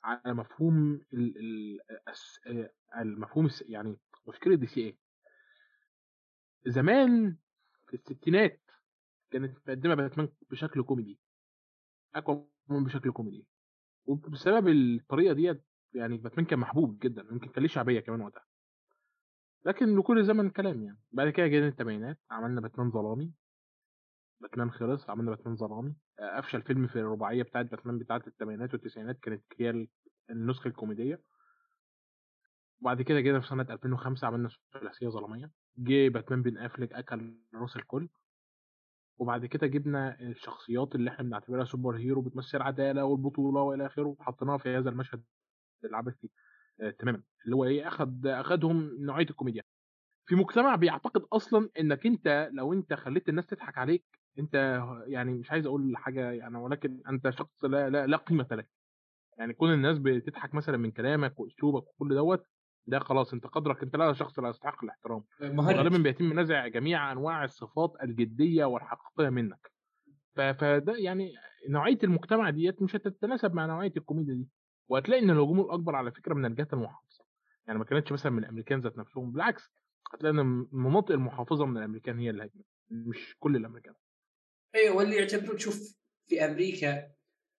على 0.05 0.35
مفهوم 0.35 1.01
ال 1.13 1.39
ال 1.39 1.81
آه، 2.47 2.71
المفهوم 3.01 3.49
يعني 3.69 3.97
مشكلة 4.29 4.57
DC 4.57 4.81
إيه؟ 4.81 4.97
زمان 6.67 7.37
في 7.89 7.95
الستينات 7.95 8.61
كانت 9.31 9.57
مقدمه 9.57 9.95
باتمان 9.95 10.29
بشكل 10.51 10.83
كوميدي 10.83 11.19
أقوى 12.15 12.47
بشكل 12.69 13.13
كوميدي 13.13 13.47
وبسبب 14.07 14.69
الطريقة 14.69 15.33
ديت 15.35 15.65
يعني 15.95 16.17
باتمان 16.19 16.47
كان 16.47 16.59
محبوب 16.59 16.99
جدا 16.99 17.23
يمكن 17.31 17.49
كان 17.49 17.63
ليه 17.63 17.69
شعبية 17.69 18.01
كمان 18.01 18.21
وقتها. 18.21 18.45
لكن 19.65 19.99
لكل 19.99 20.25
زمن 20.25 20.51
كلام 20.51 20.83
يعني. 20.83 20.99
بعد 21.13 21.29
كده 21.29 21.47
جينا 21.47 21.69
الثمانينات 21.69 22.19
عملنا 22.31 22.61
باتمان 22.61 22.91
ظلامي. 22.91 23.33
باتمان 24.41 24.71
خلص 24.71 25.11
عملنا 25.11 25.31
باتمان 25.31 25.57
ظلامي. 25.57 25.95
آه، 26.19 26.39
افشل 26.39 26.63
فيلم 26.63 26.87
في 26.87 26.97
الرباعية 26.97 27.43
بتاعت 27.43 27.67
باتمان 27.67 27.99
بتاعت 27.99 28.27
الثمانينات 28.29 28.75
والتسعينات 28.75 29.19
كانت 29.21 29.45
هي 29.59 29.89
النسخة 30.31 30.69
الكوميدية. 30.69 31.23
وبعد 32.81 33.03
كده 33.03 33.21
جينا 33.21 33.41
في 33.41 33.47
سنة 33.47 33.67
2005 33.71 34.27
عملنا 34.27 34.49
ثلاثية 34.73 35.09
ظلامية. 35.09 35.51
جه 35.79 36.09
باتمان 36.09 36.43
بن 36.43 36.59
أفلك 36.59 36.93
أكل 36.93 37.39
راس 37.55 37.77
الكل. 37.77 38.09
وبعد 39.19 39.47
كده 39.47 39.67
جبنا 39.67 40.21
الشخصيات 40.21 40.95
اللي 40.95 41.11
إحنا 41.11 41.25
بنعتبرها 41.25 41.65
superhero 41.65 42.23
بتمثل 42.23 42.57
العداله 42.59 43.05
والبطولة 43.05 43.61
والى 43.61 43.87
آخره 43.87 44.07
وحطيناها 44.07 44.59
في 44.59 44.69
هذا 44.77 44.91
المشهد. 44.91 45.23
العبثي 45.85 46.31
آه 46.81 46.91
تماما. 46.91 47.23
اللي 47.45 47.57
هو 47.57 47.65
إيه 47.65 47.89
أخد 47.89 48.27
أخدهم 48.27 48.97
نوعية 48.99 49.27
الكوميديا. 49.31 49.63
في 50.27 50.35
مجتمع 50.35 50.75
بيعتقد 50.77 51.23
أصلا 51.33 51.69
إنك 51.81 52.07
أنت 52.07 52.51
لو 52.53 52.73
أنت 52.73 52.95
خليت 52.95 53.29
الناس 53.29 53.47
تضحك 53.47 53.79
عليك 53.79 54.05
أنت 54.39 54.83
يعني 55.07 55.33
مش 55.35 55.51
عايز 55.51 55.67
أقول 55.67 55.97
حاجة 55.97 56.33
يعني 56.33 56.59
ولكن 56.59 57.03
أنت 57.09 57.31
شخص 57.31 57.65
لا 57.65 57.91
لا, 57.91 58.07
لا 58.07 58.17
قيمة 58.17 58.47
لك. 58.53 58.69
يعني 59.39 59.55
كل 59.55 59.73
الناس 59.73 59.99
بتضحك 59.99 60.55
مثلا 60.55 60.77
من 60.77 60.91
كلامك 60.91 61.41
وأسلوبك 61.41 61.89
وكل 61.89 62.15
دوت 62.15 62.47
ده 62.87 62.99
خلاص 62.99 63.33
أنت 63.33 63.47
قدرك 63.47 63.83
أنت 63.83 63.97
لا 63.97 64.13
شخص 64.13 64.39
لا 64.39 64.49
يستحق 64.49 64.85
الاحترام. 64.85 65.25
غالبا 65.43 65.99
بيتم 65.99 66.41
نزع 66.41 66.67
جميع 66.69 67.13
أنواع 67.13 67.45
الصفات 67.45 67.93
الجدية 68.03 68.65
والحقيقية 68.65 69.29
منك. 69.29 69.73
فده 70.35 70.97
يعني 70.97 71.33
نوعية 71.69 71.99
المجتمع 72.05 72.51
ديت 72.51 72.83
مش 72.83 72.97
هتتناسب 72.97 73.55
مع 73.55 73.67
نوعية 73.67 73.93
الكوميديا 73.97 74.35
دي. 74.35 74.49
وهتلاقي 74.89 75.23
إن 75.23 75.31
الهجوم 75.31 75.61
الأكبر 75.61 75.97
على 75.97 76.13
فكرة 76.13 76.35
من 76.35 76.45
الجهات 76.45 76.73
المحافظة. 76.73 77.25
يعني 77.67 77.79
ما 77.79 77.85
كانتش 77.85 78.13
مثلا 78.13 78.33
من 78.33 78.39
الأمريكان 78.39 78.81
ذات 78.81 78.99
نفسهم 78.99 79.33
بالعكس 79.33 79.71
هتلاقي 80.15 80.33
إن 80.33 80.39
المناطق 80.39 81.11
المحافظة 81.11 81.67
من 81.67 81.77
الأمريكان 81.79 82.19
هي 82.19 82.31
اللي 82.31 82.43
هجمت 82.43 82.65
مش 82.91 83.37
كل 83.39 83.57
الأمريكان. 83.57 83.95
أيوه 84.75 84.97
واللي 84.97 85.17
يعتبرون 85.17 85.57
تشوف 85.57 85.97
في 86.27 86.45
أمريكا 86.45 87.13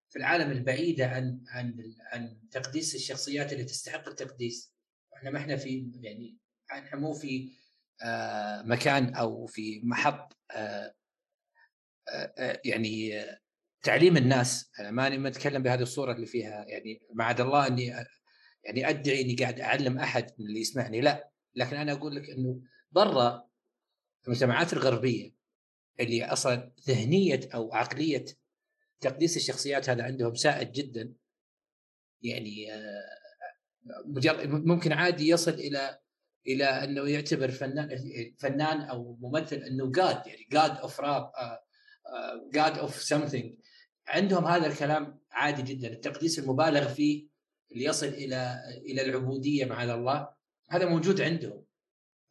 في 0.10 0.20
العالم 0.20 0.52
البعيده 0.52 1.08
عن 1.08 1.44
عن 1.48 1.76
عن 2.12 2.38
تقديس 2.52 2.96
الشخصيات 2.96 3.54
اللي 3.54 3.64
تستحق 3.64 4.08
التقديس. 4.10 4.76
إحنا 5.16 5.30
ما 5.30 5.40
إحنا 5.40 5.56
في 5.56 5.92
يعني 6.02 6.38
إحنا 6.72 7.00
مو 7.00 7.14
في 7.14 7.52
آه 8.04 8.62
مكان 8.62 9.16
أو 9.16 9.46
في 9.46 9.82
محط 9.84 10.38
آه 10.52 10.94
آه, 12.10 12.34
آه، 12.38 12.62
يعني 12.66 13.20
آه 13.20 13.40
تعليم 13.84 14.18
الناس. 14.18 14.72
أنا 14.80 14.92
ماني 14.92 15.18
متكلم 15.18 15.64
بهذه 15.64 15.82
الصورة 15.82 16.14
اللي 16.14 16.26
فيها. 16.26 16.66
يعني 16.68 17.02
معد 17.14 17.42
الله 17.42 17.68
إني 17.68 17.86
يعني 18.64 18.90
أدعي 18.90 19.22
إني 19.22 19.36
قاعد 19.36 19.60
أعلم 19.60 19.98
أحد 19.98 20.32
من 20.40 20.46
اللي 20.46 20.60
يسمعني. 20.60 21.02
لا 21.02 21.32
لكن 21.56 21.76
أنا 21.76 21.92
أقول 21.92 22.16
لك 22.16 22.30
إنه 22.30 22.62
برا 22.92 23.50
المجتمعات 24.28 24.74
الغربية 24.74 25.36
اللي 26.00 26.26
أصلا 26.26 26.74
ذهنية 26.88 27.40
أو 27.54 27.74
عقلية 27.74 28.26
تقديس 29.00 29.38
الشخصيات 29.38 29.90
هذا 29.90 30.04
عندهم 30.04 30.36
سائد 30.36 30.72
جدا. 30.72 31.14
يعني 32.22 32.68
ممكن 34.46 34.92
عادي 34.94 35.28
يصل 35.28 35.52
إلى 35.52 36.00
إلى 36.48 36.66
أنه 36.66 37.10
يعتبر 37.10 37.52
فنان 37.52 37.90
فنان 38.40 38.82
أو 38.82 39.18
ممثل 39.22 39.56
إنه 39.56 39.92
god 39.92 40.28
يعني 40.28 40.48
god 40.52 40.78
of 40.78 41.00
rap 41.00 41.32
god 42.54 42.78
of 42.78 43.02
something 43.02 43.56
عندهم 44.08 44.46
هذا 44.46 44.68
الكلام 44.68 45.20
عادي 45.32 45.62
جدا 45.62 45.88
التقديس 45.88 46.40
المبالغ 46.40 46.94
فيه 46.94 47.28
اللي 47.72 47.86
يصل 47.86 48.08
إلى 48.08 48.64
إلى 48.86 49.02
العبودية 49.02 49.66
مع 49.66 49.84
الله 49.84 50.30
هذا 50.70 50.86
موجود 50.86 51.22
عندهم. 51.22 51.64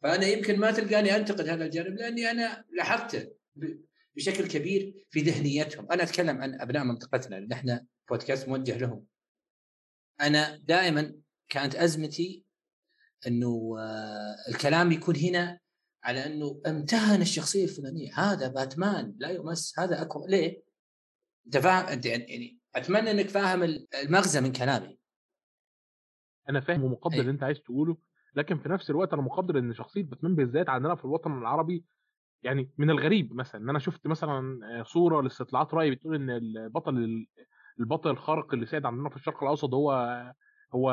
فأنا 0.03 0.27
يمكن 0.27 0.59
ما 0.59 0.71
تلقاني 0.71 1.15
أنتقد 1.15 1.47
هذا 1.47 1.65
الجانب 1.65 1.97
لأني 1.97 2.31
أنا 2.31 2.65
لاحظته 2.71 3.31
بشكل 4.15 4.47
كبير 4.47 5.05
في 5.09 5.19
ذهنيتهم. 5.19 5.91
أنا 5.91 6.03
أتكلم 6.03 6.41
عن 6.41 6.61
أبناء 6.61 6.83
منطقتنا 6.83 7.35
لأن 7.35 7.51
إحنا 7.51 7.85
بودكاست 8.09 8.47
موجه 8.47 8.77
لهم. 8.77 9.05
أنا 10.21 10.57
دائما 10.57 11.15
كانت 11.49 11.75
أزمتي 11.75 12.43
إنه 13.27 13.75
آه، 13.79 14.35
الكلام 14.49 14.91
يكون 14.91 15.15
هنا 15.15 15.59
على 16.03 16.25
إنه 16.25 16.61
امتهن 16.67 17.21
الشخصية 17.21 17.63
الفلانية. 17.63 18.19
هذا 18.19 18.47
باتمان 18.47 19.15
لا 19.17 19.29
يمس 19.29 19.79
هذا 19.79 20.01
أكو 20.01 20.27
ليه؟ 20.27 20.63
أنت 21.45 21.57
فاهم؟ 21.57 21.85
أنت 21.85 22.05
يعني 22.05 22.59
أتمنى 22.75 23.11
إنك 23.11 23.29
فاهم 23.29 23.63
المغزى 24.03 24.41
من 24.41 24.51
كلامي. 24.51 24.99
أنا 26.49 26.59
فاهم 26.59 26.83
ومقدر 26.83 27.19
اللي 27.19 27.31
أنت 27.31 27.43
عايز 27.43 27.61
تقوله 27.61 27.97
لكن 28.35 28.57
في 28.59 28.69
نفس 28.69 28.89
الوقت 28.89 29.13
أنا 29.13 29.21
مقدر 29.21 29.59
إن 29.59 29.73
شخصية 29.73 30.03
باتمان 30.03 30.35
بالذات 30.35 30.69
عندنا 30.69 30.95
في 30.95 31.05
الوطن 31.05 31.37
العربي 31.37 31.85
يعني 32.43 32.71
من 32.77 32.89
الغريب 32.89 33.33
مثلا. 33.33 33.61
إن 33.61 33.69
أنا 33.69 33.79
شفت 33.79 34.07
مثلا 34.07 34.59
آه، 34.79 34.83
صورة 34.83 35.21
لاستطلاعات 35.21 35.73
راي 35.73 35.91
بتقول 35.91 36.15
إن 36.15 36.29
البطل 36.29 37.25
البطل 37.79 38.09
الخارق 38.09 38.53
اللي 38.53 38.65
ساعد 38.65 38.85
عندنا 38.85 39.09
في 39.09 39.15
الشرق 39.15 39.43
الأوسط 39.43 39.73
هو 39.73 39.91
هو 40.75 40.89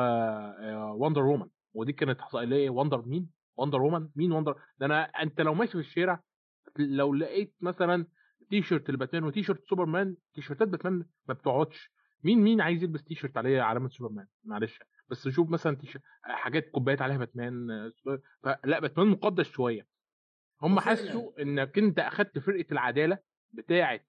Wonder 0.97 1.21
آه، 1.21 1.25
Woman 1.25 1.47
ودي 1.73 1.93
كانت 1.93 2.19
احصائيه 2.19 2.69
Wonder 2.69 3.01
مين؟ 3.01 3.29
Wonder 3.57 3.81
Woman 3.81 4.09
مين 4.15 4.31
Wonder 4.31 4.55
ده 4.79 4.85
أنا 4.85 5.03
أنت 5.03 5.41
لو 5.41 5.53
ماشي 5.53 5.71
في 5.71 5.79
الشارع 5.79 6.21
لو 6.77 7.13
لقيت 7.13 7.55
مثلا 7.61 8.07
تي 8.51 8.61
شيرت 8.61 8.89
الباتمان 8.89 9.23
وتي 9.23 9.43
شيرت 9.43 9.65
سوبرمان 9.65 10.15
تي 10.33 10.41
شيرتات 10.41 10.67
باتمان 10.67 11.05
ما 11.27 11.33
بتقعدش. 11.33 11.91
مين 12.23 12.39
مين 12.39 12.61
عايز 12.61 12.83
يلبس 12.83 13.03
تي 13.03 13.15
شيرت 13.15 13.37
عليه 13.37 13.61
علامه 13.61 13.89
سوبرمان؟ 13.89 14.27
معلش. 14.43 14.79
بس 15.09 15.27
شوف 15.27 15.49
مثلا 15.49 15.75
تي 15.75 15.99
حاجات 16.23 16.69
كوبايات 16.69 17.01
عليها 17.01 17.17
باتمان 17.17 17.67
فلا 18.43 18.79
باتمان 18.79 19.07
مقدس 19.07 19.45
شوية. 19.45 19.87
هم 20.61 20.79
حسوا 20.79 21.41
إنك 21.41 21.77
أنت 21.77 21.99
أخدت 21.99 22.39
فرقة 22.39 22.65
العدالة 22.71 23.17
بتاعه 23.51 23.99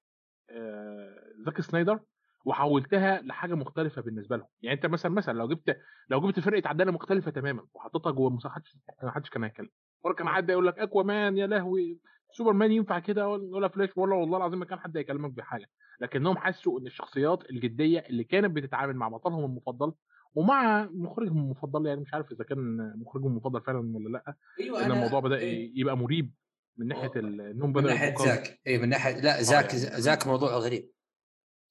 آه، 0.50 1.32
زاك 1.44 1.60
سنايدر 1.60 2.00
وحولتها 2.44 3.22
لحاجة 3.22 3.54
مختلفة 3.54 4.02
بالنسبة 4.02 4.36
لهم. 4.36 4.48
يعني 4.62 4.76
أنت 4.76 4.86
مثلا 4.86 5.12
مثلا 5.12 5.38
لو 5.38 5.48
جبت 5.48 5.76
لو 6.08 6.20
جبت 6.20 6.40
فرقة 6.40 6.68
عدالة 6.68 6.92
مختلفة 6.92 7.30
تماما 7.30 7.66
وحطيتها 7.74 8.12
جوه 8.12 8.28
المساحه 8.28 8.62
ما 9.02 9.10
حدش 9.10 9.30
كان 9.30 9.44
هيتكلم. 9.44 9.70
ولا 10.04 10.14
كان 10.14 10.28
حد 10.28 10.50
يقول 10.50 10.66
لك 10.66 10.78
أكوامان 10.78 11.36
يا 11.36 11.46
لهوي. 11.46 12.00
سوبرمان 12.32 12.72
ينفع 12.72 12.98
كده 12.98 13.28
ولا 13.28 13.68
فلاش 13.68 13.88
ولا 13.96 14.14
والله 14.16 14.36
العظيم 14.36 14.58
ما 14.58 14.64
كان 14.64 14.78
حد 14.78 14.96
يكلمك 14.96 15.30
بحاجة. 15.30 15.66
لكنهم 16.00 16.36
حسوا 16.38 16.80
إن 16.80 16.86
الشخصيات 16.86 17.50
الجدية 17.50 17.98
اللي 17.98 18.24
كانت 18.24 18.56
بتتعامل 18.56 18.96
مع 18.96 19.08
بطلهم 19.08 19.44
المفضل 19.44 19.92
ومع 20.34 20.88
مخرجهم 20.92 21.38
المفضل 21.38 21.86
يعني 21.86 22.00
مش 22.00 22.14
عارف 22.14 22.32
إذا 22.32 22.44
كان 22.44 22.92
مخرجهم 22.98 23.26
المفضل 23.26 23.60
فعلا 23.62 23.78
ولا 23.78 24.08
لأ 24.08 24.34
أيوه 24.60 24.86
إن 24.86 24.90
الموضوع 24.92 25.20
بدأ 25.20 25.36
إيه. 25.38 25.72
يبقى 25.74 25.96
مريب 25.96 26.32
من 26.76 26.86
ناحية 26.86 27.10
إنهم 27.16 27.66
من 27.66 27.72
بدأوا 27.72 27.90
ناحية 27.90 28.14
زاك. 28.16 28.60
اي 28.66 28.78
من 28.78 28.88
ناحية 28.88 29.20
لأ 29.20 29.42
زاك 29.42 29.74
يعني. 29.74 30.00
زاك 30.00 30.26
موضوع 30.26 30.56
غريب. 30.56 30.90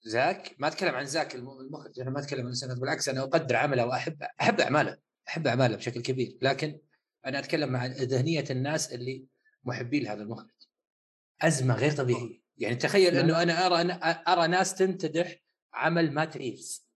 زاك 0.04 0.56
ما 0.60 0.68
أتكلم 0.68 0.96
عن 0.96 1.06
زاك 1.06 1.36
الم- 1.36 1.60
المخرج 1.60 2.00
أنا 2.00 2.10
ما 2.10 2.20
أتكلم 2.20 2.46
عن 2.48 2.54
سنايدر 2.54 2.80
بالعكس 2.80 3.10
أنا 3.10 3.22
أقدر 3.24 3.56
عمله 3.56 3.86
وأحب 3.86 4.18
أحب 4.42 4.60
أعماله 4.62 4.98
أحب 5.28 5.48
أعماله 5.48 5.76
بشكل 5.76 6.02
كبير. 6.02 6.38
لكن 6.42 6.80
أنا 7.26 7.40
أتكلم 7.40 7.76
عن 7.76 7.90
ذهنية 7.92 8.44
الناس 8.52 8.94
اللي 8.94 9.26
محبين 9.64 10.04
لهذا 10.04 10.24
المخرج. 10.24 10.50
أزمة 11.42 11.76
غير 11.76 11.92
طبيعية. 11.92 12.42
يعني 12.58 12.76
تخيل 12.76 13.14
لا. 13.14 13.22
إنه 13.22 13.42
أنا 13.42 13.66
أرى 13.66 13.82
أنا 13.82 13.94
أرى 14.12 14.48
ناس 14.48 14.76
تمتدح 14.76 15.36
عمل 15.74 16.12
مات 16.12 16.38
ريفز. 16.38 16.88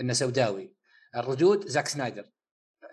إنه 0.00 0.12
سوداوي. 0.12 0.74
الردود 1.16 1.68
زاك 1.68 1.88
سنايدر. 1.88 2.30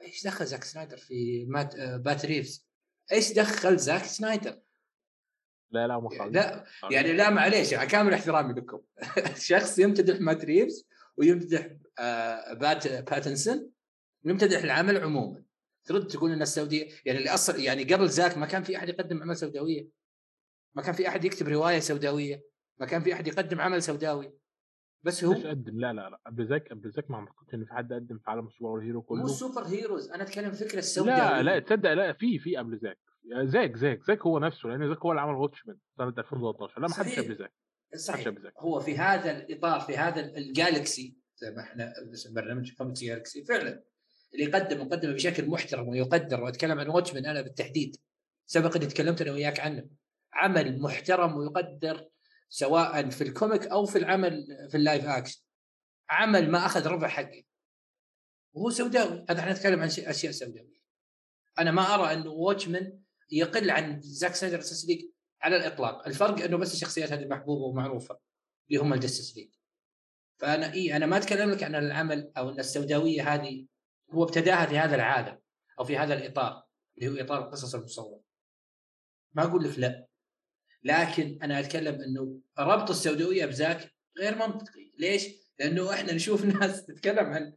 إيش 0.02 0.24
دخل 0.24 0.46
زاك 0.46 0.64
سنايدر 0.64 0.98
في 0.98 1.46
مات 1.46 1.76
بات 1.80 2.26
ريفز؟ 2.26 2.70
إيش 3.12 3.32
دخل 3.32 3.78
زاك 3.78 4.04
سنايدر؟ 4.04 4.62
لا 5.72 5.88
لا 5.88 6.00
مخرج 6.00 6.34
لا 6.34 6.66
يعني 6.92 7.14
لا 7.14 7.30
معليش 7.30 7.72
يعني 7.72 7.88
كامل 7.88 8.14
احترامي 8.14 8.54
لكم. 8.54 8.82
شخص 9.50 9.80
يمتدح 9.80 10.22
مات 10.22 10.46
ريفز 10.46 10.88
ويمتدح 11.18 11.70
آه 12.00 12.54
بات 12.54 12.88
باتنسون 12.88 13.72
ويمتدح 14.26 14.64
العمل 14.64 14.98
عموما. 14.98 15.44
ترد 15.90 16.08
تقول 16.08 16.32
إن 16.32 16.42
السوداوية 16.42 16.88
يعني 17.06 17.20
اللي 17.20 17.30
أصلا 17.30 17.58
يعني 17.58 17.84
قبل 17.84 18.10
زاك 18.10 18.38
ما 18.38 18.46
كان 18.46 18.64
في 18.64 18.78
أحد 18.78 18.90
يقدم 18.90 19.22
عمل 19.22 19.38
سوداوية. 19.38 19.90
ما 20.76 20.82
كان 20.82 20.94
في 20.94 21.08
أحد 21.08 21.26
يكتب 21.26 21.48
رواية 21.48 21.80
سوداوية. 21.80 22.44
ما 22.80 22.86
كان 22.86 23.02
في 23.02 23.14
أحد 23.14 23.28
يقدم 23.28 23.62
عمل 23.62 23.84
سوداوي. 23.84 24.34
بس 25.04 25.24
مش 25.24 25.24
هو 25.24 25.50
قدم 25.50 25.80
لا 25.80 25.94
لا 25.94 26.10
لا. 26.10 26.22
قبل 26.26 26.48
زاك 26.48 26.70
قبل 26.70 26.90
زاك 26.90 27.12
ما 27.12 27.18
اعتقدش 27.18 27.54
ان 27.54 27.66
في 27.66 27.74
حد 27.74 27.94
قدم 27.94 28.18
في 28.18 28.24
عالم 28.28 28.48
ال 28.48 28.82
superhero 28.82 29.00
مو 29.00 29.02
كله. 29.02 29.28
سوبر 29.28 29.64
هيروز 29.64 30.12
أنا 30.12 30.24
أتكلم 30.24 30.52
فكرة 30.52 30.80
السوداوية. 30.80 31.42
لا 31.42 31.44
لا 31.44 31.60
تصدق 31.60 31.94
لا 31.94 32.14
في 32.14 32.40
في 32.40 32.58
قبل 32.58 32.80
زاك. 32.84 33.00
زاك 33.44 33.76
زاك 33.76 34.04
زاك 34.04 34.22
هو 34.22 34.40
نفسه 34.40 34.70
لأن 34.70 34.90
زاك 34.90 34.98
هو 34.98 35.12
اللي 35.12 35.22
عمل 35.22 35.36
Watchmen 35.36 35.78
سنة 35.98 36.14
2013 36.18 36.82
لا 36.82 36.88
ما 36.88 36.94
حدش. 36.94 37.20
قبل 37.20 37.36
زاك. 37.36 37.54
صحيح. 37.96 38.34
هو 38.58 38.80
في 38.80 38.98
هذا 38.98 39.32
الإطار 39.38 39.80
في 39.80 39.98
هذا 39.98 40.38
ال 40.38 40.49
galaxy 40.49 41.18
زي 41.36 41.52
ما 41.52 41.62
إحنا 41.62 41.94
برنامج 42.36 42.74
Comics 42.78 43.04
Galaxy 43.04 43.46
فعلا. 43.46 43.84
اللي 44.34 44.46
يقدم 44.46 44.82
مقدمة 44.82 45.14
بشكل 45.14 45.46
محترم 45.46 45.88
ويقدر 45.88 46.44
وأتكلم 46.44 46.80
عن 46.80 46.88
Watchmen 46.88 47.26
أنا 47.26 47.42
بالتحديد. 47.42 47.96
سبق 48.46 48.76
أني 48.76 48.86
تكلمت 48.86 49.22
أنا 49.22 49.32
وياك 49.32 49.60
عنه. 49.60 49.90
عمل 50.34 50.82
محترم 50.82 51.38
ويقدر 51.38 52.10
سواء 52.50 53.10
في 53.10 53.24
ال 53.24 53.31
comic 53.31 53.68
أو 53.68 53.86
في 53.86 53.98
العمل 53.98 54.68
في 54.70 54.78
ال 54.78 54.83
live 54.83 55.06
action. 55.06 55.42
عمل 56.10 56.52
ما 56.52 56.66
أخذ 56.66 56.88
ربع 56.88 57.08
حقه. 57.08 57.44
وهو 58.54 58.70
سوداوي. 58.70 59.26
هذا 59.30 59.40
إحنا 59.40 59.52
نتكلم 59.54 59.80
عن 59.80 59.88
أشياء 59.88 60.32
سوداوية. 60.32 60.80
أنا 61.60 61.72
ما 61.72 61.96
أرى 61.96 62.14
انه 62.14 62.30
Watchmen 62.30 63.00
يقل 63.32 63.70
عن 63.70 64.02
زاك 64.02 64.36
سنايدر 64.36 64.60
Justice 64.60 64.86
League 64.86 65.06
على 65.42 65.56
الإطلاق. 65.56 66.08
الفرق 66.08 66.44
أنه 66.44 66.58
بس 66.58 66.74
الشخصيات 66.74 67.12
هذه 67.12 67.26
محبوبة 67.26 67.66
ومعروفة 67.66 68.20
اللي 68.70 68.82
هم 68.82 68.94
ال 68.94 68.99
Justice 68.99 69.38
League. 69.38 69.50
فأنا 70.38 70.74
إي 70.74 70.96
أنا 70.96 71.06
ما 71.06 71.18
أتكلم 71.18 71.52
لك 71.52 71.64
عن 71.64 71.76
العمل 71.76 72.32
أو 72.38 72.50
أن 72.50 72.60
السوداوية 72.60 73.34
هذه 73.34 73.66
هو 74.12 74.24
ابتداها 74.24 74.66
في 74.66 74.78
هذا 74.78 74.96
العالم 74.96 75.40
أو 75.80 75.84
في 75.86 75.98
هذا 75.98 76.14
الإطار 76.14 76.64
اللي 76.98 77.10
هو 77.10 77.26
إطار 77.26 77.46
القصص 77.46 77.76
المصورة. 77.76 78.22
ما 79.34 79.44
أقول 79.44 79.64
لك 79.64 79.80
لا. 79.80 80.08
لكن 80.84 81.40
أنا 81.44 81.60
أتكلم 81.60 82.02
إنه 82.02 82.40
ربط 82.60 82.90
السوداوية 82.90 83.46
بزاك 83.46 83.96
غير 84.20 84.36
منطقي. 84.36 84.92
ليش؟ 84.98 85.28
لأنه 85.60 85.94
إحنا 85.94 86.14
نشوف 86.14 86.46
ناس 86.56 86.86
تتكلم 86.86 87.26
عن 87.26 87.54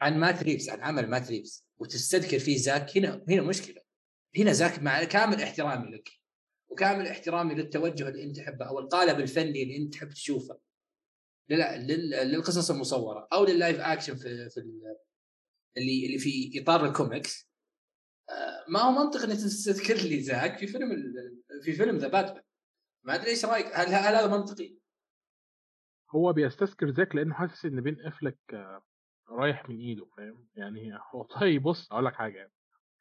عن 0.00 0.18
مات 0.18 0.42
ريفز 0.42 0.68
عن 0.68 0.80
عمل 0.80 1.06
مات 1.10 1.28
ريفز 1.30 1.66
وتستذكر 1.78 2.38
فيه 2.38 2.56
زاك 2.56 2.96
هنا 2.96 3.24
هنا 3.28 3.42
مشكلة. 3.42 3.82
هنا 4.38 4.52
زاك 4.52 4.78
مع 4.82 5.04
كامل 5.04 5.42
احترامي 5.42 5.90
لك 5.96 6.08
وكامل 6.68 7.06
احترامي 7.06 7.54
للتوجه 7.54 8.08
اللي 8.08 8.24
أنت 8.24 8.36
تحبه 8.36 8.68
أو 8.68 8.78
القالب 8.78 9.20
الفني 9.20 9.62
اللي 9.62 9.76
أنت 9.76 9.94
تحب 9.94 10.08
تشوفه 10.08 10.58
لا 11.48 11.76
لل- 11.78 12.10
للقصص 12.10 12.70
المصورة 12.70 13.28
أو 13.32 13.44
لل 13.44 13.56
live 13.56 13.80
action 13.80 14.14
في 14.16 14.50
في 14.50 14.60
اللي 15.76 16.06
اللي 16.06 16.18
في 16.18 16.62
إطار 16.62 16.84
الكوميكس 16.86 17.50
آه، 18.30 18.64
ما 18.72 18.80
هو 18.80 19.04
منطق 19.04 19.20
إنك 19.20 19.32
تستذكر 19.36 19.94
لي 19.94 20.20
زاك 20.22 20.58
في 20.58 20.66
فيلم 20.66 20.90
في 21.62 21.72
فيلم 21.72 21.96
The 21.96 22.08
Batman. 22.08 22.42
ما 23.04 23.14
أدري 23.14 23.26
إيش 23.30 23.44
رأيك؟ 23.44 23.66
هل 23.66 23.86
هل 23.86 24.14
هذا 24.14 24.26
منطقي؟ 24.36 24.76
هو 26.14 26.32
بيستذكر 26.32 26.88
ذاك 26.90 27.14
لأنه 27.14 27.34
حاسس 27.34 27.64
إن 27.64 27.80
بن 27.80 27.96
أفليك 28.06 28.38
آه، 28.52 28.82
رايح 29.28 29.68
من 29.68 29.76
إيده 29.78 30.06
فاهم؟ 30.16 30.48
يعني 30.54 30.92
هو 31.14 31.22
طيب 31.22 31.62
بص 31.62 31.92
أقول 31.92 32.04
لك 32.04 32.14
حاجة. 32.14 32.52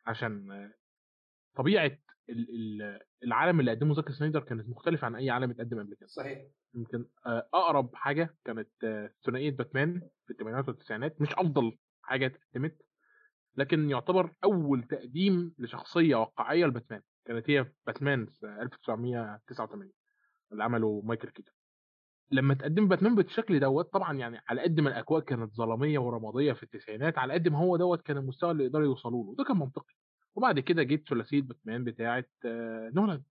عشان 0.05 0.51
آه، 0.51 0.73
طبيعة 1.55 1.97
ال- 2.29 2.49
ال- 2.81 2.99
العالم 3.23 3.59
اللي 3.59 3.71
قدمه 3.71 3.93
زاك 3.93 4.11
سنايدر 4.11 4.39
كانت 4.43 4.69
مختلفة 4.69 5.05
عن 5.05 5.15
أي 5.15 5.29
عالم 5.29 5.51
اتقدم 5.51 5.79
قبل 5.79 5.95
كده. 5.95 6.07
صحيح. 6.07 6.47
يمكن 6.73 7.05
أقرب 7.53 7.95
حاجة 7.95 8.37
كانت 8.45 8.69
ثنائية 9.25 9.51
باتمان 9.51 10.09
في 10.25 10.33
الثمانينات 10.33 10.67
والتسعينات 10.67 11.21
مش 11.21 11.33
أفضل 11.33 11.77
حاجة 12.01 12.25
اتقدمت 12.25 12.81
لكن 13.55 13.89
يعتبر 13.89 14.33
أول 14.43 14.83
تقديم 14.83 15.53
لشخصية 15.59 16.15
واقعية 16.15 16.65
لباتمان 16.65 17.01
كانت 17.25 17.49
هي 17.49 17.71
باتمان 17.87 18.25
في 18.25 18.45
1989 18.61 19.91
اللي 20.51 20.63
عمله 20.63 21.01
مايكل 21.05 21.29
كيتون. 21.29 21.53
لما 22.31 22.53
تقدم 22.53 22.87
باتمان 22.87 23.15
بالشكل 23.15 23.59
دوت 23.59 23.93
طبعا 23.93 24.13
يعني 24.13 24.41
على 24.49 24.61
قد 24.61 24.79
ما 24.79 24.89
الأجواء 24.89 25.21
كانت 25.23 25.53
ظلامية 25.55 25.99
ورمادية 25.99 26.53
في 26.53 26.63
التسعينات 26.63 27.17
على 27.17 27.33
قد 27.33 27.47
ما 27.47 27.57
هو 27.59 27.77
دوت 27.77 28.01
كان 28.01 28.17
المستوى 28.17 28.51
اللي 28.51 28.63
يقدروا 28.63 28.85
يوصلوا 28.85 29.23
له 29.23 29.29
وده 29.29 29.43
كان 29.43 29.57
منطقي. 29.57 29.93
وبعد 30.35 30.59
كده 30.59 30.83
جت 30.83 31.09
ثلاثية 31.09 31.41
باتمان 31.41 31.83
بتاعة 31.83 32.25
آه، 32.45 32.91
نولان. 32.95 33.23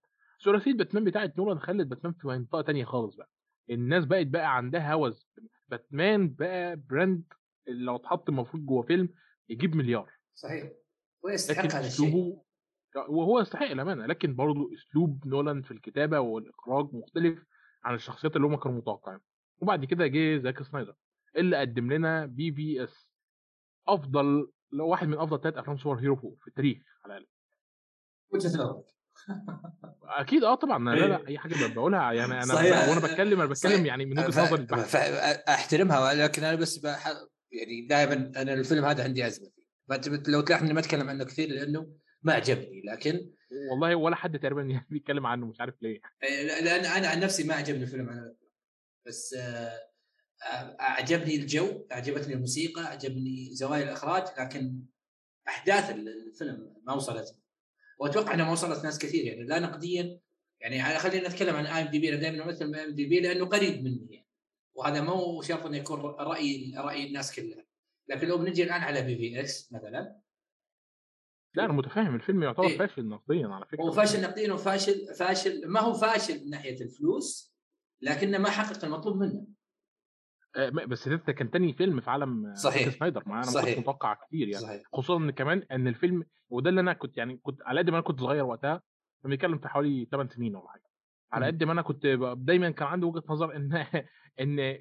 ثلاثية 0.45 0.73
باتمان 0.73 1.03
بتاعة 1.03 1.33
نولان 1.37 1.59
خلت 1.59 1.87
باتمان 1.87 2.13
في 2.13 2.27
منطقة 2.27 2.61
تانية 2.61 2.85
خالص 2.85 3.15
بقى. 3.15 3.29
الناس 3.69 4.05
بقت 4.05 4.27
بقى 4.27 4.55
عندها 4.57 4.93
هوس. 4.93 5.27
باتمان 5.69 6.33
بقى 6.33 6.75
brand 6.75 7.23
لو 7.69 7.95
اتحط 7.95 8.29
المفروض 8.29 8.65
جوه 8.65 8.83
فيلم 8.83 9.09
يجيب 9.49 9.75
مليار 9.75 10.11
صحيح 10.33 10.71
ويستحق 11.23 11.65
لكن 11.65 11.75
هذا 11.75 11.87
الشيء 11.87 12.07
أسلوبه 12.07 12.43
وهو 13.09 13.39
يستحق 13.39 13.65
الأمانة 13.65 14.05
لكن 14.05 14.35
برضه 14.35 14.69
أسلوب 14.73 15.27
نولان 15.27 15.61
في 15.61 15.71
الكتابة 15.71 16.19
والإخراج 16.19 16.89
مختلف 16.93 17.45
عن 17.83 17.95
الشخصيات 17.95 18.35
اللي 18.35 18.47
هم 18.47 18.55
كانوا 18.55 18.77
متوقعين 18.77 19.19
وبعد 19.61 19.85
كده 19.85 20.07
جه 20.07 20.37
زاك 20.37 20.63
سنايدر 20.63 20.95
اللي 21.35 21.57
قدم 21.57 21.93
لنا 21.93 22.25
BvS 22.25 23.09
أفضل 23.87 24.51
لو 24.71 24.87
واحد 24.87 25.07
من 25.07 25.17
أفضل 25.17 25.41
ثلاث 25.41 25.57
أفلام 25.57 25.77
سوبر 25.77 25.99
هيرو 25.99 26.15
في 26.15 26.47
التاريخ 26.47 26.81
على 27.05 27.17
الأقل 27.17 27.31
وجهه 28.33 28.83
أكيد 30.03 30.43
آه 30.43 30.55
طبعا 30.55 30.95
لا 30.95 31.05
لا. 31.05 31.27
أي 31.27 31.37
حاجة 31.37 31.73
بقولها 31.73 32.11
يعني 32.11 32.33
أنا 32.33 32.55
صحيح. 32.55 32.89
وأنا 32.89 32.99
بتكلم 32.99 33.41
أنا. 33.41 33.49
بتكلم 33.49 33.85
يعني 33.85 34.05
من 34.05 34.19
وجهة 34.19 34.43
نظري 34.43 34.67
أحترمها 35.49 36.13
لكن 36.13 36.43
أنا 36.43 36.55
بس 36.55 36.77
بح... 36.77 37.07
يعني 37.51 37.87
دائما 37.87 38.13
أنا 38.13 38.53
الفيلم 38.53 38.85
هذا 38.85 39.03
عندي 39.03 39.27
ازمه 39.27 39.51
فيه 40.01 40.23
لو 40.27 40.41
تلاحظ 40.41 40.63
اني 40.63 40.73
ما 40.73 40.79
أتكلم 40.79 41.09
عنه 41.09 41.23
كثير 41.23 41.49
لأنه 41.49 41.93
ما 42.23 42.33
عجبني 42.33 42.81
لكن 42.85 43.31
والله 43.71 43.95
ولا 43.95 44.15
حد 44.15 44.39
تقريبا 44.39 44.85
بيتكلم 44.89 45.25
عنه 45.25 45.45
مش 45.45 45.61
عارف 45.61 45.81
ليه 45.81 46.01
آه، 46.23 46.61
لأن 46.61 46.85
أنا 46.85 47.07
عن 47.07 47.19
نفسي 47.19 47.43
ما 47.43 47.53
عجبني 47.53 47.83
الفيلم 47.83 48.09
على. 48.09 48.35
بس 49.07 49.33
آه، 49.33 49.89
أعجبني 50.79 51.35
الجو 51.35 51.85
أعجبتني 51.91 52.33
الموسيقى 52.33 52.81
أعجبني 52.81 53.49
زوايا 53.53 53.83
الإخراج 53.83 54.23
لكن 54.39 54.83
أحداث 55.47 55.89
الفيلم 55.89 56.73
ما 56.87 56.93
وصلت 56.93 57.35
وأتوقع 57.99 58.33
إنها 58.33 58.45
ما 58.45 58.51
وصلت 58.51 58.83
ناس 58.83 58.99
كثير 58.99 59.25
يعني 59.25 59.43
لا 59.43 59.59
نقديا 59.59 60.19
يعني 60.61 60.99
خلينا 60.99 61.29
نتكلم 61.29 61.55
عن 61.55 61.65
IMDb 61.65 62.09
أنا 62.09 62.17
دائما 62.17 62.43
أمثل 62.43 62.75
IMDb 62.75 63.19
لأنه 63.19 63.45
قريب 63.45 63.83
مني 63.83 64.07
يعني. 64.09 64.28
وهذا 64.79 65.01
مو 65.01 65.41
شرط 65.41 65.65
إنه 65.65 65.77
يكون 65.77 65.99
رأي 66.01 66.73
رأي 66.77 67.07
الناس 67.07 67.35
كلها. 67.35 67.65
لكن 68.07 68.27
لو 68.27 68.37
بنجي 68.37 68.63
الآن 68.63 68.81
على 68.81 69.01
BvS 69.01 69.73
مثلا. 69.73 70.19
لا 71.53 71.65
أنا 71.65 71.73
متفاهم 71.73 72.15
الفيلم 72.15 72.43
يعتبر 72.43 72.67
إيه. 72.67 72.77
فاشل 72.77 73.07
نقديا 73.07 73.47
على 73.47 73.65
فكرة. 73.65 73.83
هو 73.83 73.91
فاشل 73.91 74.21
نقديا 74.21 74.53
وفاشل 74.53 75.15
فاشل 75.19 75.67
ما 75.67 75.79
هو 75.79 75.93
فاشل 75.93 76.43
من 76.45 76.49
ناحية 76.49 76.81
الفلوس 76.81 77.55
لكنه 78.01 78.37
ما 78.37 78.49
حقق 78.49 78.85
المطلوب 78.85 79.17
منه. 79.17 79.47
آه، 80.55 80.69
بس 80.69 81.07
ده 81.09 81.17
كان 81.33 81.51
تاني 81.51 81.73
فيلم 81.73 82.01
في 82.01 82.09
عالم 82.09 82.53
صحيح. 82.55 82.89
سنايدر 82.97 83.23
ما 83.25 83.33
أنا 83.33 83.45
ما 83.45 83.51
صحيح. 83.51 83.65
كنتش 83.65 83.79
متوقع 83.79 84.13
كتير 84.13 84.47
يعني. 84.47 84.63
صحيح. 84.65 84.81
خصوصا 84.93 85.17
إن 85.17 85.31
كمان 85.31 85.63
إن 85.71 85.87
الفيلم 85.87 86.23
وده 86.49 86.69
اللي 86.69 86.81
أنا 86.81 86.93
كنت 86.93 87.17
يعني 87.17 87.37
كنت 87.37 87.61
على 87.65 87.79
قد 87.79 87.89
ما 87.89 87.95
أنا 87.97 88.05
كنت 88.05 88.19
صغير 88.19 88.45
وقتها 88.45 88.81
بنتكلم 89.23 89.57
في 89.59 89.67
حوالي 89.67 90.07
8 90.11 90.29
سنين 90.29 90.55
ولا 90.55 90.69
حاجة. 90.69 90.88
على. 91.33 91.45
قد 91.45 91.63
ما 91.63 91.71
أنا 91.71 91.81
كنت 91.81 92.05
دايما 92.37 92.69
كان 92.69 92.87
عندي 92.87 93.05
وجهة 93.05 93.23
نظر 93.29 93.55
إن 93.55 93.85
إن 94.41 94.79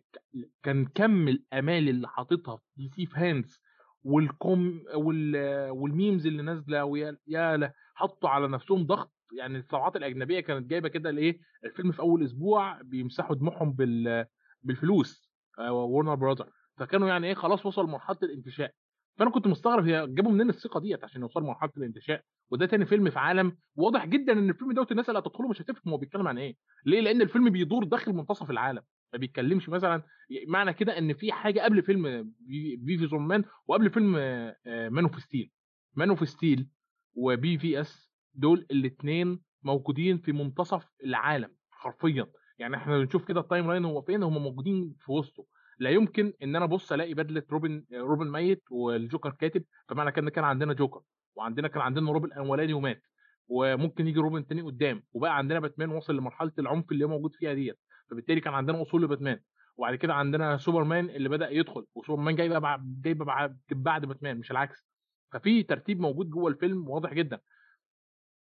كان 0.63 0.87
كم 0.87 1.29
الآمال 1.29 1.89
اللي 1.89 2.09
حاططها 2.09 2.57
في 2.57 2.65
DC 2.77 3.07
fans 3.07 3.61
والكوم 4.03 4.85
وال 4.95 5.37
والميمز 5.71 6.27
اللي 6.27 6.43
نازلة 6.43 6.85
ويا 6.85 7.19
يا 7.27 7.73
حطوا 7.95 8.29
على 8.29 8.49
نفسهم 8.49 8.87
ضغط. 8.87 9.15
يعني 9.39 9.59
الطبعات 9.59 9.97
الأجنبية 9.97 10.41
كانت 10.41 10.71
جايبة 10.71 10.89
كده 10.89 11.11
الايه 11.11 11.41
الفيلم 11.65 11.93
في 11.93 12.01
أول 12.01 12.25
أسبوع 12.25 12.83
بيمسحوا 12.83 13.37
دموعهم 13.37 13.73
بال 13.73 14.27
بالفلوس. 14.63 15.29
ورنر 15.71 16.15
براذر 16.15 16.51
فكانوا 16.79 17.09
يعني 17.09 17.27
إيه 17.27 17.35
خلاص 17.35 17.67
وصل 17.67 17.85
لمرحلة 17.85 18.19
الانتشاء. 18.23 18.75
فأنا 19.19 19.31
كنت 19.31 19.47
مستغرب 19.47 19.85
هي 19.85 20.07
جابوا 20.07 20.33
منين 20.33 20.49
الثقة 20.49 20.81
ديت 20.81 21.05
عشان 21.05 21.21
يوصلوا 21.21 21.45
لمرحلة 21.47 21.71
الانتشاء 21.77 22.25
وده 22.51 22.67
تاني 22.67 22.87
فيلم 22.87 23.11
في 23.11 23.19
عالم 23.19 23.57
واضح 23.77 24.07
جدا 24.07 24.33
إن 24.33 24.51
الفيلم 24.51 24.73
دوت 24.73 24.91
الناس 24.91 25.09
اللي 25.09 25.19
هتدخله 25.19 25.49
مش 25.49 25.63
هتفهم 25.63 25.93
هو 25.93 25.99
بيتكلم 25.99 26.29
عن 26.29 26.39
إيه. 26.39 26.57
ليه؟ 26.87 27.01
لأن 27.01 27.23
الفيلم 27.23 27.51
بيدور 27.51 27.85
داخل 27.85 28.13
منتصف 28.13 28.51
العالم 28.51 28.83
ما 29.13 29.19
بيتكلمش 29.19 29.69
مثلا 29.69 30.03
معنى 30.49 30.73
كده 30.73 30.99
إن 30.99 31.15
في 31.15 31.33
حاجة 31.33 31.61
قبل 31.61 31.83
فيلم 31.83 32.33
BvS 32.79 32.99
و 32.99 33.07
Man 33.07 33.45
وقبل 33.67 33.91
فيلم 33.91 34.13
Man 34.67 35.05
of 35.05 35.23
Steel. 35.23 35.51
Man 35.97 36.09
of 36.09 36.29
Steel 36.29 36.62
و 36.62 36.69
BvS 37.15 38.11
دول 38.35 38.67
الاثنين 38.71 39.41
موجودين 39.63 40.19
في 40.19 40.33
منتصف 40.33 40.85
العالم 41.05 41.51
حرفيا. 41.71 42.27
يعني 42.59 42.77
إحنا 42.77 42.99
بنشوف 42.99 43.25
كده 43.25 43.41
ال 43.41 43.69
timeline 43.71 43.85
هو 43.85 44.03
فين؟ 44.03 44.23
هم 44.23 44.43
موجودين 44.43 44.95
في 45.01 45.13
وسطه. 45.13 45.47
لا 45.79 45.91
يمكن 45.91 46.33
إن 46.43 46.57
أنا 46.57 46.65
أبص 46.65 46.93
ألاقي 46.93 47.15
بدلة 47.15 47.43
روبن 47.51 47.85
روبن 47.93 48.31
ميت 48.31 48.63
والجوكر 48.71 49.31
كاتب 49.31 49.65
فمعنى 49.89 50.13
كده 50.13 50.31
كان 50.31 50.45
عندنا 50.45 50.73
جوكر 50.75 51.01
وعندنا 51.37 51.69
كان 51.69 51.81
عندنا 51.83 52.13
روبن 52.13 52.27
الاولاني 52.29 52.73
ومات 52.73 53.03
وممكن 53.49 54.09
يجي 54.09 54.19
روبن 54.21 54.47
تاني 54.47 54.63
قدام 54.63 55.03
وبقى 55.13 55.37
عندنا 55.39 55.61
باتمان 55.61 55.91
وصل 55.91 56.17
لمرحلة 56.17 56.53
العنف 56.59 56.93
اللي 56.93 57.05
هو 57.05 57.09
موجود 57.09 57.35
فيها 57.35 57.55
ديت 57.55 57.79
فبالتالي 58.11 58.41
كان 58.41 58.55
عندنا 58.55 58.83
اصول 58.83 59.03
لباتمان 59.03 59.41
وبعد 59.77 59.95
كده 59.95 60.15
عندنا 60.15 60.57
سوبرمان 60.57 61.11
اللي 61.11 61.29
بدأ 61.29 61.51
يدخل 61.51 61.87
وسوبرمان 61.95 62.37
جاي 62.37 62.49
بقى 62.49 62.83
جاي 62.85 63.15
بعد 63.15 63.59
بعد 63.71 64.05
باتمان 64.07 64.39
مش 64.39 64.51
العكس 64.51 64.87
ففي 65.33 65.63
ترتيب 65.63 66.01
موجود 66.01 66.31
جوه 66.31 66.51
الفيلم 66.51 66.89
واضح 66.89 67.15
جدا 67.15 67.41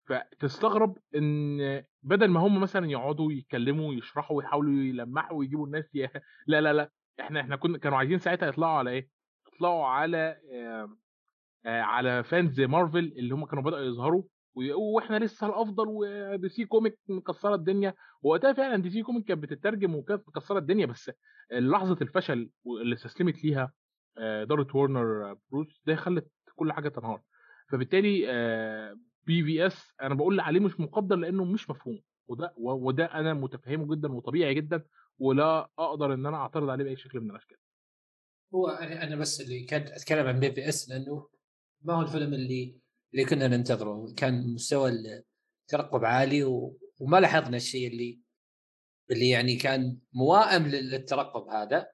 فتستغرب 0.08 0.98
إن 1.16 1.84
بدل 2.04 2.28
ما 2.28 2.40
هم 2.40 2.62
مثلا 2.62 2.88
يقعدوا 2.92 3.32
يتكلموا 3.32 3.90
ويشرحوا 3.90 4.38
ويحاولوا 4.38 4.74
يلمحوا 4.84 5.38
ويجيبوا 5.38 5.66
الناس. 5.66 5.86
لا 6.48 6.62
لا 6.62 6.74
لا 6.74 6.92
إحنا 7.20 7.42
إحنا 7.42 7.56
كنا 7.56 7.78
كانوا 7.78 7.98
عايزين 7.98 8.20
ساعتها 8.20 8.48
يطلعوا 8.50 8.78
على 8.78 8.90
إيه؟ 8.92 9.10
يطلعوا 9.54 9.86
على 9.86 10.38
آه 10.54 10.98
آه 11.66 11.82
على 11.82 12.24
فانز 12.24 12.62
مارفل 12.62 12.98
اللي 13.00 13.34
هم 13.36 13.46
كانوا 13.46 13.64
بدأوا 13.64 13.82
يظهروا 13.82 14.24
وإحنا 14.96 15.20
لسه 15.20 15.48
الأفضل 15.48 15.86
و 15.88 16.50
DC 16.50 16.66
Comics 16.66 17.00
مكسرة 17.10 17.56
الدنيا. 17.56 17.94
وقتها 18.22 18.54
فعلا 18.54 18.82
DC 18.82 19.04
Comics 19.04 19.26
كانت 19.28 19.44
بتترجم 19.44 19.96
وكانت 19.96 20.28
مكسرة 20.28 20.58
الدنيا 20.58 20.86
بس 20.86 21.12
لحظة 21.52 21.98
الفشل 22.02 22.50
اللي 22.82 22.96
استسلمت 22.96 23.44
ليها 23.44 23.72
إدارة 24.18 24.68
ورنر 24.78 25.38
بروس 25.52 25.82
ده 25.86 25.96
خلت 25.96 26.32
كل 26.56 26.72
حاجة 26.74 26.90
تنهار. 26.90 27.22
فبالتالي 27.72 28.26
BvS 29.26 29.94
أنا 30.02 30.16
بقول 30.16 30.40
عليه 30.40 30.60
مش 30.60 30.80
مقدر 30.80 31.16
لأنه 31.16 31.44
مش 31.46 31.70
مفهوم. 31.70 32.00
وده 32.28 32.54
وده 32.58 33.06
أنا 33.06 33.34
متفهمه 33.34 33.96
جدا 33.96 34.12
وطبيعي 34.14 34.54
جدا. 34.54 34.84
ولا 35.20 35.70
أقدر 35.80 36.14
إن 36.14 36.26
أنا 36.26 36.38
أعترض 36.38 36.70
عليه 36.70 36.84
بأي 36.84 36.98
شكل 36.98 37.20
من 37.20 37.32
الأشكال. 37.32 37.58
هو 38.56 38.68
أنا 38.68 39.04
أنا 39.04 39.16
بس 39.16 39.42
اللي 39.42 39.66
كنت 39.66 39.90
أتكلم 39.90 40.28
عن 40.28 40.40
BvS 40.40 40.90
لأنه 40.90 41.30
ما 41.82 41.94
هو 41.94 42.02
الفيلم 42.02 42.34
اللي 42.34 42.80
اللي 43.14 43.26
كنا 43.26 43.48
ننتظره. 43.48 44.14
كان 44.18 44.54
مستوى 44.54 44.92
الترقب 44.92 46.06
عالي 46.06 46.44
و... 46.44 46.78
وما 47.00 47.20
لاحظنا 47.20 47.58
الشيء 47.58 47.88
اللي 47.88 48.20
اللي 49.12 49.30
يعني 49.30 49.56
كان 49.56 50.00
موائم 50.14 50.68
للترقب 50.68 51.48
هذا. 51.50 51.88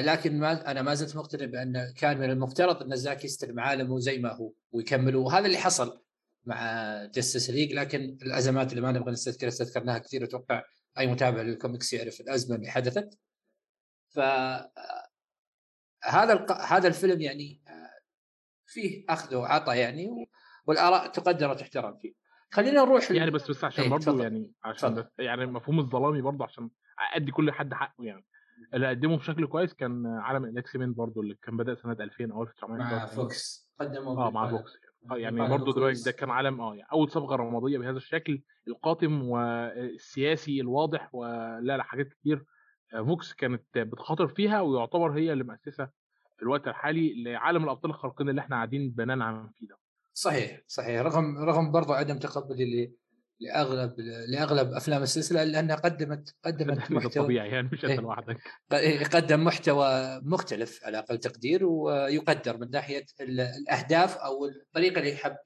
لكن 0.00 0.38
ما 0.38 0.70
أنا 0.70 0.82
ما 0.82 0.94
زلت 0.94 1.16
مقتنع 1.16 1.44
بان 1.46 1.92
كان 1.96 2.18
من 2.18 2.30
المفترض 2.30 2.82
أن 2.82 2.96
زاك 2.96 3.24
يستلم 3.24 3.60
عالمه 3.60 3.98
زي 3.98 4.18
ما 4.18 4.32
هو 4.32 4.52
ويكمله. 4.72 5.18
وهذا 5.18 5.46
اللي 5.46 5.58
حصل 5.58 6.04
مع 6.44 7.04
Justice 7.04 7.50
League 7.50 7.72
لكن 7.72 8.18
الأزمات 8.22 8.70
اللي 8.70 8.82
ما 8.82 8.92
نبغى 8.92 9.12
نستذكرها 9.12 9.48
استذكرناها 9.48 9.98
كثير 9.98 10.24
أتوقع. 10.24 10.62
أي 10.98 11.06
متابع 11.06 11.42
للكوميكس 11.42 11.92
يعرف 11.92 12.20
الأزمة 12.20 12.56
اللي 12.56 12.70
حدثت. 12.70 13.18
ف 14.08 14.18
هذا 16.04 16.32
الق... 16.32 16.52
هذا 16.52 16.88
الفيلم 16.88 17.20
يعني 17.20 17.62
فيه 18.66 19.04
أخذ 19.08 19.36
وعطى 19.36 19.78
يعني 19.78 20.30
والآراء 20.66 21.06
تقدر 21.06 21.50
وتحترم 21.50 21.96
فيه. 21.96 22.14
خلينا 22.52 22.84
نروح 22.84 23.10
يعني 23.10 23.30
بس 23.30 23.50
بس 23.50 23.64
عشان 23.64 23.90
برضه 23.90 24.22
يعني 24.22 24.52
عشان 24.64 24.94
بس 24.94 25.06
يعني 25.18 25.46
مفهوم 25.46 25.78
الظلامي 25.78 26.20
برضه 26.20 26.44
عشان 26.44 26.70
أدي 27.14 27.32
كل 27.32 27.52
حد 27.52 27.74
حقه 27.74 28.04
يعني. 28.04 28.24
اللي 28.74 28.88
قدمه 28.88 29.16
بشكل 29.16 29.46
كويس 29.46 29.74
كان 29.74 30.06
عالم 30.06 30.44
ال 30.44 30.76
X-Men 30.76 30.94
برضه 30.94 31.20
اللي 31.20 31.34
كان 31.42 31.56
بدأ 31.56 31.74
سنة 31.74 31.92
2000 31.92 32.32
أو 32.32 32.42
1900 32.42 32.78
مع 32.78 33.06
فوكس. 33.06 33.70
قدموا 33.80 34.26
آه 34.26 34.30
مع 34.30 34.50
فوكس. 34.50 34.72
آه 35.10 35.16
يعني 35.16 35.48
برضه 35.48 35.72
دلوقتي 35.72 36.02
ده 36.04 36.10
كان 36.10 36.30
عالم 36.30 36.60
آه 36.60 36.74
يعني 36.74 36.88
أول 36.92 37.10
صبغه 37.10 37.36
رمادية 37.36 37.78
بهذا 37.78 37.96
الشكل 37.96 38.42
القاتم 38.68 39.22
والسياسي 39.28 40.60
الواضح 40.60 41.14
ولا 41.14 41.60
لا 41.76 41.82
حاجات 41.82 42.08
كتير 42.08 42.44
فوكس 42.92 43.32
كانت 43.32 43.78
بتخاطر 43.78 44.28
فيها 44.28 44.60
ويعتبر 44.60 45.18
هي 45.18 45.32
اللي 45.32 45.44
مؤسسة 45.44 45.90
في 46.36 46.42
الوقت 46.42 46.68
الحالي 46.68 47.22
لعالم 47.24 47.64
الأبطال 47.64 47.90
الخارقين 47.90 48.28
اللي 48.28 48.40
إحنا 48.40 48.56
قاعدين 48.56 48.90
بننعم 48.90 49.50
فيه 49.54 49.66
ده. 49.68 49.76
صحيح 50.14 50.60
صحيح. 50.66 51.00
رغم 51.00 51.38
رغم 51.38 51.72
برضه 51.72 51.94
عدم 51.94 52.18
تقبلي 52.18 52.92
لأغلب 53.40 54.00
لأغلب 54.28 54.72
أفلام 54.72 55.02
السلسلة 55.02 55.44
لأنها 55.44 55.76
قدمت 55.76 56.34
قدمت 56.44 56.90
محتوى 56.90 57.24
طبيعي 57.24 57.48
يعني 57.50 57.68
مش 57.72 57.84
أنت 57.84 58.00
لوحدك. 58.00 58.38
قدم 59.12 59.44
محتوى 59.44 60.20
مختلف 60.22 60.84
على 60.84 60.98
أقل 60.98 61.18
تقدير 61.18 61.66
ويقدر 61.66 62.56
من 62.56 62.70
ناحية 62.70 63.06
الأهداف 63.20 64.16
أو 64.16 64.46
الطريقة 64.46 64.98
اللي 64.98 65.16
حب 65.16 65.36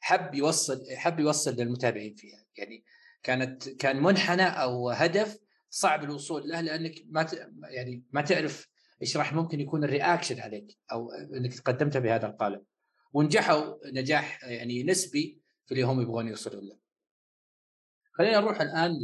حب 0.00 0.34
يوصل 0.34 0.80
حب 0.96 1.20
يوصل 1.20 1.54
للمتابعين 1.54 2.14
فيها. 2.14 2.44
يعني 2.56 2.84
كانت 3.22 3.68
كان 3.68 4.02
منحنى 4.02 4.42
أو 4.42 4.90
هدف 4.90 5.38
صعب 5.70 6.04
الوصول 6.04 6.48
له 6.48 6.60
لأنك 6.60 6.94
ما 7.08 7.26
يعني 7.62 8.02
ما 8.12 8.20
تعرف 8.22 8.68
إيش 9.02 9.16
راح 9.16 9.32
ممكن 9.32 9.60
يكون 9.60 9.84
ال 9.84 9.90
reaction 9.90 10.40
عليك 10.40 10.76
أو 10.92 11.10
إنك 11.12 11.60
قدمته 11.60 12.00
بهذا 12.00 12.26
القالب. 12.26 12.62
ونجحوا 13.12 13.74
نجاح 13.92 14.44
يعني 14.44 14.82
نسبي 14.82 15.40
في 15.66 15.72
اللي 15.72 15.82
هم 15.82 16.00
يبغون 16.00 16.28
يوصلون 16.28 16.68
له. 16.68 16.87
خلينا 18.18 18.40
نروح 18.40 18.60
الآن 18.60 18.98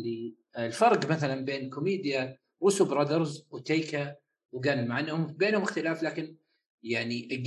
للفرق 0.59 1.11
مثلا 1.11 1.45
بين 1.45 1.71
كوميديا 1.71 2.39
Russo 2.63 2.85
Brothers 2.85 3.47
وتيكا 3.51 4.17
وجن 4.53 4.89
مع 4.89 5.01
إنهم 5.01 5.27
بينهم 5.27 5.63
اختلاف 5.63 6.03
لكن 6.03 6.37
يعني 6.83 7.45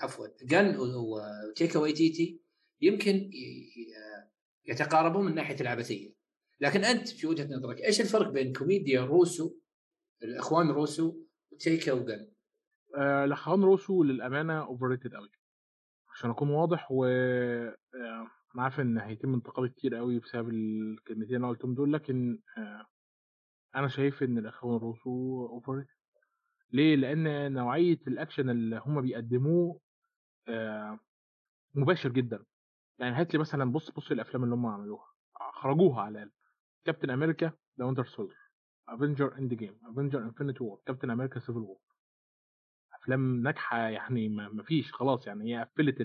عفوا 0.00 0.26
جن 0.42 0.76
وتيكا 0.78 1.78
ويتيتي 1.78 2.40
يمكن 2.80 3.30
يتقاربون 4.66 5.26
من 5.26 5.34
ناحية 5.34 5.56
العبثية 5.60 6.14
لكن 6.60 6.84
أنت 6.84 7.08
في 7.08 7.26
وجهة 7.26 7.48
نظرك 7.56 7.80
إيش 7.84 8.00
الفرق 8.00 8.30
بين 8.30 8.52
كوميديا 8.52 9.00
روسو 9.00 9.54
الأخوان 10.22 10.70
روسو 10.70 11.16
وتيكا 11.52 11.92
وجن؟ 11.92 12.28
آه 12.96 13.24
الأخوان 13.24 13.62
روسو 13.62 14.02
للأمانة 14.02 14.66
overrated 14.66 15.14
قوي 15.14 15.30
عشان 16.14 16.30
أكون 16.30 16.50
واضح 16.50 16.88
و 16.90 17.04
أنا 18.54 18.62
عارف 18.62 18.80
إن 18.80 18.98
هيتم 18.98 19.34
انتقادي 19.34 19.68
كتير 19.68 19.94
قوي 19.94 20.18
بسبب 20.18 20.48
الكلمتين 20.48 21.36
اللي 21.36 21.48
قلتهم 21.48 21.74
دول 21.74 21.92
لكن 21.92 22.38
أنا 23.76 23.88
شايف 23.88 24.22
إن 24.22 24.38
الاخوان 24.38 24.78
روسو 24.78 25.46
over. 25.46 25.84
ليه؟ 26.72 26.96
لأن 26.96 27.52
نوعية 27.52 27.98
الاكشن 28.06 28.50
اللي 28.50 28.82
هم 28.86 29.00
بيقدموه 29.00 29.80
مباشر 31.74 32.08
جدا. 32.08 32.44
يعني 32.98 33.14
هات 33.14 33.34
لي 33.34 33.40
مثلا 33.40 33.72
بص 33.72 33.90
بص 33.90 34.10
الأفلام 34.10 34.44
اللي 34.44 34.54
هم 34.54 34.66
عملوها. 34.66 35.06
اخرجوها 35.36 36.02
على 36.02 36.22
الأقل. 36.22 36.32
Captain 36.84 37.10
America 37.10 37.52
The 37.78 37.84
Winter 37.84 38.04
Soldier 38.04 38.36
Avengers 38.88 39.38
Endgame 39.38 39.78
Avengers 39.84 40.18
Infinity 40.18 40.64
War 40.64 40.80
Captain 40.86 41.10
America 41.10 41.40
Civil 41.40 41.58
War 41.58 41.78
أفلام 43.04 43.42
ناجحة 43.42 43.78
يعني 43.78 44.28
ما 44.28 44.62
فيش 44.62 44.92
خلاص 44.92 45.26
يعني 45.26 45.54
هي 45.54 45.62
قفلت 45.64 46.02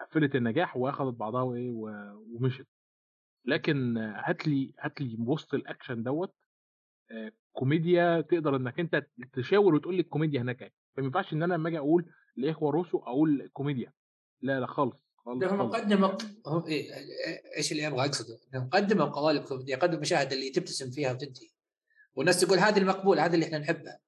قفلت 0.00 0.34
النجاح 0.36 0.76
واخدت 0.76 1.14
بعضها 1.14 1.42
وايه 1.42 1.70
ومشت 1.70 2.66
لكن 3.44 3.96
هات 3.98 4.48
لي 4.48 4.74
هات 4.80 5.00
لي 5.00 5.16
وسط 5.18 5.54
الأكشن 5.54 6.02
دوت 6.02 6.34
كوميديا 7.52 8.20
تقدر 8.20 8.56
إنك 8.56 8.80
أنت 8.80 9.06
تشاور 9.32 9.74
وتقول 9.74 9.94
لي 9.94 10.00
الكوميديا 10.00 10.40
هناك 10.40 10.62
إيه. 10.62 10.72
فما 10.96 11.06
ينفعش 11.06 11.32
إن 11.32 11.42
أنا 11.42 11.54
لما 11.54 11.68
آجي 11.68 11.78
أقول 11.78 12.12
الاخوه 12.38 12.72
روسو 12.72 12.98
أقول 12.98 13.50
كوميديا. 13.52 13.92
لا 14.40 14.60
لا 14.60 14.66
خالص 14.66 14.96
خالص 15.16 15.44
هم 15.44 15.62
قدموا 15.70 16.10
إيه؟ 16.68 16.90
إيش 17.56 17.72
اللي 17.72 17.86
أبغى 17.86 18.06
أقصده؟ 18.06 18.38
انهم 18.54 18.68
قدموا 18.68 19.06
قوالب 19.06 19.42
كوميديا 19.42 19.76
قدموا 19.76 20.00
مشاهد 20.00 20.32
اللي 20.32 20.50
تبتسم 20.50 20.90
فيها 20.90 21.12
وتنتهي. 21.12 21.48
والناس 22.14 22.40
تقول 22.40 22.58
هذه 22.58 22.78
المقبول 22.78 23.18
هذا 23.18 23.34
اللي 23.34 23.46
إحنا 23.46 23.58
نحبها. 23.58 23.98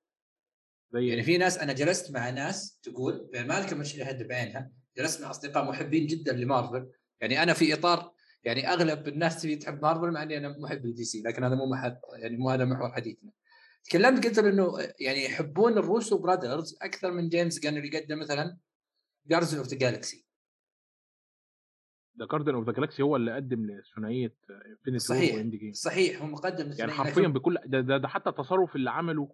يعني 0.94 1.22
في 1.22 1.38
ناس 1.38 1.58
أنا 1.58 1.72
جلست 1.72 2.10
مع 2.10 2.30
ناس 2.30 2.78
تقول 2.82 3.30
ما 3.34 3.58
أذكر 3.58 3.76
مشاهد 3.76 4.28
بعينها 4.28 4.70
جلست 4.96 5.22
مع 5.22 5.30
أصدقاء 5.30 5.64
محبين 5.64 6.06
جدا 6.06 6.32
لمارفل. 6.32 6.90
يعني 7.20 7.42
أنا 7.42 7.52
في 7.52 7.74
إطار 7.74 8.12
يعني 8.44 8.68
أغلب 8.68 9.08
الناس 9.08 9.42
تبي 9.42 9.56
تحب 9.56 9.82
مارفل 9.82 10.10
مع 10.10 10.22
إني 10.22 10.36
أنا 10.36 10.58
محب 10.58 10.86
لدي 10.86 11.04
سي 11.04 11.22
لكن 11.22 11.44
هذا 11.44 11.54
مو 11.54 11.66
محل 11.66 11.96
يعني 12.16 12.36
مو 12.36 12.50
هذا 12.50 12.64
محور 12.64 12.92
حديثنا. 12.92 13.30
تكلمت 13.84 14.26
قلت 14.26 14.38
إنه 14.38 14.78
يعني 15.00 15.24
يحبون 15.24 15.78
الروسو 15.78 16.18
Brothers 16.18 16.78
أكثر 16.82 17.10
من 17.10 17.28
جيمس 17.28 17.60
جن 17.60 17.76
اللي 17.76 17.98
قدم 17.98 18.18
مثلا 18.18 18.56
Guardians 19.26 19.58
of 19.58 19.66
the 19.66 19.78
Galaxy 19.78 20.26
ده 22.14 22.26
Guardians 22.32 22.54
of 22.54 22.66
the 22.66 22.72
Galaxy 22.72 23.02
هو 23.02 23.16
اللي 23.16 23.34
قدم 23.34 23.66
لثنائية 23.66 24.34
Infinity 24.50 25.04
صحيح 25.04 25.34
و 25.34 25.54
Endgame. 25.54 25.72
صحيح 25.72 26.22
هو 26.22 26.26
مقدم 26.26 26.72
يعني 26.78 26.92
حرفيا 26.92 27.28
بكل 27.28 27.58
ده, 27.66 27.80
ده, 27.80 27.96
ده 27.96 28.08
حتى 28.08 28.30
التصرف 28.30 28.76
اللي 28.76 28.90
عمله 28.90 29.28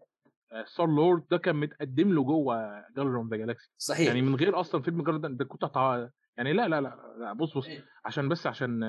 ستار 0.65 0.87
لورد 0.87 1.25
ده 1.31 1.39
كان 1.39 1.57
متقدم 1.57 2.13
له 2.13 2.25
جوه 2.25 2.85
Guardians 2.97 3.15
of 3.15 3.31
the 3.31 3.37
Galaxy 3.37 3.71
صحيح 3.79 4.07
يعني 4.07 4.23
من 4.23 4.35
غير 4.35 4.61
أصلا 4.61 4.83
فيلم 4.83 5.03
Guardians 5.03 5.37
ده 5.37 5.45
كنت 5.45 5.65
هتع... 5.65 6.09
يعني 6.37 6.53
لا 6.53 6.69
لا 6.69 6.81
لا, 6.81 7.15
لا 7.19 7.33
بص 7.33 7.57
بص 7.57 7.67
إيه. 7.67 7.85
عشان 8.05 8.29
بس 8.29 8.47
عشان 8.47 8.83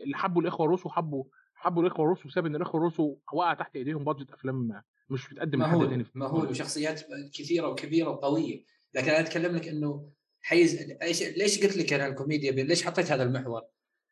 اللي 0.00 0.16
حبوا 0.16 0.42
الإخوة 0.42 0.66
الروسو 0.66 0.88
حبوا 0.88 1.24
حبوا 1.54 1.82
الإخوة 1.82 2.04
الروسو 2.04 2.28
بسبب 2.28 2.46
إن 2.46 2.56
الإخوة 2.56 2.80
الروسو 2.80 3.16
وقع 3.32 3.54
تحت 3.54 3.76
إيديهم 3.76 4.04
بادجت 4.04 4.30
أفلام 4.30 4.82
مش 5.10 5.28
بتقدم 5.28 5.62
لحد 5.62 5.78
تاني 5.78 5.96
مهول 5.96 6.06
مهول 6.14 6.48
وشخصيات 6.48 7.02
كثيرة 7.34 7.68
وكبيرة 7.68 8.08
وقوية 8.08 8.64
لكن 8.94 9.08
أنا 9.08 9.20
أتكلم 9.20 9.56
لك 9.56 9.68
إنه 9.68 10.10
حيز 10.40 10.96
إيش 11.02 11.22
ليش 11.22 11.64
قلت 11.64 11.76
لك 11.76 11.92
أنا 11.92 12.06
الكوميديا 12.06 12.52
ليش 12.52 12.86
حطيت 12.86 13.12
هذا 13.12 13.22
المحور؟ 13.22 13.62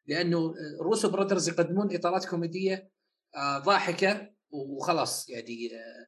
لأنه 0.06 0.54
روسو 0.80 1.10
برادرز 1.10 1.48
يقدمون 1.48 1.94
إطارات 1.94 2.24
كوميدية 2.24 2.90
آه، 3.36 3.58
ضاحكة 3.58 4.30
وخلاص 4.50 5.28
يعني 5.28 5.70
آه، 5.72 5.76
آه، 5.76 6.06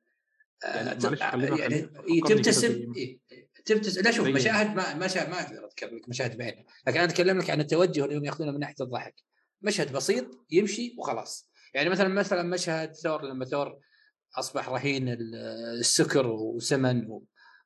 يعني 0.64 1.00
خلينا- 1.16 1.58
يعني 1.58 1.74
إيه، 1.74 2.22
تبتسم 2.28 2.92
إيه، 2.96 3.18
تبتسم 3.64 4.02
لا 4.02 4.10
شوف 4.10 4.28
مشاهد 4.28 4.66
ما 4.66 4.94
ما 4.94 5.06
ما 5.28 5.40
أقدر 5.42 5.64
أذكر 5.66 5.86
لك 5.94 6.08
مشاهد 6.08 6.38
بعينها 6.38 6.64
لكن 6.86 7.00
أنا 7.00 7.04
أتكلم 7.04 7.38
لك 7.38 7.50
عن 7.50 7.60
التوجه 7.60 8.04
اللي 8.04 8.16
هم 8.18 8.24
يأخذونه 8.24 8.52
من 8.52 8.58
ناحية 8.60 8.74
الضحك. 8.80 9.14
مشهد 9.62 9.92
بسيط 9.92 10.46
يمشي 10.50 10.94
وخلاص. 10.98 11.50
يعني 11.74 11.88
مثلا 11.90 12.08
مثلا 12.08 12.42
مشهد 12.42 12.92
ثور 12.94 13.22
لما 13.24 13.44
ثور 13.44 13.78
أصبح 14.38 14.68
رهين 14.68 15.08
ال- 15.08 15.34
السكر 15.80 16.26
وسمن 16.26 17.08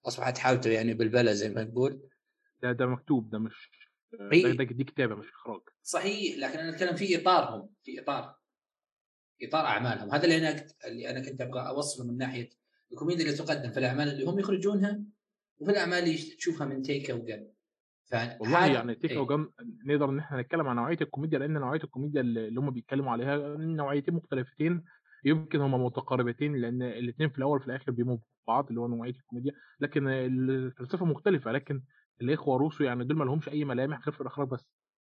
واصبحت 0.03 0.39
حالته 0.39 0.71
يعني 0.71 0.95
بالبلا 0.95 1.33
زي 1.33 1.49
ما 1.49 1.65
نقول. 1.65 2.03
ده 2.63 2.73
ده 2.73 2.87
مكتوب 2.87 3.31
ده 3.31 3.39
مش 3.39 3.71
ده 4.59 4.65
دي 4.65 4.85
كتابة 4.85 5.15
مش 5.17 5.27
إخراج. 5.29 5.61
صحيح 5.83 6.39
لكن 6.39 6.59
أنا 6.59 6.71
أتكلم 6.71 6.97
في 6.97 7.17
إطارهم 7.17 7.71
في 7.85 8.01
إطار 8.01 8.37
إطار 9.43 9.67
أعمالهم. 9.67 10.11
هذا 10.15 10.25
اللي 10.25 10.37
أنا 10.37 10.67
اللي 10.85 11.11
أنا 11.11 11.21
كنت 11.21 11.41
أبغى 11.41 11.69
أوصله 11.69 12.07
من 12.07 12.19
ناحية 12.19 12.51
الكوميديا 12.93 13.25
اللي 13.25 13.37
تقدم 13.37 13.71
في 13.71 13.79
الاعمال 13.79 14.09
اللي 14.09 14.25
هم 14.25 14.39
يخرجونها 14.39 15.01
وفي 15.59 15.71
الأعمال 15.71 15.99
اللي 15.99 16.17
تشوفها 16.17 16.67
من 16.67 16.83
تيكا 16.83 17.15
وقن 17.15 17.47
والله 18.41 18.67
يعني 18.67 18.95
تيكا 18.95 19.15
إيه. 19.15 19.21
وجن 19.21 19.49
نقدر 19.87 20.11
إن 20.11 20.19
إحنا 20.19 20.41
نتكلم 20.41 20.69
عن 20.69 20.77
نوعية 20.77 20.99
الكوميديا 21.01 21.39
لأن 21.39 21.53
نوعية 21.53 21.81
الكوميديا 21.85 22.21
اللي 22.21 22.49
اللي 22.49 22.61
هم 22.61 22.71
بيتكلموا 22.71 23.13
عليها 23.13 23.57
نوعيتين 23.57 24.15
مختلفتين. 24.15 24.85
يمكن 25.25 25.61
هما 25.61 25.79
متقاربتين 25.79 26.57
لأن 26.57 26.83
الاثنين 26.83 27.29
في 27.29 27.39
الأول 27.39 27.57
وفي 27.57 27.67
الآخر 27.67 27.93
بيموا 27.93 28.19
بعض 28.49 28.69
اللي 28.69 28.81
هو 28.81 28.89
نوعية 28.89 29.11
الكوميديا. 29.13 29.53
لكن 29.81 30.09
الفلسفة 30.09 31.07
مختلفة 31.07 31.53
لكن 31.53 31.83
الإخوة 32.21 32.57
روسو 32.59 32.85
يعني 32.85 33.05
دول 33.05 33.17
ما 33.17 33.25
لهمش 33.25 33.49
أي 33.49 33.65
ملامح 33.65 34.01
غير 34.07 34.15
في 34.15 34.21
الإخراج 34.21 34.49
بس. 34.49 34.67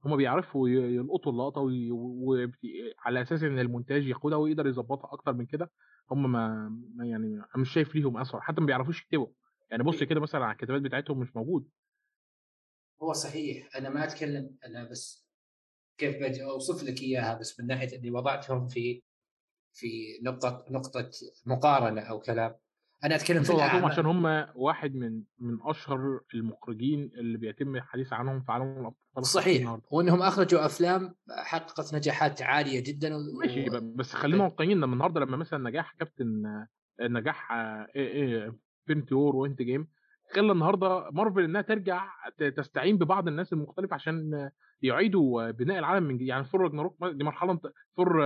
هما 0.06 0.16
بيعرفوا 0.16 0.70
يلقطوا 0.70 1.32
اللقطة 1.32 1.62
وعلى 1.92 3.22
أساس 3.22 3.44
إن 3.44 3.60
المونتاج 3.60 4.08
ياخدها 4.08 4.38
ويقدر 4.38 4.68
يظبطها 4.68 5.14
أكتر 5.14 5.34
من 5.34 5.46
كده 5.46 5.72
هم 6.12 6.32
ما 6.32 6.70
ما 6.96 7.06
يعني 7.06 7.28
أنا 7.36 7.58
مش 7.58 7.70
شايف 7.74 7.96
ليهم 7.96 8.18
أثر 8.18 8.42
حتى 8.42 8.62
ما 8.62 8.68
بيعرفوش 8.68 9.02
يكتبوا. 9.02 9.28
يعني 9.72 9.84
بص 9.84 10.04
كده 10.04 10.20
مثلا 10.20 10.46
على 10.46 10.52
الكتابات 10.54 10.82
بتاعتهم 10.82 11.20
مش 11.20 11.36
موجود. 11.36 11.70
هو 13.04 13.14
صحيح 13.14 13.76
أنا 13.76 13.90
ما 13.90 14.04
أتكلم 14.04 14.58
أنا 14.66 14.84
بس 14.84 15.28
كيف 15.98 16.16
بدي 16.18 16.44
أوصف 16.44 16.84
لك 16.84 17.02
إياها 17.02 17.36
بس 17.40 17.60
من 17.60 17.68
ناحية 17.68 17.98
إني 17.98 18.12
وضعتهم 18.12 18.68
في 18.68 19.04
في 19.74 20.20
نقطه 20.24 20.66
نقطة 20.72 21.12
مقارنة 21.48 22.02
أو 22.02 22.22
كلام. 22.22 22.56
أنا 23.04 23.16
أتكلم 23.16 23.44
في 23.44 23.48
طبعا 23.54 23.66
الأعمال. 23.66 23.86
عشان 23.86 24.06
هم 24.06 24.46
واحد 24.56 24.96
من 24.96 25.24
من 25.40 25.58
أشهر 25.62 26.20
المخرجين 26.34 27.12
اللي 27.18 27.38
بيتم 27.38 27.76
الحديث 27.76 28.14
عنهم 28.14 28.42
في 28.42 28.52
عالم 28.52 28.64
الابطال 28.72 29.26
صحيح 29.26 29.78
وإنهم 29.92 30.22
أخرجوا 30.22 30.66
أفلام 30.66 31.16
حققت 31.46 31.94
نجاحات 31.96 32.42
عالية 32.42 32.84
جدا 32.84 33.16
و... 33.16 33.20
ماشي 33.42 33.66
بس 33.96 34.14
خلينا 34.14 34.44
واقعيين 34.44 34.78
لما 34.78 34.94
النهارده 34.94 35.20
لما 35.20 35.38
مثلا 35.38 35.70
نجاح 35.70 35.94
كابتن 36.00 36.44
نجاح 37.02 37.52
Infinity 37.96 39.16
War 39.16 39.36
و 39.36 39.62
Endgame 39.62 39.88
خلى 40.36 40.52
النهارده 40.52 41.10
مارفل 41.12 41.44
إنها 41.44 41.62
ترجع 41.62 42.08
تستعين 42.58 42.98
ببعض 42.98 43.28
الناس 43.28 43.54
المختلفة 43.54 43.94
عشان 43.94 44.50
يعيدوا 44.82 45.52
بناء 45.52 45.80
العالم 45.80 46.04
من 46.08 46.16
جديد 46.16 46.28
يعني 46.28 46.44
ثور 46.46 46.62
راجناروك 46.62 46.98
دي 47.04 47.24
مرحلة 47.24 47.60
ثور 47.98 48.18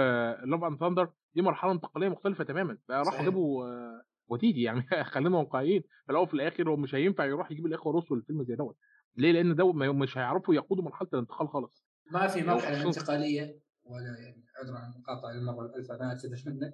Love 0.45 0.63
and 0.63 0.79
Thunder 0.79 1.09
دي 1.35 1.41
مرحلة 1.41 1.71
انتقالية 1.71 2.09
مختلفة 2.09 2.43
تماما 2.43 2.77
راحوا 2.89 3.03
صحيح. 3.03 3.21
جابوا 3.21 3.65
آه، 3.67 4.01
وتيجي 4.31 4.61
يعني 4.61 4.87
خلينا 5.13 5.37
واقعيين 5.37 5.81
في 5.81 6.09
الأول 6.09 6.23
وفي 6.23 6.33
الآخر 6.33 6.69
هو 6.69 6.75
مش 6.75 6.95
هينفع 6.95 7.25
يروح 7.25 7.51
يجيب 7.51 7.65
الاخوه 7.65 7.93
روسو 7.93 8.15
للفيلم 8.15 8.43
زي 8.43 8.55
دوت 8.55 8.77
ليه؟ 9.17 9.31
لأن 9.31 9.53
ما- 9.53 9.91
مش 9.91 10.17
هيعرفوا 10.17 10.55
يقودوا 10.55 10.83
مرحلة 10.83 11.09
الانتقال 11.13 11.49
خالص 11.49 11.85
ما 12.11 12.27
في 12.27 12.41
مرحله 12.43 12.83
شوف. 12.83 12.97
انتقالية 12.97 13.59
ولا 13.83 14.19
يعني 14.19 14.45
عذرا 14.59 14.77
عن 14.77 14.91
المقاطعه 14.91 15.31
المرة 15.31 15.65
الالف 15.65 15.91
أنا 15.91 16.09
اعتذر 16.09 16.43
منك 16.45 16.73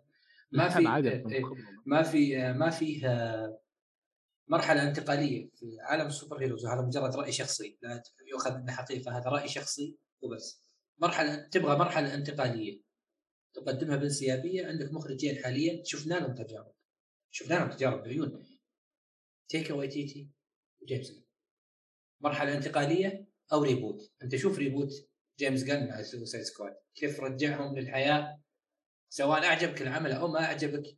ما 0.51 0.69
في 0.69 0.79
إيه،. 0.79 1.43
ما 1.85 2.03
في 2.03 2.53
ما 2.53 2.69
فيه 2.69 3.07
آه، 3.07 3.59
مرحلة 4.47 4.87
انتقالية 4.87 5.49
في 5.55 5.77
عالم 5.81 6.07
ال 6.07 6.39
superheroes 6.39 6.65
وهذا 6.65 6.81
مجرد 6.81 7.15
رأي 7.15 7.31
شخصي 7.31 7.77
لا 7.81 8.03
يؤخذ 8.31 8.51
انه 8.51 8.71
حقيقه 8.71 9.17
هذا 9.17 9.29
رأي 9.29 9.47
شخصي 9.47 9.97
وبس 10.21 10.63
مرحلة 10.97 11.35
تبغى 11.35 11.77
مرحلة 11.77 12.15
انتقالية 12.15 12.81
تقدمها 13.53 13.95
بانسيابية 13.95 14.67
عندك 14.67 14.93
مخرجين 14.93 15.43
حاليا 15.43 15.83
شفنا 15.83 16.13
لهم 16.13 16.33
تجارب 16.35 16.76
شفنا 17.31 17.55
لهم 17.55 17.69
تجارب 17.69 18.03
بعيوننا 18.03 18.45
تيكا 19.49 19.73
وايتيتي 19.73 20.29
وجيمس 20.81 21.13
مرحلة 22.21 22.57
انتقالية 22.57 23.27
أو 23.53 23.63
reboot 23.63 24.11
أنت 24.23 24.35
شوف 24.35 24.57
reboot 24.57 24.93
جيمس 25.39 25.63
جن 25.63 25.87
مع 25.87 26.01
Suicide 26.01 26.43
Squad 26.43 26.77
كيف 26.95 27.19
رجعهم 27.19 27.77
للحياة؟ 27.77 28.41
سواء 29.09 29.43
أعجبك 29.43 29.81
العمل 29.81 30.11
أو 30.11 30.27
ما 30.27 30.43
أعجبك. 30.43 30.97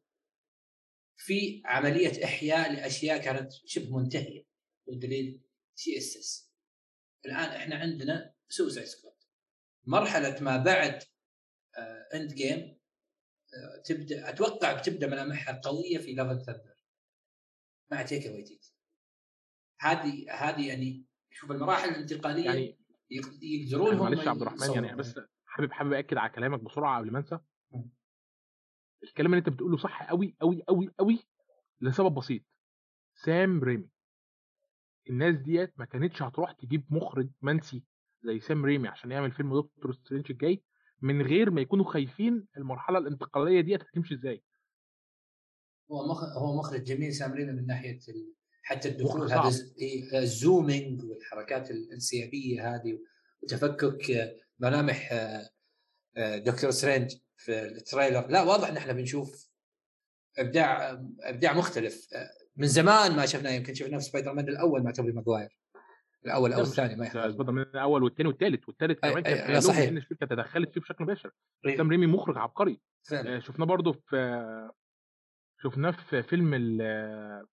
في 1.18 1.62
عملية 1.66 2.26
إحياء 2.26 2.74
لأشياء 2.74 3.22
كانت 3.22 3.52
شبه 3.66 3.98
منتهية. 3.98 4.46
والدليل 4.86 5.42
TSS 5.78 6.52
الآن 7.26 7.50
إحنا 7.50 7.76
عندنا 7.76 8.34
Suicide 8.50 8.88
Squad 8.88 9.14
مرحلة 9.84 10.40
ما 10.42 10.58
بعد 10.58 11.04
Endgame 12.14 12.60
آه 12.60 12.79
تبدأ 13.86 14.30
أتوقع 14.30 14.80
بتبدأ 14.80 15.08
ملامحها 15.08 15.62
قويه 15.64 15.98
في 15.98 16.14
Love 16.14 16.29
and 16.29 16.40
Thunder 16.40 16.76
مع 17.92 18.02
تيكا 18.02 18.32
وايتيتي. 18.34 18.66
هذه 19.80 20.32
هذه 20.32 20.68
يعني 20.68 21.06
شوف 21.32 21.52
المراحل 21.52 21.90
الانتقالية 21.90 22.46
يعني 22.46 22.80
يق- 23.12 23.40
يقدرون 23.44 23.88
يعني 23.88 24.00
هم 24.00 24.04
معلش 24.04 24.28
عبد 24.28 24.42
الرحمن 24.42 24.84
يعني. 24.84 24.96
بس 24.98 25.20
حابب 25.46 25.72
حابب 25.72 25.94
اكد 25.94 26.18
على 26.18 26.30
كلامك 26.32 26.60
بسرعة 26.64 27.00
قبل 27.00 27.12
ما 27.12 27.20
أنسى. 27.20 27.40
الكلام 29.04 29.34
اللي 29.34 29.40
أنت 29.40 29.50
بتقوله 29.50 29.78
صح 29.78 30.10
قوي 30.10 30.36
قوي 30.42 30.64
قوي 30.68 30.90
قوي 31.00 31.20
لسبب 31.82 32.14
بسيط. 32.16 32.42
سام 33.16 33.64
ريمي. 33.64 33.90
الناس 35.10 35.36
ديت 35.36 35.80
ما 35.80 35.86
كانتش 35.86 36.22
هتروح 36.22 36.52
تجيب 36.52 36.86
مخرج 36.94 37.30
منسي 37.42 37.84
زي 38.24 38.40
سام 38.40 38.66
ريمي 38.66 38.88
عشان 38.88 39.12
يعمل 39.12 39.32
فيلم 39.32 39.62
دكتور 39.62 39.94
سترينج 39.94 40.32
الجاي. 40.32 40.64
من 41.02 41.22
غير 41.22 41.52
ما 41.52 41.62
يكونوا 41.62 41.86
خايفين 41.86 42.48
المرحلة 42.58 42.98
الانتقالية 42.98 43.62
ديت 43.62 43.82
هتمشي 43.82 44.14
إزاي. 44.14 44.44
هو 45.92 46.08
مخ... 46.08 46.24
هو 46.24 46.60
مخرج 46.60 46.84
جميل 46.84 47.14
سام 47.14 47.28
ريمي 47.28 47.56
من 47.56 47.68
ناحية 47.68 48.00
ال... 48.10 48.34
حتى 48.64 48.90
الدخول 48.90 49.32
هذا 49.32 49.52
إيه، 49.82 50.20
ال 50.20 50.30
zooming 50.30 51.04
والحركات 51.04 51.72
الانسيابية 51.72 52.76
هذه 52.76 53.00
وتفكك 53.44 54.12
آه، 54.12 54.36
ملامح 54.60 55.10
آه، 55.12 55.50
آه، 56.18 56.38
دكتور 56.38 56.72
سترينج 56.72 57.12
في 57.38 57.66
ال 57.66 57.73
trailer. 57.73 58.28
لا 58.28 58.44
واضح 58.44 58.70
إن 58.70 58.78
إحنا 58.78 58.94
بنشوف 58.94 59.50
إبداع 60.38 60.92
إبداع 61.22 61.54
مختلف 61.54 62.08
آه، 62.14 62.30
من 62.56 62.68
زمان 62.68 63.16
ما 63.16 63.26
شفناه. 63.26 63.52
يمكن 63.52 63.74
شفناه 63.74 63.98
في 63.98 64.04
سبايدر 64.04 64.34
مان 64.34 64.50
الأول 64.50 64.84
مع 64.84 64.92
توبي 64.92 65.12
ماجواير 65.12 65.59
الأول 66.26 66.54
أو 66.54 66.62
الثاني 66.62 66.96
ما 66.96 67.06
يحتاج. 67.06 67.42
مان 67.42 67.60
الأول 67.60 68.04
والثاني 68.04 68.30
والثالث. 68.30 68.68
والثالث 68.68 69.00
كمان 69.00 69.24
كان 69.24 69.62
صحيح. 69.62 69.86
لأن 69.86 69.98
الشركة 69.98 70.26
تدخلت 70.26 70.74
فيه 70.74 70.82
بشكل 70.82 71.04
مباشر 71.04 71.32
إيه، 71.66 71.78
سام 71.78 71.90
ريمي 71.90 72.08
مخرج 72.08 72.38
عبقري. 72.38 72.82
آه، 73.14 73.40
شفناه 73.40 73.66
برضو 73.66 73.94
في 73.94 74.70
شفناه 75.64 75.92
في 75.92 76.24
فيلم 76.24 76.54
ال 76.54 76.78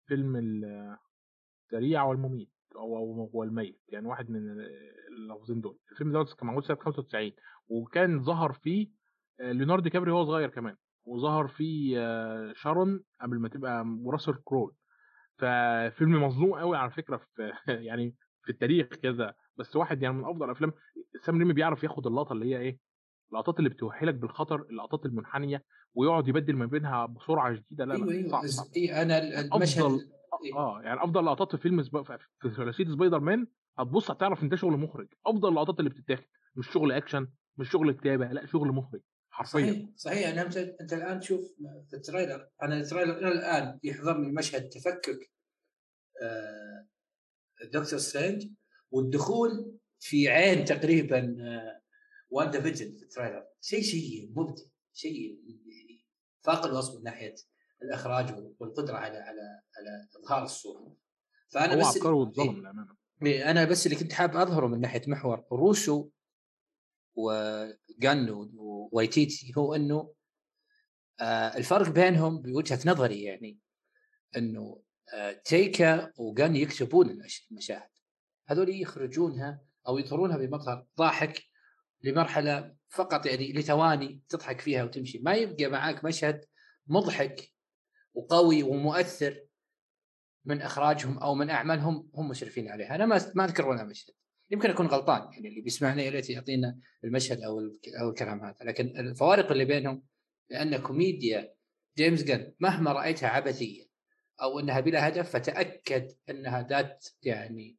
فيلم 0.06 0.36
ال- 0.36 0.96
السريع 1.64 2.02
والمميت 2.04 2.50
أو 2.76 3.28
هو 3.34 3.42
الميت 3.42 3.80
يعني 3.88 4.06
واحد 4.06 4.30
من 4.30 4.40
اللفظين 5.18 5.60
دول. 5.60 5.78
الفيلم 5.92 6.12
دوت 6.12 6.32
كان 6.34 6.46
معمول 6.46 6.64
سنة 6.64 6.76
95 6.76 7.32
وكان 7.68 8.22
ظهر 8.22 8.52
فيه 8.52 8.88
آه، 9.40 9.52
ليوناردو 9.52 9.90
دي 9.90 9.96
كابريو 9.96 10.10
وهو 10.10 10.24
صغير 10.24 10.48
كمان 10.48 10.76
وظهر 11.04 11.48
فيه 11.48 11.98
آه، 12.00 12.52
شارون 12.56 13.04
قبل 13.20 13.38
ما 13.38 13.48
تبقى 13.48 13.84
وراسل 14.02 14.34
كرو. 14.44 14.74
ففيلم 15.38 16.22
مظلوم 16.24 16.54
قوي 16.54 16.76
على 16.76 16.90
فكرة 16.90 17.16
في 17.16 17.52
يعني 17.88 18.14
في 18.46 18.52
التاريخ 18.52 18.86
كده 18.86 19.36
بس 19.56 19.76
واحد 19.76 20.02
يعني 20.02 20.14
من 20.14 20.24
أفضل 20.24 20.50
افلام 20.50 20.72
سام 21.26 21.38
ريمي 21.38 21.52
بيعرف 21.52 21.84
ياخد 21.84 22.06
اللقطة 22.06 22.32
اللي 22.32 22.46
هي 22.54 22.58
إيه؟ 22.58 22.78
اللقطات 23.32 23.58
اللي 23.58 23.70
بتوحي 23.70 24.06
لك 24.06 24.14
بالخطر 24.14 24.62
اللقطات 24.62 25.06
المنحنية 25.06 25.64
ويقعد 25.94 26.28
يبدل 26.28 26.56
ما 26.56 26.66
بينها 26.66 27.06
بسرعة 27.06 27.54
شديده 27.54 27.84
لا 27.84 27.94
لا 27.94 28.10
أيوه 28.12 28.28
صعب 28.30 28.46
صعب. 28.46 28.66
إيه 28.76 29.02
أنا 29.02 29.18
ال- 29.18 29.34
المشهد 29.54 29.84
أفضل 29.84 30.06
آه 30.56 30.82
يعني 30.82 31.04
أفضل 31.04 31.24
لقطات 31.24 31.50
في 31.56 31.62
فيلم 31.62 31.82
سب... 31.82 32.02
في 32.40 32.50
ثلاثية 32.56 32.84
سبايدر 32.84 33.20
مان 33.20 33.46
هتبص 33.78 34.10
هتعرف 34.10 34.42
إن 34.42 34.48
ده 34.48 34.56
شغل 34.56 34.72
مخرج. 34.72 35.08
أفضل 35.26 35.48
اللقطات 35.48 35.78
اللي 35.78 35.90
بتتاخد 35.90 36.24
مش 36.56 36.70
شغل 36.72 36.92
أكشن 36.92 37.28
مش 37.56 37.70
شغل 37.70 37.92
كتابة 37.92 38.26
لا 38.26 38.46
شغل 38.46 38.68
مخرج 38.68 39.00
حرفيا. 39.30 39.60
صحيح 39.60 39.88
صحيح. 39.96 40.28
أنا 40.28 40.42
أنت 40.42 40.56
أنت 40.56 40.92
الآن 40.92 41.20
تشوف 41.20 41.40
في 41.90 41.96
ال 41.96 42.02
trailer. 42.02 42.48
أنا 42.62 42.76
ال 42.80 42.85
trailer 42.85 43.18
إلى 43.18 43.28
الآن 43.28 43.78
يحضرني 43.84 44.32
مشهد 44.32 44.68
تفكك 44.68 45.30
آه، 46.22 46.86
دكتور 47.64 47.98
سترينج 47.98 48.48
والدخول 48.90 49.78
في 50.00 50.28
عين 50.28 50.64
تقريبا 50.64 51.36
آه، 51.40 51.80
واندا 52.30 52.60
فيجن 52.60 52.94
في 52.94 53.02
ال 53.02 53.07
trailer. 53.07 53.46
شيء 53.60 53.82
شيء 53.82 54.32
مبدع 54.36 54.62
شيء 54.92 55.40
فاق 56.40 56.66
الوصف 56.66 56.96
من 56.96 57.02
ناحية 57.02 57.34
الإخراج 57.82 58.54
والقدرة 58.60 58.96
على 58.96 59.18
على 59.18 59.60
على 59.76 60.08
إظهار 60.22 60.44
الصورة. 60.44 60.96
فأنا 61.48 61.74
هو 61.74 61.78
بس 61.90 62.02
والظلم 62.02 62.60
للأمانة. 62.60 62.96
إيه، 63.22 63.50
أنا 63.50 63.64
بس 63.64 63.86
اللي 63.86 63.98
كنت 63.98 64.12
حاب 64.12 64.36
أظهره 64.36 64.66
من 64.66 64.80
ناحية 64.80 65.02
محور 65.06 65.44
روسو 65.52 66.10
وجن 67.14 68.50
ووايتيتي 68.54 69.52
هو 69.58 69.74
إنه 69.74 70.14
آه 71.20 71.56
الفرق 71.56 71.88
بينهم 71.88 72.42
بوجهة 72.42 72.80
نظري 72.86 73.22
يعني 73.22 73.58
إنه 74.36 74.82
تيكا 75.44 76.12
وجن 76.18 76.56
يكتبون 76.56 77.20
المشاهد. 77.50 77.90
هذول 78.46 78.80
يخرجونها 78.82 79.60
أو 79.88 79.98
يظهرونها 79.98 80.36
بمظهر 80.36 80.86
ضاحك 80.98 81.42
لمرحلة 82.02 82.76
فقط 82.88 83.26
يعني 83.26 83.52
لثواني 83.52 84.22
تضحك 84.28 84.60
فيها 84.60 84.84
وتمشي. 84.84 85.18
ما 85.18 85.34
يبقى 85.34 85.66
معاك 85.66 86.04
مشهد 86.04 86.44
مضحك 86.86 87.52
وقوي 88.14 88.62
ومؤثر 88.62 89.46
من 90.44 90.62
إخراجهم 90.62 91.18
أو 91.18 91.34
من 91.34 91.50
أعمالهم 91.50 92.10
هم 92.14 92.28
مشرفين 92.28 92.68
عليها. 92.68 92.94
أنا 92.94 93.06
ما 93.06 93.32
ما 93.34 93.44
أذكر 93.44 93.68
ولا 93.68 93.84
مشهد. 93.84 94.14
يمكن 94.50 94.70
أكون 94.70 94.86
غلطان 94.86 95.32
يعني 95.32 95.48
اللي 95.48 95.60
بيسمعنا 95.60 96.02
يا 96.02 96.10
ريت 96.10 96.30
يعطينا 96.30 96.78
المشهد 97.04 97.40
أو 97.40 97.60
أو 98.00 98.10
الكلام 98.10 98.44
هذا. 98.44 98.56
لكن 98.64 98.86
الفوارق 98.98 99.52
اللي 99.52 99.64
بينهم 99.64 100.02
لأن 100.50 100.76
كوميديا 100.76 101.54
جيمس 101.98 102.22
جن 102.22 102.52
مهما 102.60 102.92
رأيتها 102.92 103.28
عبثية 103.28 103.85
أو 104.42 104.60
أنها 104.60 104.80
بلا 104.80 105.08
هدف 105.08 105.30
فتأكد 105.30 106.12
أنها 106.30 106.62
ذات 106.62 107.06
يعني 107.22 107.76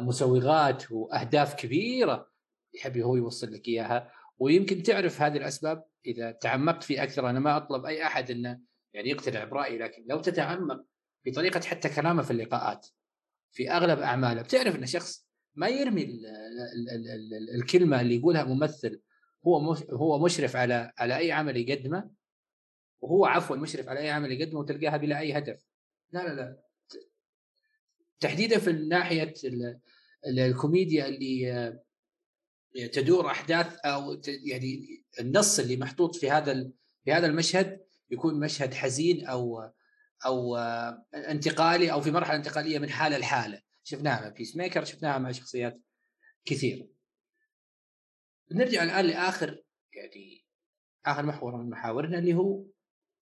مسوغات 0.00 0.92
وأهداف 0.92 1.54
كبيرة 1.54 2.30
يحب 2.74 2.98
هو 2.98 3.16
يوصل 3.16 3.52
لك 3.52 3.68
إياها. 3.68 4.12
ويمكن 4.38 4.82
تعرف 4.82 5.22
هذه 5.22 5.36
الأسباب 5.36 5.84
إذا 6.06 6.30
تعمقت 6.30 6.82
في 6.82 7.02
أكثر. 7.02 7.30
أنا 7.30 7.40
ما 7.40 7.56
أطلب 7.56 7.86
أي 7.86 8.06
أحد 8.06 8.30
إنه 8.30 8.60
يعني 8.94 9.10
يقتنع 9.10 9.44
برأيي 9.44 9.78
لكن 9.78 10.04
لو 10.08 10.20
تتعمق 10.20 10.84
في 11.24 11.30
طريقه 11.30 11.60
حتى 11.60 11.88
كلامه 11.88 12.22
في 12.22 12.30
اللقاءات 12.30 12.86
في 13.52 13.70
أغلب 13.70 13.98
أعماله 13.98 14.42
بتعرف 14.42 14.76
انه 14.76 14.86
شخص 14.86 15.28
ما 15.54 15.68
يرمي 15.68 16.04
ال 16.04 16.26
ال 16.26 16.90
ال 16.90 17.32
ال 17.32 17.54
الكلمة 17.54 18.00
اللي 18.00 18.16
يقولها 18.16 18.44
ممثل 18.44 19.00
هو 19.46 19.74
هو 19.92 20.18
مشرف 20.18 20.56
على 20.56 20.92
على 20.98 21.16
أي 21.16 21.32
عمل 21.32 21.56
يقدمه 21.56 22.10
وهو 23.00 23.26
عفوا 23.26 23.56
مشرف 23.56 23.88
على 23.88 24.00
أي 24.00 24.10
عمل 24.10 24.32
يقدمه 24.32 24.60
وتلقاها 24.60 24.96
بلا 24.96 25.18
أي 25.18 25.38
هدف. 25.38 25.66
لا 26.12 26.28
لا 26.28 26.34
لا. 26.34 26.62
تحديدا 28.20 28.58
في 28.58 28.72
ناحية 28.72 29.34
الكوميديا 30.26 31.06
اللي 31.06 31.78
تدور 32.92 33.26
أحداث 33.26 33.78
أو 33.84 34.20
يعني 34.26 35.02
النص 35.20 35.58
اللي 35.58 35.76
محطوط 35.76 36.16
في 36.16 36.30
هذا 36.30 36.70
في 37.04 37.12
هذا 37.12 37.26
المشهد 37.26 37.80
يكون 38.10 38.40
مشهد 38.40 38.74
حزين 38.74 39.26
أو 39.26 39.70
أو 40.26 40.56
انتقالي 41.14 41.92
أو 41.92 42.00
في 42.00 42.10
مرحلة 42.10 42.36
انتقالية 42.36 42.78
من 42.78 42.90
حالة 42.90 43.18
لحالة. 43.18 43.62
شفناها 43.84 44.20
مع 44.20 44.28
بيس 44.28 44.56
ميكر 44.56 44.84
شفناها 44.84 45.18
مع 45.18 45.32
شخصيات 45.32 45.80
كثيره 46.44 46.88
نرجع 48.52 48.82
الآن 48.82 49.04
لآخر 49.04 49.62
يعني 49.92 50.44
آخر 51.06 51.22
محور 51.22 51.56
من 51.56 51.70
محاورنا 51.70 52.18
اللي 52.18 52.34
هو 52.34 52.64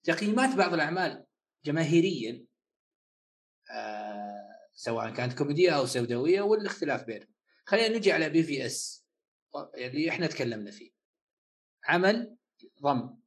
تقييمات 0.08 0.56
بعض 0.56 0.74
الأعمال 0.74 1.26
جماهيريا 1.64 2.46
آه 3.70 4.48
سواء 4.72 5.14
كانت 5.14 5.38
كوميدية 5.38 5.70
أو 5.70 5.86
سوداوية 5.86 6.40
والاختلاف 6.40 7.04
بينهم. 7.04 7.28
خلينا 7.64 7.96
نجي 7.96 8.12
على 8.12 8.28
بي 8.28 8.42
في 8.42 8.66
اس 8.66 9.06
اللي 9.74 10.10
إحنا 10.10 10.26
تكلمنا 10.26 10.70
فيه. 10.70 10.90
عمل 11.84 12.36
ضم. 12.82 13.18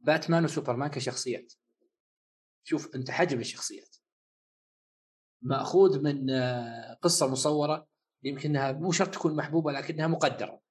باتمان 0.00 0.44
وسوبرمان 0.44 0.90
كشخصيات. 0.90 1.52
شوف 2.64 2.94
أنت 2.94 3.10
حجم 3.10 3.40
الشخصيات. 3.40 3.96
مأخوذ 5.42 6.02
من 6.02 6.30
آه، 6.30 6.94
قصة 7.02 7.30
مصورة 7.30 7.88
يمكنها 8.22 8.72
مو 8.72 8.92
شرط 8.92 9.14
تكون 9.14 9.36
محبوبة 9.36 9.72
لكنها 9.72 10.06
مقدرة. 10.06 10.61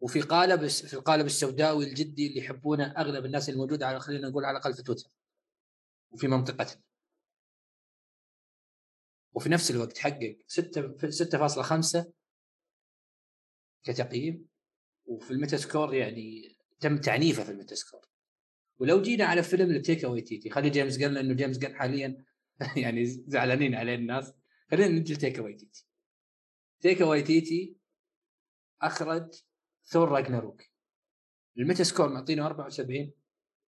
وفي 0.00 0.20
قالب 0.20 0.66
في 0.66 0.94
القالب 0.94 1.26
السوداوي 1.26 1.84
الجدي 1.84 2.26
اللي 2.26 2.38
يحبونه 2.38 2.84
أغلب 2.84 3.24
الناس 3.24 3.48
الموجوده 3.48 3.86
على 3.86 4.00
خلينا 4.00 4.28
نقول 4.28 4.44
على 4.44 4.56
الأقل 4.58 4.74
في 4.74 4.82
تويتر. 4.82 5.10
وفي 6.10 6.28
منطقتنا 6.28 6.82
وفي 9.32 9.48
نفس 9.48 9.70
الوقت 9.70 9.98
حقق 9.98 10.38
6 10.46 10.96
6.5 11.10 12.12
كتقييم. 13.82 14.48
وفي 15.06 15.30
ال 15.30 15.56
Metascore 15.56 15.94
يعني 15.94 16.56
تم 16.80 16.98
تعنيفه 16.98 17.44
في 17.44 17.50
ال 17.50 17.74
Metascore 17.74 18.08
ولو 18.78 19.02
جينا 19.02 19.24
على 19.24 19.42
فيلم 19.42 19.72
لتيكا 19.72 20.08
وايتيتي 20.08 20.50
خلي 20.50 20.70
جيمس 20.70 21.02
جن 21.02 21.14
لأنه 21.14 21.34
جيمس 21.34 21.58
جن 21.58 21.76
حاليا 21.76 22.24
يعني 22.76 23.04
زعلانين 23.06 23.74
عليه 23.74 23.94
الناس. 23.94 24.32
خلينا 24.70 24.88
نجي 24.88 25.14
لتيكا 25.14 25.42
وايتيتي 25.42 25.86
تيكا 26.80 27.04
وايتيتي 27.04 27.76
أخرج 28.82 29.47
ثور 29.88 30.08
راجناروك. 30.08 30.62
ال 31.58 31.84
Metascore 31.84 32.08
معطينه 32.08 32.46
74 32.46 33.12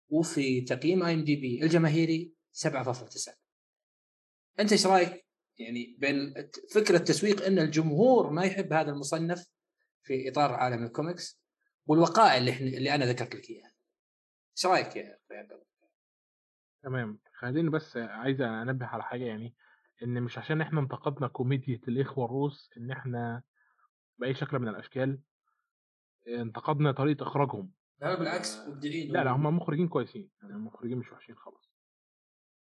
وفي 0.09 0.61
تقييم 0.61 1.03
IMDb 1.03 1.63
الجماهيري 1.63 2.33
7.9 2.53 3.33
أنت 4.59 4.71
إيش 4.71 4.87
رأيك؟ 4.87 5.25
يعني 5.57 5.95
بين 5.99 6.33
فكرة 6.73 6.97
تسويق 6.97 7.45
إن 7.45 7.59
الجمهور 7.59 8.29
ما 8.29 8.43
يحب 8.43 8.73
هذا 8.73 8.91
المصنف 8.91 9.47
في 10.03 10.29
إطار 10.29 10.53
عالم 10.53 10.83
الكوميكس 10.83 11.41
والوقائع 11.85 12.37
اللي 12.37 12.51
إحنا 12.51 12.67
اللي 12.67 12.95
أنا 12.95 13.05
ذكرت 13.05 13.35
لك 13.35 13.49
إياها. 13.49 13.71
إيش 14.57 14.65
رأيك 14.65 14.95
يا 14.95 15.19
عبد 15.31 15.61
تمام. 16.83 17.19
خليني 17.33 17.69
بس 17.69 17.97
عايز 17.97 18.41
أنبه 18.41 18.85
على 18.85 19.03
حاجة 19.03 19.23
يعني 19.23 19.55
إن 20.03 20.21
مش 20.21 20.37
عشان 20.37 20.61
إحنا 20.61 20.79
انتقدنا 20.79 21.27
كوميديا 21.27 21.79
الإخوة 21.87 22.25
الروس 22.25 22.69
إن 22.77 22.91
إحنا 22.91 23.43
بأي 24.17 24.33
شكل 24.33 24.59
من 24.59 24.67
الأشكال 24.67 25.19
انتقدنا 26.27 26.91
طريقة 26.91 27.23
إخراجهم. 27.23 27.71
لا 28.01 28.15
بالعكس 28.15 28.57
مبدعين. 28.67 29.11
لا 29.11 29.23
لا 29.23 29.31
هم 29.31 29.57
مخرجين 29.57 29.87
كويسين. 29.87 30.29
يعني 30.41 30.53
المخرجين 30.53 30.97
مش 30.97 31.11
وحشين 31.11 31.35
خالص 31.35 31.71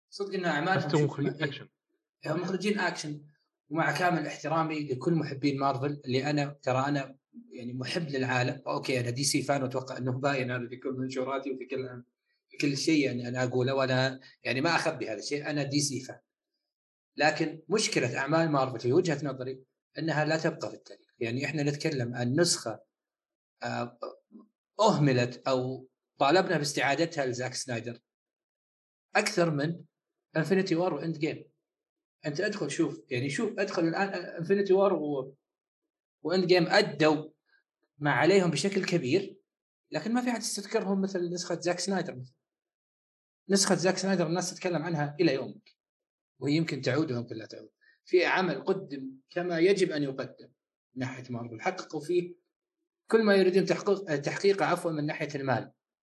صدق 0.09 0.33
ان 0.33 0.45
أعمالهم 0.45 0.87
بس 0.87 0.95
مخرجين 0.95 1.43
اكشن 1.43 1.67
مخرجين 2.25 2.79
اكشن 2.79 3.21
ومع 3.69 3.97
كامل 3.97 4.27
احترامي 4.27 4.87
لكل 4.87 5.13
محبين 5.13 5.59
مارفل 5.59 6.01
اللي 6.05 6.29
أنا 6.29 6.45
ترى 6.61 6.85
أنا 6.87 7.15
يعني 7.51 7.73
محب 7.73 8.09
للعالم. 8.09 8.61
okay 8.67 8.99
أنا 8.99 9.09
دي 9.09 9.23
سي 9.23 9.41
fan 9.41 9.63
وأتوقع 9.63 9.97
إنه 9.97 10.11
باين 10.11 10.51
هذا 10.51 10.67
في 10.67 10.77
كل 10.77 10.93
منشوراتي 10.93 11.51
وفي 11.51 11.65
كل 11.65 12.03
في 12.49 12.57
كل 12.57 12.77
شيء 12.77 13.05
يعني 13.05 13.27
أنا 13.27 13.43
أقوله. 13.43 13.75
وأنا 13.75 14.19
يعني 14.43 14.61
ما 14.61 14.75
أخبي 14.75 15.09
هذا 15.09 15.19
الشيء 15.19 15.49
أنا 15.49 15.63
دي 15.63 15.79
سي 15.79 15.99
fan. 15.99 16.19
لكن 17.17 17.61
مشكلة 17.69 18.17
أعمال 18.17 18.51
مارفل 18.51 18.79
في 18.79 18.93
وجهة 18.93 19.19
نظري 19.23 19.63
إنها 19.99 20.25
لا 20.25 20.37
تبقى 20.37 20.69
في 20.69 20.75
التاريخ. 20.75 21.07
يعني 21.19 21.45
إحنا 21.45 21.63
نتكلم 21.63 22.15
عن 22.15 22.33
نسخة 22.33 22.86
أهملت 24.79 25.47
أو 25.47 25.87
طالبنا 26.19 26.57
باستعادتها 26.57 27.25
لزاك 27.25 27.53
سنايدر. 27.53 27.99
أكثر 29.15 29.51
من 29.51 29.83
Infinity 30.37 30.75
War 30.75 30.93
و 30.93 31.17
Endgame 31.17 31.43
أنت 32.25 32.39
أدخل 32.39 32.71
شوف 32.71 33.01
يعني 33.11 33.29
شوف 33.29 33.59
أدخل 33.59 33.87
الآن 33.87 34.09
Infinity 34.09 34.73
War 34.73 34.93
و... 34.93 35.35
و 36.23 36.47
Endgame 36.47 36.67
أدوا 36.67 37.29
ما 37.97 38.11
عليهم 38.11 38.51
بشكل 38.51 38.85
كبير 38.85 39.37
لكن 39.91 40.13
ما 40.13 40.21
في 40.21 40.29
أحد 40.29 40.41
يستذكرهم 40.41 41.01
مثل 41.01 41.33
نسخة 41.33 41.59
زاك 41.59 41.79
سنايدر. 41.79 42.15
مثل. 42.15 42.33
نسخة 43.49 43.75
زاك 43.75 43.97
سنايدر 43.97 44.27
الناس 44.27 44.53
تتكلم 44.53 44.83
عنها 44.83 45.15
إلى 45.19 45.33
يومك 45.33 45.75
وهي 46.39 46.53
يمكن 46.53 46.81
تعود 46.81 47.11
ويمكن 47.11 47.35
لا 47.35 47.45
تعود. 47.45 47.69
في 48.05 48.25
عمل 48.25 48.63
قدم 48.63 49.11
كما 49.29 49.59
يجب 49.59 49.91
أن 49.91 50.03
يقدم 50.03 50.47
من 50.95 50.99
ناحية 50.99 51.23
مارفل. 51.29 51.61
حققوا 51.61 52.01
فيه 52.01 52.35
كل 53.07 53.23
ما 53.23 53.35
يريدون 53.35 53.65
تحقيق 53.65 54.15
تحقيقه 54.15 54.65
عفوا 54.65 54.91
من 54.91 55.05
ناحية 55.05 55.29
المال. 55.35 55.71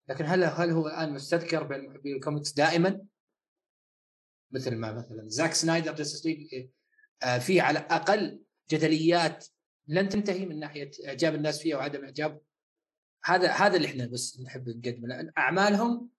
لكن 0.09 0.25
هل 0.25 0.45
هل 0.45 0.71
هو 0.71 0.89
الآن 0.89 1.13
مستذكر 1.13 1.63
بين 1.63 1.89
محبي 1.89 2.13
الكوميكس 2.13 2.53
دائما؟ 2.53 3.01
مثل 4.51 4.75
ما 4.75 4.93
مثلا 4.93 5.29
زاك 5.29 5.55
سنايدر 5.55 6.05
آه 7.23 7.39
في 7.39 7.61
على 7.61 7.79
أقل 7.79 8.41
جدليات 8.71 9.47
لن 9.89 10.09
تنتهي 10.09 10.47
من 10.47 10.59
ناحية 10.59 10.91
إعجاب 11.07 11.35
الناس 11.35 11.63
فيها 11.63 11.77
وعدم 11.77 12.05
إعجاب. 12.05 12.41
هذا 13.25 13.51
هذا 13.51 13.77
اللي 13.77 13.89
إحنا 13.89 14.07
بس 14.07 14.41
نحب 14.41 14.69
نقدمه. 14.69 15.09
لأن 15.09 15.33
أعمالهم 15.39 16.11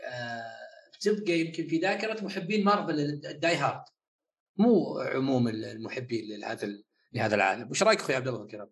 آه 0.00 0.54
تبقى 1.00 1.32
يمكن 1.32 1.66
في 1.66 1.78
ذاكرة 1.78 2.24
محبين 2.24 2.64
مارفل 2.64 3.00
ال 3.00 3.56
die-hard. 3.56 3.84
مو 4.56 4.98
عموم 4.98 5.48
المحبين 5.48 6.40
لهذا 6.40 6.68
لهذا 7.12 7.34
العالم. 7.34 7.70
وش 7.70 7.82
رأيك 7.82 8.00
أخوي 8.00 8.16
عبد 8.16 8.28
الله 8.28 8.42
الكلام؟ 8.42 8.70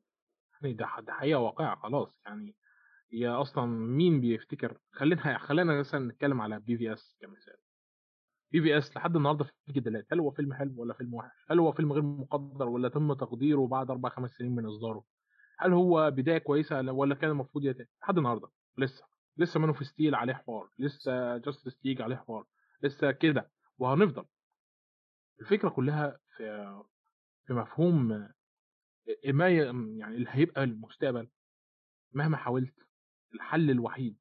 يعني 0.62 0.74
ده 0.74 0.88
ده 1.00 1.12
حقيقة 1.12 1.40
واقعة 1.40 1.76
خلاص 1.76 2.20
يعني 2.26 2.56
هي 3.12 3.28
أصلا 3.28 3.66
مين 3.66 4.20
بيفتكر 4.20 4.78
خلينا 4.92 5.38
خلينا 5.38 5.78
مثلا 5.78 6.08
نتكلم 6.08 6.40
على 6.40 6.60
BvS 6.60 7.16
كمثال 7.20 7.56
BvS 8.52 8.96
لحد 8.96 9.16
النهارده 9.16 9.44
في 9.44 9.72
جدالات 9.72 10.06
هل 10.12 10.20
هو 10.20 10.30
فيلم 10.30 10.54
حلو 10.54 10.80
ولا 10.82 10.94
فيلم 10.94 11.14
وحش؟ 11.14 11.46
هل 11.50 11.58
هو 11.58 11.72
فيلم 11.72 11.92
غير 11.92 12.02
مقدر 12.02 12.68
ولا 12.68 12.88
تم 12.88 13.12
تقديره 13.12 13.66
بعد 13.66 13.90
أربع 13.90 14.08
خمس 14.08 14.30
سنين 14.30 14.54
من 14.54 14.66
إصداره؟ 14.66 15.04
هل 15.58 15.72
هو 15.72 16.10
بداية 16.10 16.38
كويسة 16.38 16.92
ولا 16.92 17.14
كان 17.14 17.30
المفروض 17.30 17.64
يتم؟ 17.64 17.84
لحد 18.02 18.18
النهارده 18.18 18.48
لسه 18.78 19.04
لسه 19.36 19.60
Man 19.60 19.68
of 19.68 19.86
Steel 19.86 20.14
عليه 20.14 20.34
حوار 20.34 20.68
لسه 20.78 21.36
Justice 21.38 21.78
League 21.84 22.02
عليه 22.02 22.16
حوار 22.16 22.44
لسه 22.82 23.10
كده 23.10 23.50
وهنفضل 23.78 24.24
الفكرة 25.40 25.68
كلها 25.68 26.18
في 26.36 26.74
في 27.46 27.52
مفهوم 27.52 28.28
ما 29.26 29.48
يعني 29.48 30.04
اللي 30.16 30.28
هيبقى 30.30 30.64
المستقبل 30.64 31.28
مهما 32.12 32.36
حاولت 32.36 32.74
الحل 33.34 33.70
الوحيد 33.70 34.18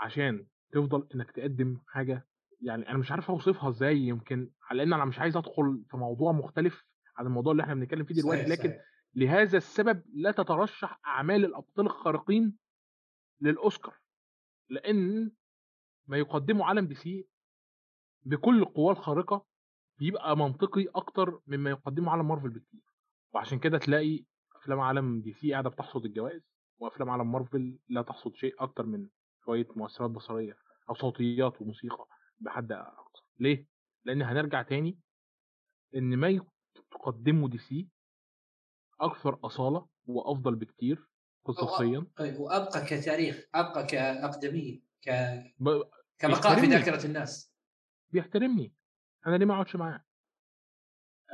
عشان 0.00 0.46
تفضل 0.72 1.08
إنك 1.14 1.30
تقدم 1.30 1.80
حاجة 1.86 2.26
يعني 2.60 2.88
أنا 2.90 2.98
مش 2.98 3.10
عارف 3.10 3.30
أوصفها 3.30 3.68
إزاي 3.68 3.96
يمكن 3.98 4.50
على 4.62 4.82
ان 4.82 4.92
أنا 4.92 5.04
مش 5.04 5.18
عايز 5.18 5.36
أدخل 5.36 5.84
في 5.90 5.96
موضوع 5.96 6.32
مختلف 6.32 6.84
عن 7.16 7.26
الموضوع 7.26 7.52
اللي 7.52 7.62
إحنا 7.62 7.74
بنتكلم 7.74 8.04
فيه 8.04 8.14
دلوقتي 8.14 8.42
صحيح 8.42 8.52
لكن 8.58 8.68
صحيح. 8.68 8.84
لهذا 9.14 9.56
السبب 9.56 10.02
لا 10.14 10.30
تترشح 10.30 11.00
أعمال 11.06 11.44
الأبطال 11.44 11.86
الخارقين 11.86 12.56
للأوسكار 13.40 13.94
لأن 14.68 15.32
ما 16.06 16.16
يقدمه 16.16 16.64
عالم 16.64 16.86
دي 16.86 16.94
سي 16.94 17.28
بكل 18.22 18.58
القوى 18.62 18.92
الخارقة 18.92 19.46
بيبقى 19.98 20.36
منطقي 20.36 20.86
أكتر 20.94 21.40
مما 21.46 21.70
يقدمه 21.70 22.10
عالم 22.12 22.28
مارفل 22.28 22.48
بكتير 22.48 22.80
وعشان 23.32 23.58
كده 23.58 23.78
تلاقي 23.78 24.24
أفلام 24.56 24.80
عالم 24.80 25.20
دي 25.20 25.32
سي 25.32 25.52
قاعدة 25.52 25.70
بتحصد 25.70 26.04
الجوائز 26.04 26.42
وأفلام 26.78 27.10
عالم 27.10 27.32
مارفل 27.32 27.78
لا 27.88 28.02
تحصد 28.02 28.34
شيء 28.34 28.62
أكتر 28.62 28.86
من 28.86 29.08
شوية 29.44 29.66
مؤثرات 29.76 30.10
بصرية 30.10 30.56
أو 30.88 30.94
صوتيات 30.94 31.60
وموسيقى 31.62 32.06
بحد 32.40 32.72
أقصى. 32.72 33.22
ليه؟ 33.38 33.66
لأن 34.04 34.22
هنرجع 34.22 34.62
تاني 34.62 34.98
إن 35.94 36.16
ما 36.16 36.46
تقدمه 36.90 37.48
دي 37.48 37.58
سي 37.58 37.88
أكثر 39.00 39.38
أصالة 39.44 39.88
وأفضل 40.06 40.54
بكتير 40.54 41.08
قصصيا. 41.44 42.06
وأبقى 42.20 42.84
كتاريخ 42.86 43.48
أبقى 43.54 43.86
كاقدميه 43.86 44.80
ك 45.02 45.10
ب... 45.58 45.82
كبقاء 46.18 46.60
في 46.60 46.66
ذاكرة 46.66 47.06
الناس. 47.06 47.54
بيحترمني. 48.10 48.74
أنا 49.26 49.36
ليه 49.36 49.46
ما 49.46 49.54
أقعدش 49.54 49.76
معاه؟ 49.76 50.04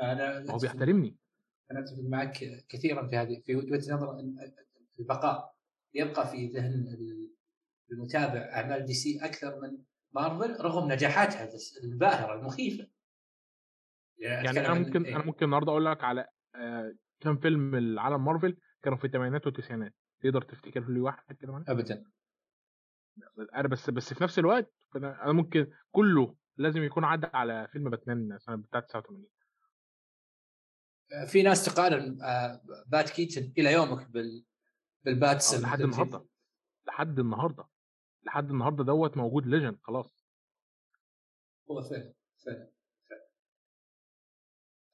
أنا 0.03 0.51
هو 0.51 0.59
بيحترمني. 0.59 1.17
أنا 1.71 1.81
أتفق 1.81 2.03
معك 2.03 2.65
كثيرا 2.69 3.07
في 3.07 3.17
هذه 3.17 3.43
في 3.47 3.57
وجهة 3.57 3.95
نظر 3.95 4.21
البقاء 5.01 5.55
يبقى 5.95 6.27
في 6.31 6.47
ذهن 6.47 6.85
المتابع 7.93 8.41
أعمال 8.41 8.85
دي 8.85 8.95
سي 8.95 9.19
أكثر 9.25 9.61
من 9.61 9.79
مارفل 10.15 10.65
رغم 10.65 10.93
نجاحاتها 10.93 11.49
الباهرة 11.85 12.35
المخيفة. 12.41 12.89
يعني, 14.19 14.47
يعني 14.47 14.61
أنا 14.67 14.75
ممكن 14.75 15.05
إيه؟ 15.05 15.17
أنا 15.17 15.25
ممكن 15.25 15.45
النهارده 15.45 15.71
أقول 15.73 15.85
لك 15.85 16.05
على 16.05 16.29
آه 16.55 16.95
كم 17.21 17.37
فيلم 17.37 17.75
العالم 17.75 18.25
مارفل 18.25 18.57
كانوا 18.83 18.99
في 18.99 19.05
الثمانينات 19.05 19.47
والتسعينات. 19.47 19.95
تقدر 20.23 20.43
تفتكر 20.43 20.91
لي 20.91 21.01
واحد 21.01 21.37
كده 21.37 21.65
ابدا. 21.69 22.05
أنا 23.55 23.69
بس 23.69 23.91
بس 23.91 24.15
في 24.15 24.25
نفس 24.25 24.39
الوقت 24.39 24.73
أنا 24.97 25.33
ممكن 25.33 25.71
كله 25.91 26.37
لازم 26.57 26.83
يكون 26.83 27.05
عدى 27.05 27.27
على 27.35 27.69
فيلم 27.73 27.91
باتمان 27.91 28.39
سنة 28.39 28.57
بتاعت 28.57 28.89
89 28.89 29.27
في 31.27 31.43
ناس 31.43 31.65
تقارن 31.65 32.23
آه، 32.23 32.61
باتمان 32.87 33.11
كيتون 33.11 33.53
إلى 33.59 33.73
يومك 33.73 34.11
بال 34.11 34.45
بالباتس 35.05 35.55
آه، 35.55 35.61
لحد 35.61 35.81
النهارده. 35.81 36.27
لحد 36.87 37.19
النهارده. 37.19 37.65
لحد 38.27 38.51
النهارده 38.51 38.85
دوت 38.85 39.17
موجود 39.17 39.47
legend 39.47 39.79
خلاص. 39.83 40.27
هو 41.71 41.83
فعلا 41.83 42.13
فعلا 42.47 42.71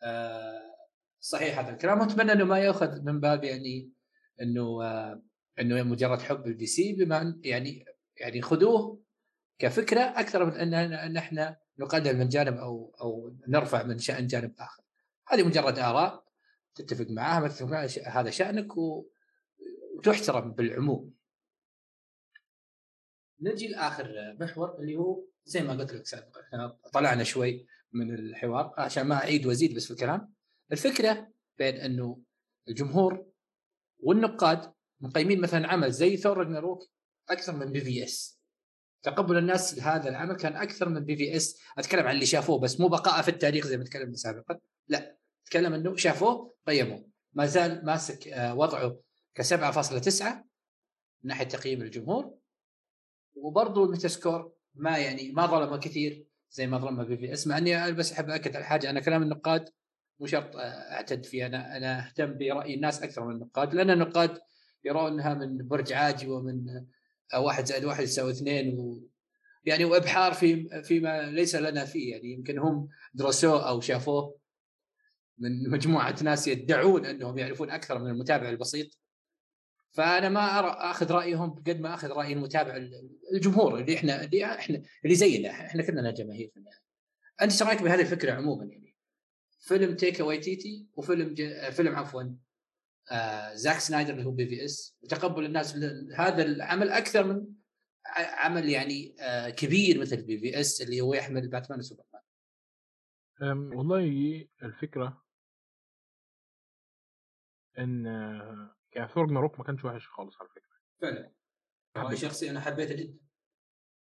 آه 0.02 0.72
صحيح 1.20 1.58
هذا 1.58 1.70
الكلام. 1.70 2.00
اتمنى 2.00 2.32
إنه 2.32 2.44
ما 2.44 2.58
يأخذ 2.58 3.02
من 3.02 3.20
باب 3.20 3.44
يعني 3.44 3.92
إنه 4.40 4.84
آه 4.84 5.22
إنه 5.60 5.82
مجرد 5.82 6.18
حب 6.20 6.46
الدي 6.46 6.66
سي 6.66 6.92
بما 6.92 7.40
يعني 7.44 7.84
يعني 8.16 8.42
خذوه 8.42 9.02
كفكرة 9.58 10.00
أكثر 10.00 10.44
من 10.44 10.52
ان 10.52 10.74
إن 10.74 11.16
إحنا 11.16 11.58
نقدم 11.78 12.18
من 12.18 12.28
جانب 12.28 12.56
أو 12.56 12.94
أو 13.00 13.36
نرفع 13.48 13.82
من 13.82 13.98
شأن 13.98 14.26
جانب 14.26 14.54
آخر. 14.58 14.81
هذه 15.28 15.42
مجرد 15.42 15.78
آراء 15.78 16.24
تتفق 16.74 17.06
معها 17.10 17.40
ما 17.40 17.48
تتفق 17.48 17.66
معها 17.66 17.88
هذا 18.20 18.30
شأنك 18.30 18.72
وتحترم 19.96 20.52
بالعموم. 20.52 21.14
نجي 23.40 23.68
لآخر 23.68 24.36
محور 24.40 24.78
اللي 24.78 24.96
هو 24.96 25.24
زي 25.44 25.62
ما 25.62 25.72
قلت 25.72 25.92
لك 25.92 26.06
سابقا 26.06 26.40
إحنا 26.40 26.78
طلعنا 26.92 27.24
شوي 27.24 27.66
من 27.92 28.14
الحوار 28.14 28.74
عشان 28.78 29.02
ما 29.06 29.14
أعيد 29.14 29.46
وأزيد 29.46 29.76
بس 29.76 29.84
في 29.84 29.90
الكلام. 29.90 30.34
الفكرة 30.72 31.32
بين 31.58 31.74
إنه 31.76 32.22
الجمهور 32.68 33.32
والنقاد 33.98 34.72
مقيمين 35.00 35.40
مثلا 35.40 35.68
عمل 35.68 35.92
زي 35.92 36.16
Thor 36.16 36.38
Ragnarok 36.38 36.82
أكثر 37.30 37.56
من 37.56 37.72
BvS 37.72 38.41
تقبل 39.02 39.38
الناس 39.38 39.78
لهذا 39.78 40.08
العمل 40.08 40.36
كان 40.36 40.56
أكثر 40.56 40.88
من 40.88 41.04
BvS. 41.04 41.60
أتكلم 41.78 42.06
عن 42.06 42.14
اللي 42.14 42.26
شافوه 42.26 42.58
بس 42.58 42.80
مو 42.80 42.88
بقاء 42.88 43.22
في 43.22 43.28
التاريخ 43.28 43.66
زي 43.66 43.76
ما 43.76 43.84
تكلمنا 43.84 44.16
سابقا. 44.16 44.58
لا 44.88 45.16
أتكلم 45.46 45.74
إنه 45.74 45.96
شافوه 45.96 46.54
قيموه. 46.66 47.08
ما 47.32 47.46
زال 47.46 47.84
ماسك 47.86 48.28
آه، 48.28 48.54
وضعه 48.54 49.00
ك 49.34 49.42
7.9 49.42 50.22
من 51.22 51.28
ناحية 51.28 51.44
تقييم 51.44 51.82
الجمهور. 51.82 52.34
وبرضه 53.34 53.84
ال 53.84 54.08
Metascore 54.08 54.52
ما 54.74 54.98
يعني 54.98 55.32
ما 55.32 55.46
ظلمه 55.46 55.76
كثير 55.76 56.26
زي 56.50 56.66
ما 56.66 56.78
ظلمه 56.78 57.04
BvS. 57.04 57.46
مع 57.46 57.58
إني 57.58 57.92
بس 57.92 58.12
أحب 58.12 58.30
اكد 58.30 58.56
على 58.56 58.64
حاجة 58.64 58.90
أنا 58.90 59.00
كلام 59.00 59.22
النقاد 59.22 59.68
مو 60.20 60.26
شرط 60.26 60.56
آه، 60.56 60.60
أعتد 60.92 61.24
فيه. 61.24 61.46
أنا 61.46 61.76
أنا 61.76 62.06
أهتم 62.06 62.38
برأي 62.38 62.74
الناس 62.74 63.02
أكثر 63.02 63.24
من 63.24 63.34
النقاد 63.34 63.74
لأن 63.74 63.90
النقاد 63.90 64.38
يرونها 64.84 65.34
من 65.34 65.68
برج 65.68 65.92
عاجي 65.92 66.28
ومن 66.28 66.84
واحد 67.34 67.66
زائد 67.66 67.84
واحد 67.84 68.02
يساوي 68.02 68.30
اثنين 68.30 68.78
و 68.78 69.08
يعني 69.64 69.84
وابحار 69.84 70.34
في 70.34 70.82
فيما 70.82 71.30
ليس 71.30 71.54
لنا 71.54 71.84
فيه 71.84 72.12
يعني 72.14 72.32
يمكن 72.32 72.58
هم 72.58 72.88
درسوه 73.14 73.68
أو 73.68 73.80
شافوه 73.80 74.38
من 75.38 75.70
مجموعة 75.70 76.16
ناس 76.22 76.48
يدعون 76.48 77.06
أنهم 77.06 77.38
يعرفون 77.38 77.70
أكثر 77.70 77.98
من 77.98 78.10
المتابع 78.10 78.48
البسيط 78.48 78.98
فأنا 79.90 80.28
ما 80.28 80.58
ارى 80.58 80.70
أخذ 80.70 81.10
رأيهم 81.10 81.50
قد 81.50 81.80
ما 81.80 81.94
أخذ 81.94 82.08
رأي 82.08 82.32
المتابع 82.32 82.88
الجمهور 83.34 83.78
اللي 83.78 83.94
إحنا 83.96 84.24
اللي 84.24 84.44
إحنا 84.44 84.82
اللي 85.04 85.14
زينا 85.14 85.50
إحنا 85.50 85.82
كلنا 85.82 86.10
جماهير 86.10 86.50
في 86.54 86.56
النهايه. 86.56 86.82
أنت 87.42 87.52
إيش 87.52 87.62
رأيك 87.62 87.82
بهذه 87.82 88.00
الفكرة 88.00 88.32
عموما 88.32 88.64
يعني؟ 88.64 88.96
فيلم 89.60 89.96
تيكا 89.96 90.24
وايتيتي 90.24 90.86
وفيلم 90.94 91.34
فيلم 91.70 91.94
عفوا 91.96 92.22
آه 93.12 93.54
زاك 93.54 93.78
سنايدر 93.78 94.12
اللي 94.12 94.24
هو 94.24 94.30
BvS. 94.30 94.98
وتقبل 95.02 95.44
الناس 95.44 95.76
هذا 96.16 96.42
العمل 96.42 96.90
أكثر 96.90 97.24
من 97.24 97.46
عمل 98.16 98.68
يعني 98.68 99.16
آه 99.20 99.50
كبير 99.50 100.00
مثل 100.00 100.22
BvS 100.22 100.82
اللي 100.82 101.00
هو 101.00 101.14
يحمل 101.14 101.48
باتمان 101.48 101.78
وسوبرمان. 101.78 102.22
والله 103.76 104.44
الفكرة 104.62 105.24
إن 107.78 108.06
يعني 108.92 109.08
Thor 109.08 109.26
Ragnarok 109.26 109.58
ما 109.58 109.64
كانش 109.64 109.84
وحش 109.84 110.08
خالص 110.08 110.36
على 110.40 110.48
فكرة. 110.48 110.78
فعلا. 111.02 111.32
رايي 111.96 112.16
شخصي 112.16 112.50
أنا 112.50 112.60
حبيته 112.60 112.94
جدا. 112.94 113.18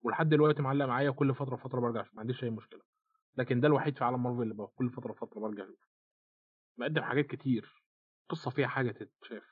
ولحد 0.01 0.29
دلوقتي 0.29 0.61
معلق 0.61 0.85
معايا 0.85 1.11
كل 1.11 1.35
فترة 1.35 1.55
فتره 1.55 1.79
برجع 1.79 2.05
ما 2.13 2.21
عنديش 2.21 2.43
أي 2.43 2.49
مشكلة. 2.49 2.81
لكن 3.37 3.61
ده 3.61 3.67
الوحيد 3.67 3.97
في 3.97 4.03
عالم 4.03 4.23
مارفل 4.23 4.41
اللي 4.41 4.67
كل 4.75 4.89
فترة 4.89 5.13
فتره 5.13 5.39
برجع 5.39 5.63
أشوفه. 5.63 5.87
مقدم 6.77 7.01
حاجات 7.01 7.25
كتير. 7.25 7.82
قصة 8.29 8.51
فيها 8.51 8.67
حاجة 8.67 8.91
تتشاف. 8.91 9.43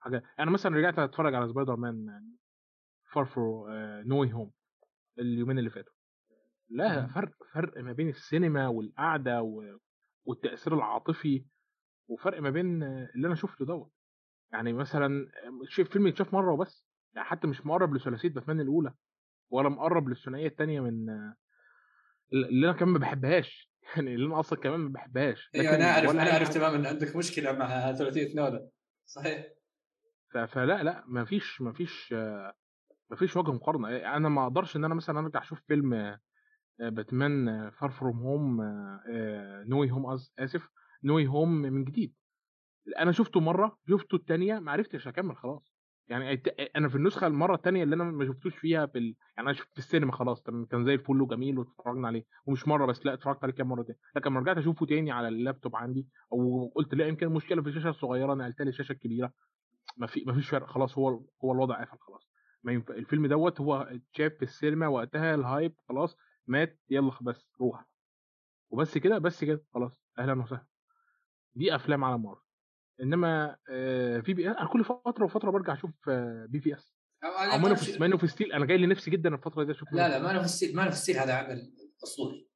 حاجة 0.00 0.22
يعني 0.38 0.50
مثلا 0.50 0.76
رجعت 0.76 0.98
أتفرج 0.98 1.34
على 1.34 1.48
سبايدر 1.48 1.76
مان 1.76 2.22
Far 3.12 3.24
From 3.24 4.32
Home 4.32 4.52
اليومين 5.18 5.58
اللي 5.58 5.70
فاتوا. 5.70 5.92
لا 6.68 7.06
فرق 7.06 7.32
فرق 7.52 7.78
ما 7.78 7.92
بين 7.92 8.08
السينما 8.08 8.68
والقعدة 8.68 9.42
والتأثير 10.24 10.74
العاطفي 10.74 11.44
وفرق 12.08 12.40
ما 12.40 12.50
بين 12.50 12.82
اللي 12.82 13.26
أنا 13.26 13.34
شفته 13.34 13.64
دوت. 13.64 13.92
يعني 14.52 14.72
مثلا 14.72 15.30
شوف 15.68 15.88
فيلم 15.88 16.06
يتشاف 16.06 16.34
مرة 16.34 16.52
وبس. 16.52 16.86
يعني 17.14 17.28
حتى 17.28 17.46
مش 17.46 17.66
مقرب 17.66 17.94
لثلاثية 17.94 18.28
باتمان 18.28 18.60
الأولى 18.60 18.94
ولا 19.50 19.68
مقرب 19.68 20.08
للثنائية 20.08 20.46
الثانية 20.46 20.80
من 20.80 21.08
اللي 22.32 22.70
أنا 22.70 22.76
كمان 22.76 22.92
ما 22.92 22.98
بحبهاش. 22.98 23.69
يعني 23.96 24.14
اللي 24.14 24.26
أنا 24.26 24.40
أصلا 24.40 24.58
كمان 24.58 24.80
ما 24.80 24.88
بحبهاش. 24.88 25.50
أيوه 25.54 25.74
أنا 25.74 25.84
أعرف 25.84 26.10
أنا 26.10 26.32
أعرف 26.32 26.48
تماما 26.48 26.76
إن 26.76 26.86
عندك 26.86 27.16
مشكلة 27.16 27.52
مع 27.52 27.92
ثلاثية 27.92 28.36
نولان 28.36 28.68
صحيح. 29.06 29.46
فلا 30.48 30.82
لا 30.82 31.04
ما 31.06 31.24
فيش 31.24 31.60
ما 31.60 31.72
فيش 31.72 32.12
ما 33.10 33.16
فيش 33.16 33.36
وجه 33.36 33.50
مقارنة. 33.52 33.88
أنا 33.96 34.28
ما 34.28 34.42
أقدرش 34.42 34.76
إن 34.76 34.84
أنا 34.84 34.94
مثلا 34.94 35.18
أرجع 35.18 35.42
أشوف 35.42 35.60
فيلم 35.66 36.18
باتمان 36.78 37.70
Far 37.70 37.90
From 37.90 38.18
Home 38.18 38.62
No 39.68 39.90
Way 39.90 40.02
Home 40.02 40.18
آسف 40.38 40.68
No 41.04 41.26
Way 41.26 41.35
Home 41.35 41.48
من 41.52 41.84
جديد. 41.84 42.14
أنا 42.98 43.12
شفته 43.12 43.40
مرة 43.40 43.78
شفته 43.90 44.16
الثانية 44.16 44.58
ما 44.58 44.72
عرفتش 44.72 45.08
أكمل 45.08 45.36
خلاص. 45.36 45.69
يعني 46.10 46.42
أنا 46.76 46.88
في 46.88 46.94
النسخة 46.94 47.26
المرة 47.26 47.54
الثانية 47.54 47.82
اللي 47.82 47.94
أنا 47.94 48.04
ما 48.04 48.26
شفتوش 48.26 48.56
فيها 48.56 48.86
في 48.86 48.98
ال... 48.98 49.04
يعني 49.36 49.48
أنا 49.48 49.52
شفت 49.52 49.72
في 49.72 49.78
السينما 49.78 50.12
خلاص 50.12 50.42
كان 50.70 50.84
زي 50.84 50.94
الفل 50.94 51.22
وجميل 51.22 51.58
واتفرجنا 51.58 52.06
عليه 52.08 52.24
ومش 52.46 52.68
مرة 52.68 52.86
بس 52.86 53.06
لأ 53.06 53.14
اتفرجت 53.14 53.44
عليه 53.44 53.54
كام 53.54 53.68
مرة 53.68 53.82
تاني 53.82 53.98
لكن 54.16 54.30
لما 54.30 54.40
رجعت 54.40 54.56
أشوفه 54.56 54.86
تاني 54.86 55.10
على 55.10 55.28
اللابتوب 55.28 55.76
عندي 55.76 56.08
أو 56.32 56.72
قلت 56.74 56.94
لا 56.94 57.06
يمكن 57.06 57.28
مشكله 57.28 57.62
في 57.62 57.68
الشاشة 57.68 57.88
الصغيرة 57.88 58.34
نقلت 58.34 58.62
لي 58.62 58.68
الشاشة 58.68 58.92
الكبيرة 58.92 59.32
ما 59.96 60.06
في 60.06 60.24
ما 60.26 60.32
فيش 60.34 60.48
فرق 60.48 60.66
خلاص 60.66 60.98
هو 60.98 61.08
هو 61.44 61.52
الوضع 61.52 61.80
قفل 61.84 61.98
خلاص. 62.00 62.30
ما 62.62 62.72
ينفع 62.72 62.94
الفيلم 62.94 63.26
دوت 63.26 63.60
هو 63.60 63.76
اتشاف 63.76 64.32
في 64.32 64.42
السينما 64.42 64.86
وقتها 64.88 65.34
ال 65.34 65.42
hype 65.42 65.74
خلاص 65.88 66.16
مات 66.46 66.80
يلا 66.90 67.12
بس 67.22 67.50
روح. 67.60 67.84
وبس 68.70 68.98
كده 68.98 69.18
بس 69.18 69.44
كده 69.44 69.64
خلاص 69.74 69.92
أهلا 70.18 70.42
وسهلا. 70.42 70.66
دي 71.54 71.74
أفلام 71.74 72.04
عالم 72.04 72.18
مارفل 72.18 72.49
إنما 73.02 73.56
آه، 73.70 74.20
في 74.20 74.34
بي 74.34 74.48
أنا 74.50 74.66
كل 74.66 74.84
فترة 74.84 75.24
وفترة 75.24 75.50
برجع 75.50 75.72
أشوف 75.74 75.90
آه، 76.08 76.46
BVS 76.48 76.94
أو 77.24 77.58
Man 77.58 77.70
of 77.70 78.00
Man 78.00 78.12
of 78.12 78.30
Steel 78.30 78.52
أنا 78.52 78.66
جاي 78.66 78.78
لي 78.78 78.86
نفسي 78.86 79.10
جدا 79.10 79.34
الفترة 79.34 79.64
دي 79.64 79.72
أشوف 79.72 79.92
لا 79.92 80.08
لا 80.08 80.18
Man 80.18 80.36
of 80.36 80.46
Steel 80.46 80.76
Man 80.76 80.86
of 80.86 80.94
Steel 80.94 81.16
هذا 81.16 81.34
عمل 81.34 81.72
أسطوري. 82.04 82.48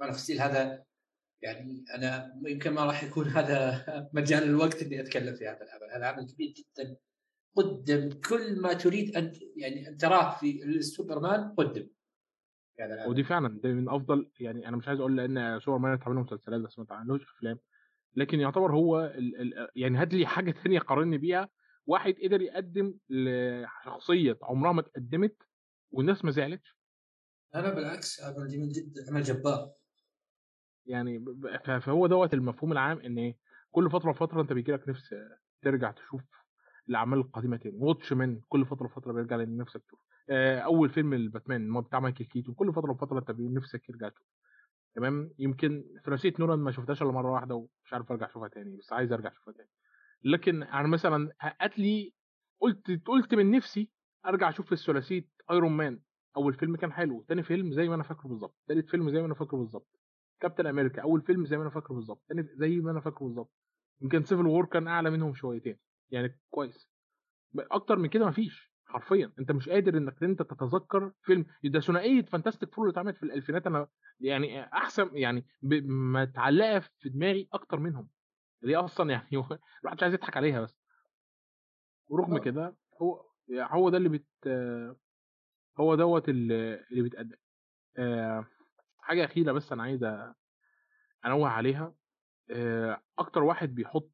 Man 0.00 0.08
of 0.08 0.18
Steel 0.20 0.40
هذا 0.40 0.84
يعني 1.42 1.84
أنا 1.94 2.40
يمكن 2.46 2.70
ما 2.70 2.84
راح 2.84 3.04
يكون 3.04 3.26
هذا 3.26 3.84
مجال 4.12 4.42
الوقت 4.42 4.82
إني 4.82 5.00
أتكلم 5.00 5.34
في 5.34 5.48
هذا 5.48 5.60
العمل. 5.62 5.90
هذا 5.94 6.06
عمل 6.06 6.26
كبير 6.32 6.54
جدا 6.56 6.96
قدم 7.56 8.10
كل 8.28 8.60
ما 8.60 8.72
تريد 8.72 9.16
أن 9.16 9.32
يعني 9.56 9.88
أن 9.88 9.96
تراه 9.96 10.36
في 10.36 10.64
السوبرمان 10.64 11.54
قدم. 11.54 11.88
العمل 12.80 13.10
ودي 13.10 13.24
فعلا 13.24 13.60
ده 13.62 13.68
من 13.72 13.88
أفضل 13.88 14.30
يعني 14.40 14.68
أنا 14.68 14.76
مش 14.76 14.88
عايز 14.88 15.00
أقول 15.00 15.16
لأن 15.16 15.60
سوبر 15.60 15.78
مان 15.78 15.92
اتعمل 15.92 16.16
مسلسلات 16.16 16.60
بس 16.60 16.78
ما 16.78 16.84
اتعملوش 16.84 17.22
أفلام. 17.22 17.58
لكن 18.16 18.40
يعتبر 18.40 18.74
هو 18.74 19.00
ال 19.00 19.40
ال 19.40 19.68
يعني 19.76 19.98
هات 19.98 20.14
لي 20.14 20.26
حاجة 20.26 20.50
ثانية 20.62 20.78
قارني 20.78 21.18
بيها. 21.18 21.48
واحد 21.86 22.14
قدر 22.24 22.40
يقدم 22.42 22.94
لشخصية 23.08 24.38
عمرها 24.42 24.72
ما 24.72 24.80
اتقدمت 24.80 25.36
والناس 25.90 26.24
ما 26.24 26.30
زعلتش. 26.30 26.76
لا 27.54 27.74
بالعكس 27.74 28.20
عمل 28.22 28.48
جميل 28.48 28.72
جدا 28.72 29.06
عمل 29.10 29.22
جبار. 29.22 29.72
يعني 30.86 31.24
فهو 31.80 32.06
دوت 32.06 32.34
المفهوم 32.34 32.72
العام 32.72 32.98
إن 32.98 33.18
إيه، 33.18 33.38
كل 33.70 33.90
فترة 33.90 34.10
وفترة 34.10 34.42
أنت 34.42 34.52
بيجي 34.52 34.72
لك 34.72 34.88
نفس 34.88 35.14
ترجع 35.62 35.90
تشوف 35.90 36.22
الأعمال 36.88 37.18
القديمة 37.18 37.56
تاني. 37.56 37.76
Watchmen 37.78 38.40
كل 38.48 38.66
فترة 38.66 38.86
وفترة 38.86 39.12
بيرجع 39.12 39.36
لأن 39.36 39.56
نفسك 39.56 39.82
تشوف. 39.86 40.00
آه، 40.30 40.58
أول 40.58 40.90
فيلم 40.90 41.12
الباتمان 41.12 41.80
بتاع 41.80 42.00
مايكل 42.00 42.24
كيتون 42.24 42.54
كل 42.54 42.72
فترة 42.72 42.90
وفترة 42.92 43.18
أنت 43.18 43.30
نفسك 43.30 43.88
يرجع 43.88 44.08
تشوف. 44.08 44.26
تمام؟ 44.96 45.30
يمكن 45.38 45.84
ثلاثية 46.04 46.32
نولان 46.38 46.58
ما 46.58 46.70
شفتهاش 46.70 47.02
إلا 47.02 47.10
مرة 47.12 47.32
واحدة 47.32 47.54
ومش 47.54 47.92
عارف 47.92 48.12
أرجع 48.12 48.26
أشوفها 48.26 48.48
تاني 48.48 48.76
بس 48.76 48.92
عايز 48.92 49.12
أرجع 49.12 49.32
أشوفها 49.32 49.54
تاني. 49.54 49.68
لكن 50.24 50.62
أنا 50.62 50.88
مثلا 50.88 51.32
هات 51.40 51.78
لي 51.78 52.14
قلت 52.60 53.02
قلت 53.06 53.34
من 53.34 53.50
نفسي 53.50 53.90
أرجع 54.26 54.48
أشوف 54.48 54.72
الثلاثية 54.72 55.28
Iron 55.50 55.72
Man 55.72 56.00
أول 56.36 56.54
فيلم 56.54 56.76
كان 56.76 56.92
حلو 56.92 57.22
تاني 57.28 57.42
فيلم 57.42 57.72
زي 57.72 57.88
ما 57.88 57.94
أنا 57.94 58.02
فاكره 58.02 58.28
بالظبط 58.28 58.56
تالت 58.68 58.90
فيلم 58.90 59.10
زي 59.10 59.20
ما 59.20 59.26
أنا 59.26 59.34
فاكره 59.34 59.56
بالظبط. 59.56 59.88
كابتن 60.40 60.66
أمريكا 60.66 61.02
أول 61.02 61.22
فيلم 61.22 61.46
زي 61.46 61.56
ما 61.56 61.62
أنا 61.62 61.70
فاكره 61.70 61.94
بالظبط 61.94 62.24
تاني 62.28 62.48
زي 62.54 62.76
ما 62.76 62.90
أنا 62.90 63.00
فاكره 63.00 63.24
بالظبط. 63.26 63.52
يمكن 64.00 64.24
Civil 64.24 64.46
War 64.46 64.66
كان 64.66 64.88
أعلى 64.88 65.10
منهم 65.10 65.34
شويتين 65.34 65.78
يعني 66.10 66.40
كويس. 66.50 66.88
أكتر 67.58 67.96
من 67.96 68.08
كده 68.08 68.26
مفيش. 68.26 68.75
حرفيا. 68.86 69.32
أنت 69.38 69.52
مش 69.52 69.68
قادر 69.68 69.96
إنك 69.98 70.22
أنت 70.22 70.42
تتذكر 70.42 71.12
فيلم. 71.22 71.46
ده 71.64 71.80
ثنائية 71.80 72.22
Fantastic 72.22 72.74
Four 72.74 72.84
اللي 72.84 72.92
اتعملت 72.92 73.16
في 73.16 73.22
الألفينات. 73.22 73.66
أنا 73.66 73.88
يعني 74.20 74.62
أحسن 74.62 75.10
يعني 75.12 75.46
متعلقة 75.62 76.80
في 76.98 77.08
دماغي 77.08 77.48
أكتر 77.52 77.78
منهم. 77.78 78.08
دي 78.62 78.76
أصلا 78.76 79.10
يعني 79.10 79.28
الواحد 79.82 79.96
مش 79.96 80.02
عايز 80.02 80.14
يضحك 80.14 80.36
عليها 80.36 80.60
بس. 80.60 80.78
ورغم 82.08 82.34
آه. 82.34 82.38
كده 82.38 82.76
هو 83.02 83.24
يعني 83.48 83.72
هو 83.72 83.90
ده 83.90 83.96
اللي 83.96 84.08
بت 84.08 84.26
هو 85.80 85.94
دوت 85.94 86.28
اللي 86.28 86.84
بيتقدم. 86.90 87.36
آه، 87.96 88.46
حاجة 88.98 89.24
أخيرة 89.24 89.52
بس 89.52 89.72
أنا 89.72 89.82
عايز 89.82 90.04
أنوه 91.24 91.48
عليها. 91.48 91.94
آه، 92.50 93.02
أكتر 93.18 93.42
واحد 93.42 93.74
بيحط 93.74 94.10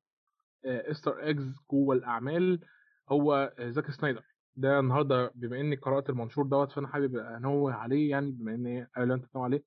Easter 0.64 1.22
eggs 1.22 1.56
جوه 1.70 1.96
الأعمال 1.96 2.60
هو 3.08 3.54
زاك 3.60 3.90
سنايدر. 3.90 4.31
ده 4.56 4.78
النهارده 4.80 5.32
بما 5.34 5.60
إني 5.60 5.76
قرأت 5.76 6.10
المنشور 6.10 6.46
دوت 6.46 6.72
فأنا 6.72 6.88
حابب 6.88 7.16
أنوه 7.16 7.72
عليه 7.74 8.10
يعني 8.10 8.30
بما 8.30 8.54
إن 8.54 8.86
قالوا 8.96 9.16
أنت 9.16 9.24
تنوه 9.24 9.44
عليه. 9.44 9.64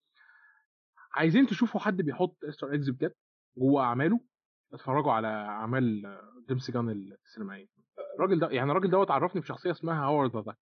عايزين 1.13 1.47
تشوفوا 1.47 1.79
حد 1.81 1.97
بيحط 1.97 2.37
Easter 2.43 2.71
eggs 2.71 2.89
بجد 2.89 3.13
جوه 3.57 3.83
أعماله 3.83 4.19
اتفرجوا 4.73 5.11
على 5.11 5.27
أعمال 5.27 6.05
آه، 6.05 6.43
جيمس 6.47 6.71
جان 6.71 6.89
السينمائية. 7.25 7.67
الراجل 8.15 8.39
ده 8.39 8.49
يعني 8.49 8.71
الراجل 8.71 8.89
دوت 8.91 9.11
عرفني 9.11 9.41
بشخصية 9.41 9.71
اسمها 9.71 10.05
هاورد 10.05 10.35
the 10.45 10.55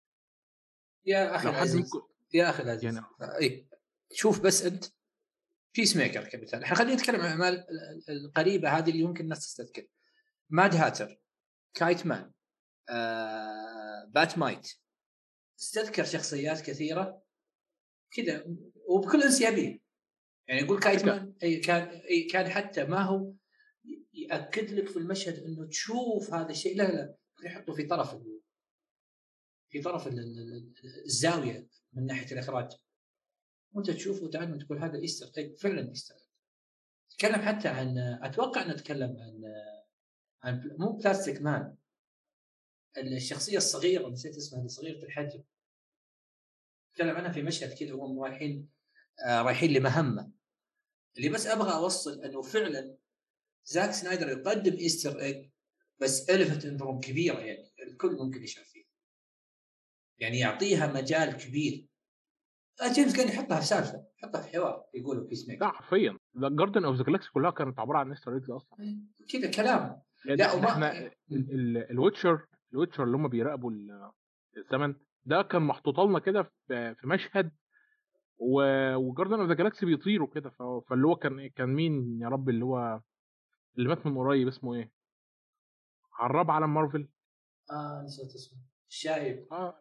يا 1.05 1.35
أخي 1.35 1.49
العزيز 1.49 1.75
منكم 1.95 2.07
يا 2.33 2.49
أخي 2.49 2.63
العزيز. 2.63 2.83
يعني 2.95 3.05
اي 3.41 3.67
شوف 4.11 4.41
بس 4.43 4.65
أنت 4.65 4.85
Peacemaker 5.75 6.23
كمثال 6.23 6.63
إحنا 6.63 6.75
خلينا 6.77 6.93
نتكلم 6.93 7.15
عن 7.21 7.25
الأعمال 7.25 7.53
ال- 7.53 8.09
ال- 8.09 8.25
القريبة 8.25 8.69
هذه 8.69 8.89
اللي 8.89 8.99
يمكن 9.01 9.23
الناس 9.23 9.39
تستذكر. 9.39 9.87
Mad 10.49 10.75
Hatter 10.75 11.19
Kite 11.73 12.05
Man. 12.05 12.31
آه، 12.89 14.05
Bat-Mite. 14.05 14.67
استذكر 15.59 16.03
شخصيات 16.03 16.61
كثيرة 16.61 17.23
كذا 18.11 18.45
وبكل 18.89 19.23
انسيابيه 19.23 19.79
يعني 20.47 20.61
يقول 20.61 20.79
Kite 20.79 21.05
Man 21.05 21.33
اي 21.43 21.59
كان 21.59 21.87
اي 21.87 22.23
كان 22.23 22.49
حتى 22.49 22.83
ما 22.83 23.01
هو 23.01 23.33
يأكد 24.13 24.71
لك 24.71 24.87
في 24.89 24.97
المشهد 24.99 25.39
إنه 25.43 25.67
تشوف 25.67 26.33
هذا 26.33 26.49
الشيء. 26.49 26.77
لا 26.77 26.83
لا 26.91 27.15
يحطه 27.45 27.73
في 27.73 27.83
طرف 27.83 28.15
في 29.69 29.81
طرف 29.81 30.07
ال- 30.07 30.19
ال- 30.19 30.39
ال- 30.83 31.03
الزاوية 31.05 31.67
من 31.93 32.05
ناحية 32.05 32.31
الإخراج. 32.33 32.71
وأنت 33.73 33.91
تشوفه 33.91 34.23
وتعلم 34.23 34.59
تقول 34.59 34.77
هذا 34.79 34.99
Easter 34.99 35.31
egg 35.37 35.57
فعلا 35.57 35.89
Easter. 35.89 36.15
egg 36.15 36.23
تكلم 37.17 37.41
حتى 37.41 37.67
عن 37.67 37.97
أتوقع 37.97 38.67
نتكلم 38.71 39.17
عن 39.19 39.41
عن 40.43 40.59
بل- 40.59 40.77
مو 40.79 40.91
Plastic 40.91 41.41
Man. 41.41 41.75
الشخصية 42.97 43.57
الصغيرة 43.57 44.09
نسيت 44.09 44.37
اسمها 44.37 44.67
صغيرة 44.67 45.05
الحجم. 45.05 45.43
تكلم 46.93 47.15
عنها 47.15 47.31
في 47.31 47.41
مشهد 47.41 47.73
كذا 47.73 47.93
وهم 47.93 48.19
رايحين 48.19 48.69
آه 49.27 49.41
رايحين 49.41 49.73
لمهمة. 49.73 50.31
اللي 51.17 51.29
بس 51.29 51.47
أبغى 51.47 51.73
أوصل 51.73 52.23
إنه 52.23 52.41
فعلا 52.41 52.97
زاك 53.65 53.91
سنايدر 53.91 54.29
يقدم 54.29 54.73
Easter 54.73 55.19
egg 55.19 55.49
بس 56.01 56.29
الفت 56.29 56.65
انظرهم 56.65 56.99
كبيرة 56.99 57.39
يعني 57.39 57.73
الكل 57.87 58.15
ممكن 58.15 58.43
يشعر 58.43 58.65
فيها. 58.65 58.85
يعني 60.19 60.39
يعطيها 60.39 60.93
مجال 60.93 61.37
كبير. 61.37 61.87
آه 62.81 62.93
جيمس 62.93 63.15
كان 63.17 63.27
يحطها 63.27 63.59
في 63.59 63.65
سالفة 63.65 64.07
يحطها 64.17 64.41
في 64.41 64.49
حوار 64.49 64.85
يقولوا 64.93 65.27
Peacemaker 65.27 65.65
لا 65.65 65.71
حرفيا. 65.71 66.17
Guardians 66.35 66.85
of 66.85 66.95
the 66.95 67.03
Galaxy 67.03 67.29
كلها 67.31 67.51
كانت 67.51 67.79
عبارة 67.79 67.97
عن 67.97 68.11
Easter 68.11 68.33
eggs 68.33 68.51
أصلا. 68.51 68.99
كذا 69.33 69.51
كلام. 69.51 70.01
يعني 70.25 70.37
لا 70.37 70.69
إحنا 70.69 71.11
ال 71.91 71.97
Watchers 71.97 72.45
ال 72.73 72.76
Watchers 72.76 73.03
اللي 73.03 73.17
هم 73.17 73.27
بيراقبوا 73.27 73.71
ال- 73.71 74.11
الزمن 74.57 74.95
ده 75.25 75.41
كان 75.41 75.61
محطوط 75.61 75.99
لنا 75.99 76.19
كده 76.19 76.51
في 76.67 76.95
مشهد 77.07 77.51
و 78.37 78.47
Guardians 78.47 79.39
of 79.39 79.47
the 79.49 79.53
Galaxy 79.53 79.85
بيطيروا 79.85 80.27
كده 80.27 80.49
فاللي 80.89 81.07
هو 81.07 81.15
كان 81.15 81.47
كان 81.47 81.69
مين 81.69 82.19
يا 82.21 82.27
رب 82.29 82.49
اللي 82.49 82.65
هو 82.65 83.01
اللي 83.77 83.89
مات 83.89 84.05
من 84.05 84.17
قريب 84.17 84.47
اسمه 84.47 84.73
إيه؟ 84.75 84.91
عراب 86.19 86.51
عالم 86.51 86.67
مارفل. 86.67 87.07
آه 87.71 88.01
نسيت 88.05 88.25
اسمه. 88.35 88.59
الشايب 88.89 89.47
آه 89.51 89.79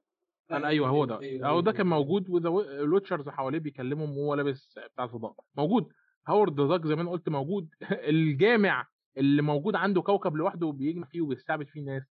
أنا 0.50 0.68
أيوه 0.68 0.88
هو 0.88 1.04
ده. 1.04 1.20
أيوة، 1.20 1.48
أهو 1.48 1.60
ده 1.60 1.70
أيوة. 1.70 1.78
كان 1.78 1.86
موجود 1.86 2.28
وال 2.30 2.50
Watchers 2.50 3.28
حواليه 3.28 3.58
بيكلمهم 3.58 4.18
وهو 4.18 4.34
لابس 4.34 4.78
بتاع 4.94 5.04
الفضاء 5.04 5.34
موجود. 5.56 5.88
هاورد 6.28 6.56
Duck 6.56 6.86
زي 6.86 6.94
ما 6.94 7.02
أنا 7.02 7.10
قلت 7.10 7.28
موجود. 7.28 7.68
الجامع 8.12 8.86
اللي 9.16 9.42
موجود 9.42 9.74
عنده 9.76 10.02
كوكب 10.02 10.36
لوحده 10.36 10.66
وبيجمع 10.66 11.06
فيه 11.06 11.20
وبيستعبد 11.20 11.66
فيه 11.66 11.80
ناس. 11.84 12.02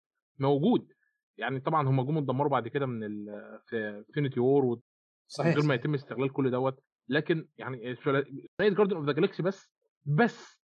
موجود. 0.40 0.92
يعني 1.38 1.60
طبعا 1.60 1.88
هم 1.88 2.02
جم 2.06 2.18
اتدمروا 2.18 2.50
بعد 2.50 2.68
كده 2.68 2.86
من 2.86 3.00
في 3.66 4.04
Infinity 4.08 4.40
War 4.40 4.80
صحيح 5.28 5.54
غير 5.56 5.64
ما 5.64 5.74
يتم 5.74 5.94
استغلال 5.94 6.32
كل 6.32 6.50
دوت. 6.50 6.82
لكن 7.08 7.48
يعني 7.58 7.96
نايت 8.60 8.72
Guardians 8.74 8.96
of 8.96 9.06
the 9.06 9.12
Galaxy 9.12 9.42
بس 9.42 9.68
بس 10.04 10.60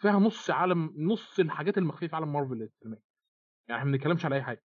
فيها 0.00 0.12
نص 0.18 0.50
عالم 0.50 0.94
نص 0.96 1.38
الحاجات 1.38 1.78
المخفية 1.78 2.06
في 2.06 2.16
عالم 2.16 2.32
مارفل 2.32 2.62
السينمائي 2.62 3.02
يعني 3.68 3.80
إحنا 3.80 3.90
ما 3.90 3.96
بنتكلمش 3.96 4.24
على 4.24 4.34
أي 4.36 4.42
حاجة. 4.42 4.62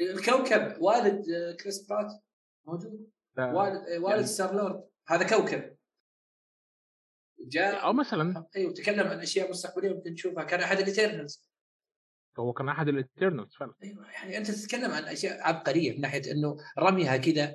الكوكب 0.00 0.82
والد 0.82 1.24
آه، 1.30 1.52
كريس 1.62 1.86
برات 1.88 2.12
موجود؟ 2.66 3.10
ده- 3.36 3.46
والد 3.54 3.76
آه، 3.88 3.98
والد 3.98 4.10
يعني- 4.14 4.26
Star-Lord. 4.26 4.88
هذا 5.08 5.28
كوكب. 5.36 5.76
جاء 7.40 7.84
أو 7.84 7.92
مثلا. 7.92 8.46
أيوه 8.56 8.72
تكلم 8.72 9.06
عن 9.08 9.18
أشياء 9.20 9.50
مستقبلية 9.50 9.94
ممكن 9.94 10.12
نشوفها 10.12 10.44
كان 10.44 10.60
أحد 10.60 10.76
ال 10.76 10.84
Eternals 10.84 11.48
هو 12.38 12.52
كان 12.52 12.68
أحد 12.68 12.88
ال 12.88 12.95
Eternals 12.95 13.54
فعلا. 13.54 13.74
أيوه 13.82 14.10
يعني 14.10 14.38
أنت 14.38 14.50
تتكلم 14.50 14.90
عن 14.90 15.04
أشياء 15.04 15.42
عبقرية 15.42 15.92
من 15.92 16.00
ناحية 16.00 16.32
إنه 16.32 16.56
رميها 16.78 17.16
كذا 17.16 17.54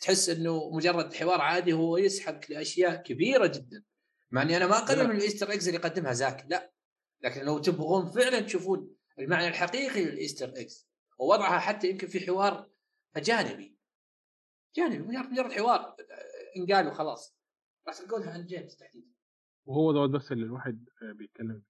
تحس 0.00 0.28
إنه 0.28 0.70
مجرد 0.70 1.14
حوار 1.14 1.40
عادي 1.40 1.72
هو 1.72 1.96
يسحبك 1.96 2.50
لأشياء 2.50 3.02
كبيرة 3.02 3.46
جدا. 3.46 3.82
مع 4.30 4.42
إني 4.42 4.56
أنا 4.56 4.66
ما 4.66 4.78
اقلل. 4.78 5.08
من 5.08 5.16
ال 5.16 5.21
Easter 5.21 5.50
eggs 5.50 5.68
اللي 5.68 5.80
يقدمها 5.80 6.12
زاك 6.12 6.46
لا. 6.48 6.72
لكن 7.22 7.44
لو 7.44 7.58
تبغون 7.58 8.10
فعلا 8.10 8.40
تشوفون 8.40 8.94
المعنى 9.18 9.48
الحقيقي 9.48 10.04
لل 10.04 10.15
Easter 10.15 10.48
eggs 10.48 10.88
ووضعها 11.18 11.58
حتى 11.58 11.90
يمكن 11.90 12.06
في 12.06 12.26
حوار 12.26 12.70
جانبي 13.16 13.76
جانبي 14.76 14.98
مجرد 14.98 15.52
حوار 15.52 15.96
ان 16.56 16.66
قالوا 16.74 16.92
خلاص 16.92 17.36
راح 17.86 17.98
تلقونها 17.98 18.30
عن 18.30 18.46
جيمس 18.46 18.76
تحديدا. 18.76 19.10
وهو 19.64 19.92
دوت 19.92 20.10
بس 20.10 20.32
اللي 20.32 20.44
الواحد 20.44 20.84
بيتكلم 21.02 21.62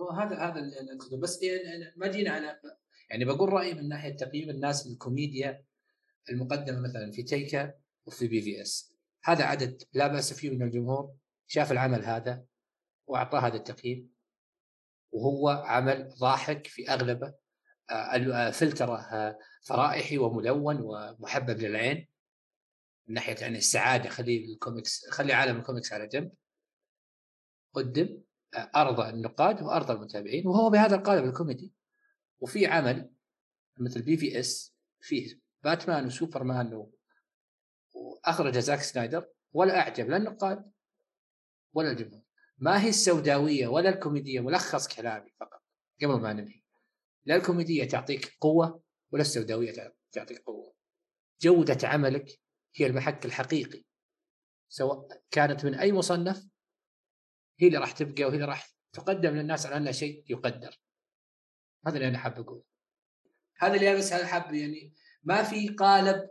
هو 0.00 0.10
هذا 0.10 0.36
هذا 0.36 0.72
أقصده. 0.94 1.16
بس 1.16 1.42
يعني 1.42 1.92
ما 1.96 2.06
جينا 2.06 2.30
على 2.30 2.60
يعني 3.10 3.24
بقول 3.24 3.52
رأيي 3.52 3.74
من 3.74 3.88
ناحية 3.88 4.16
تقييم 4.16 4.50
الناس 4.50 4.86
للكوميديا 4.86 5.64
المقدمة 6.30 6.80
مثلا 6.80 7.12
في 7.12 7.22
ديك 7.22 7.74
وفي 8.06 8.28
BvS 8.28 8.96
هذا 9.24 9.44
عدد 9.44 9.82
لا 9.92 10.06
بأس 10.06 10.32
فيه 10.32 10.50
من 10.50 10.62
الجمهور. 10.62 11.14
شاف 11.46 11.72
العمل 11.72 12.04
هذا 12.04 12.44
وأعطاه 13.06 13.40
هذا 13.40 13.56
التقييم. 13.56 14.10
وهو 15.12 15.48
عمل 15.48 16.08
ضاحك 16.08 16.66
في 16.66 16.90
أغلبه. 16.90 17.34
آه، 17.90 17.92
آه، 17.92 18.50
فلترة 18.50 18.96
آه، 18.96 19.38
فرايحي 19.62 20.18
وملون 20.18 20.80
ومحبب 20.80 21.58
للعين. 21.60 22.08
من 23.06 23.14
ناحية 23.14 23.36
يعني 23.40 23.58
السعادة 23.58 24.08
خلي 24.08 24.44
الكوميكس 24.44 25.10
خلي 25.10 25.32
عالم 25.32 25.56
الكوميكس 25.56 25.92
على 25.92 26.06
جنب. 26.06 26.32
قدم. 27.72 28.22
ارضى 28.56 29.10
النقاد 29.10 29.62
وارضى 29.62 29.92
المتابعين 29.92 30.46
وهو 30.46 30.70
بهذا 30.70 30.96
القالب 30.96 31.24
الكوميدي. 31.24 31.72
وفي 32.40 32.66
عمل 32.66 33.10
مثل 33.78 34.02
BvS 34.02 34.76
فيه 35.00 35.40
باتمان 35.64 36.06
وسوبرمان 36.06 36.74
و... 36.74 36.92
وأخرج 37.94 38.58
زاك 38.58 38.80
سنايدر 38.80 39.28
ولا 39.52 39.78
أعجب 39.78 40.08
لا 40.08 40.16
النقاد 40.16 40.72
ولا 41.72 41.90
الجمهور. 41.90 42.22
ما 42.58 42.82
هي 42.82 42.88
السوداوية 42.88 43.66
ولا 43.66 43.88
الكوميدية 43.88 44.40
ملخص 44.40 44.88
كلامي 44.88 45.30
فقط 45.40 45.62
قبل 46.02 46.20
ما 46.20 46.32
ننهي. 46.32 46.62
لا 47.24 47.36
الكوميدية 47.36 47.84
تعطيك 47.84 48.36
قوة 48.40 48.82
ولا 49.12 49.22
السوداوية 49.22 49.94
تعطيك 50.12 50.38
قوة. 50.38 50.74
جودة 51.40 51.88
عملك 51.88 52.40
هي 52.74 52.86
المحك 52.86 53.26
الحقيقي 53.26 53.84
سواء 54.68 55.22
كانت 55.30 55.64
من 55.64 55.74
أي 55.74 55.92
مصنف 55.92 56.46
هي 57.58 57.66
اللي 57.66 57.78
راح 57.78 57.92
تبقى 57.92 58.24
وهي 58.24 58.34
اللي 58.34 58.46
راح 58.46 58.70
تقدم 58.92 59.36
للناس 59.36 59.66
على 59.66 59.76
انها 59.76 59.92
شيء 59.92 60.24
يقدر. 60.28 60.80
هذا 61.86 61.96
اللي 61.96 62.08
أنا 62.08 62.18
حاب 62.18 62.38
أقول 62.38 62.62
هذا 63.58 63.74
اللي 63.74 63.90
أنا 63.90 63.98
بس 63.98 64.12
حاب 64.12 64.54
يعني 64.54 64.94
ما 65.22 65.42
في 65.42 65.68
قالب 65.68 66.30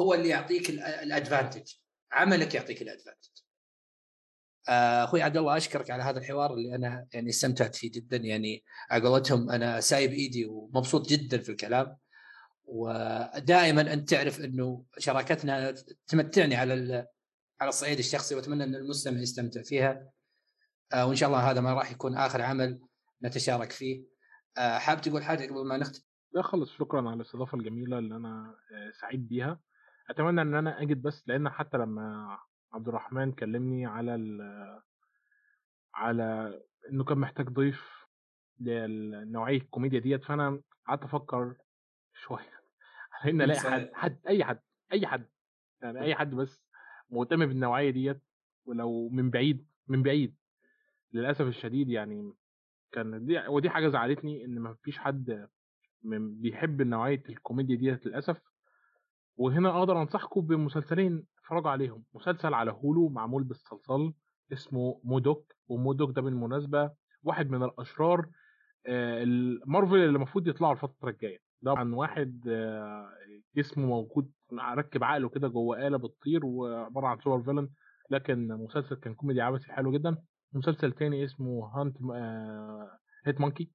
هو 0.00 0.14
اللي 0.14 0.28
يعطيك 0.28 0.70
الأدفانتج. 0.70 1.72
عملك 2.12 2.54
يعطيك 2.54 2.82
الأدفانتج. 2.82 3.28
آه، 4.68 5.04
أخوي 5.04 5.22
عبد 5.22 5.36
الله 5.36 5.56
أشكرك 5.56 5.90
على 5.90 6.02
هذا 6.02 6.18
الحوار 6.18 6.54
اللي 6.54 6.74
أنا 6.74 7.08
يعني 7.12 7.28
استمتعت 7.28 7.74
فيه 7.74 7.90
جدا. 7.90 8.16
يعني 8.16 8.64
على 8.90 9.08
قولتهم 9.08 9.50
أنا 9.50 9.80
سايب 9.80 10.12
إيدي 10.12 10.46
ومبسوط 10.46 11.08
جدا 11.08 11.38
في 11.38 11.48
الكلام. 11.48 11.96
ودائما 12.64 13.92
أنت 13.92 14.10
تعرف 14.10 14.40
إنه 14.40 14.84
شراكتنا 14.98 15.74
تمتعني 16.06 16.56
على 16.56 17.06
على 17.60 17.68
الصعيد 17.68 17.98
الشخصي 17.98 18.34
وأتمنى 18.34 18.64
أن 18.64 18.74
المستمع 18.74 19.20
يستمتع 19.20 19.62
فيها. 19.62 20.10
وإن 20.94 21.14
شاء 21.14 21.28
الله 21.28 21.50
هذا 21.50 21.60
ما 21.60 21.74
راح 21.74 21.92
يكون 21.92 22.16
آخر 22.16 22.42
عمل 22.42 22.80
نتشارك 23.22 23.72
فيه. 23.72 24.04
آه، 24.58 24.78
حاب 24.78 25.00
تقول 25.00 25.22
حاجة 25.22 25.46
قبل 25.46 25.66
ما 25.66 25.76
نختم؟ 25.76 26.02
لا 26.32 26.42
خلص 26.42 26.72
شكرا 26.72 27.00
على 27.00 27.16
الاستضافة 27.16 27.58
الجميلة 27.58 27.98
اللي 27.98 28.16
أنا 28.16 28.54
سعيد 29.00 29.28
بيها. 29.28 29.60
أتمنى 30.10 30.42
إن 30.42 30.54
أنا 30.54 30.82
أجد 30.82 31.02
بس 31.02 31.28
لأن 31.28 31.48
حتى 31.48 31.76
لما 31.76 32.38
عبد 32.72 32.88
الرحمن 32.88 33.32
كلمني 33.32 33.86
على 33.86 34.14
ال 34.14 34.40
على 35.94 36.60
إنه 36.90 37.04
كان 37.04 37.18
محتاج 37.18 37.48
ضيف 37.48 38.06
لنوعية 38.60 39.56
الكوميديا 39.56 40.00
ديت 40.00 40.24
فأنا 40.24 40.60
قعدت 40.88 41.02
أفكر 41.02 41.54
شوية 42.14 42.60
على 43.12 43.30
إن 43.30 43.42
ألاقي 43.42 43.60
حد 43.60 43.90
حد 43.94 44.18
أي 44.28 44.44
حد 44.44 44.60
أي 44.92 45.06
حد 45.06 45.26
يعني 45.82 46.00
أي 46.00 46.14
حد 46.14 46.34
بس 46.34 46.62
مهتم 47.10 47.46
بالنوعية 47.46 47.90
ديت 47.90 48.22
ولو 48.64 49.08
من 49.08 49.30
بعيد 49.30 49.66
من 49.88 50.02
بعيد. 50.02 50.36
للأسف 51.12 51.40
الشديد 51.46 51.88
يعني 51.88 52.32
كان 52.92 53.26
دي 53.26 53.38
ودي 53.48 53.70
حاجة 53.70 53.88
زعلتني 53.88 54.44
إن 54.44 54.58
ما 54.60 54.74
فيش 54.82 54.98
حد 54.98 55.48
من 56.04 56.40
بيحب 56.40 56.82
نوعية 56.82 57.22
الكوميديا 57.28 57.76
ديت 57.76 58.06
للأسف. 58.06 58.40
وهنا 59.36 59.78
أقدر 59.78 60.02
أنصحكم 60.02 60.40
بمسلسلين 60.40 61.26
اتفرجوا 61.38 61.70
عليهم. 61.70 62.04
مسلسل 62.14 62.54
على 62.54 62.70
هولو 62.70 63.08
معمول 63.08 63.44
بالصلصال 63.44 64.14
اسمه 64.52 65.00
مودوك 65.04 65.52
ومودوك 65.68 66.10
ده 66.10 66.22
بالمناسبة 66.22 66.90
واحد 67.22 67.50
من 67.50 67.62
الأشرار 67.62 68.26
آه، 68.86 69.22
المارفل 69.22 69.94
اللي 69.94 70.06
المفروض 70.06 70.48
يطلعوا 70.48 70.72
الفترة 70.72 71.10
الجاية. 71.10 71.38
ده 71.62 71.72
عن 71.72 71.92
واحد 71.92 72.44
آه، 72.48 73.08
جسمه 73.56 73.86
موجود 73.86 74.30
ركب 74.52 75.04
عقله 75.04 75.28
كده 75.28 75.48
جوه 75.48 75.86
آلة 75.86 75.96
بتطير 75.96 76.46
وعبارة 76.46 77.06
عن 77.06 77.18
super 77.20 77.42
villain 77.42 77.68
لكن 78.10 78.48
مسلسل 78.48 78.94
كان 78.96 79.14
كوميدي 79.14 79.40
عبثي 79.40 79.72
حلو 79.72 79.92
جدا. 79.92 80.16
مسلسل 80.52 80.92
تاني 80.92 81.24
اسمه 81.24 81.66
Hit 81.74 81.96
Hit-Monkey 83.24 83.72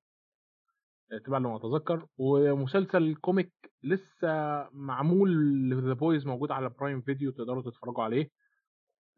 تبع 1.25 1.37
لما 1.37 1.55
أتذكر. 1.55 2.07
ومسلسل 2.17 3.15
comic 3.15 3.53
لسه 3.83 4.29
معمول 4.71 5.83
The 5.87 5.93
Boys 5.93 6.27
موجود 6.27 6.51
على 6.51 6.69
Prime 6.69 7.01
Video 7.01 7.31
تقدروا 7.31 7.61
تتفرجوا 7.61 8.03
عليه. 8.03 8.29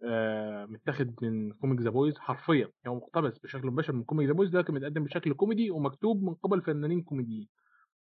آه 0.03 0.65
متاخد 0.65 1.15
من 1.21 1.53
comic 1.53 1.81
The 1.81 1.89
Boys 1.89 2.17
حرفيا. 2.17 2.65
هو 2.65 2.71
يعني 2.85 2.97
مقتبس 2.97 3.39
بشكل 3.39 3.67
مباشر 3.67 3.93
من 3.93 4.03
comic 4.03 4.27
The 4.27 4.33
Boys 4.33 4.55
لكن 4.55 4.73
متقدم 4.73 5.03
بشكل 5.03 5.33
كوميدي 5.33 5.71
ومكتوب 5.71 6.23
من 6.23 6.33
قبل 6.33 6.61
فنانين 6.61 7.01
كوميديين. 7.01 7.47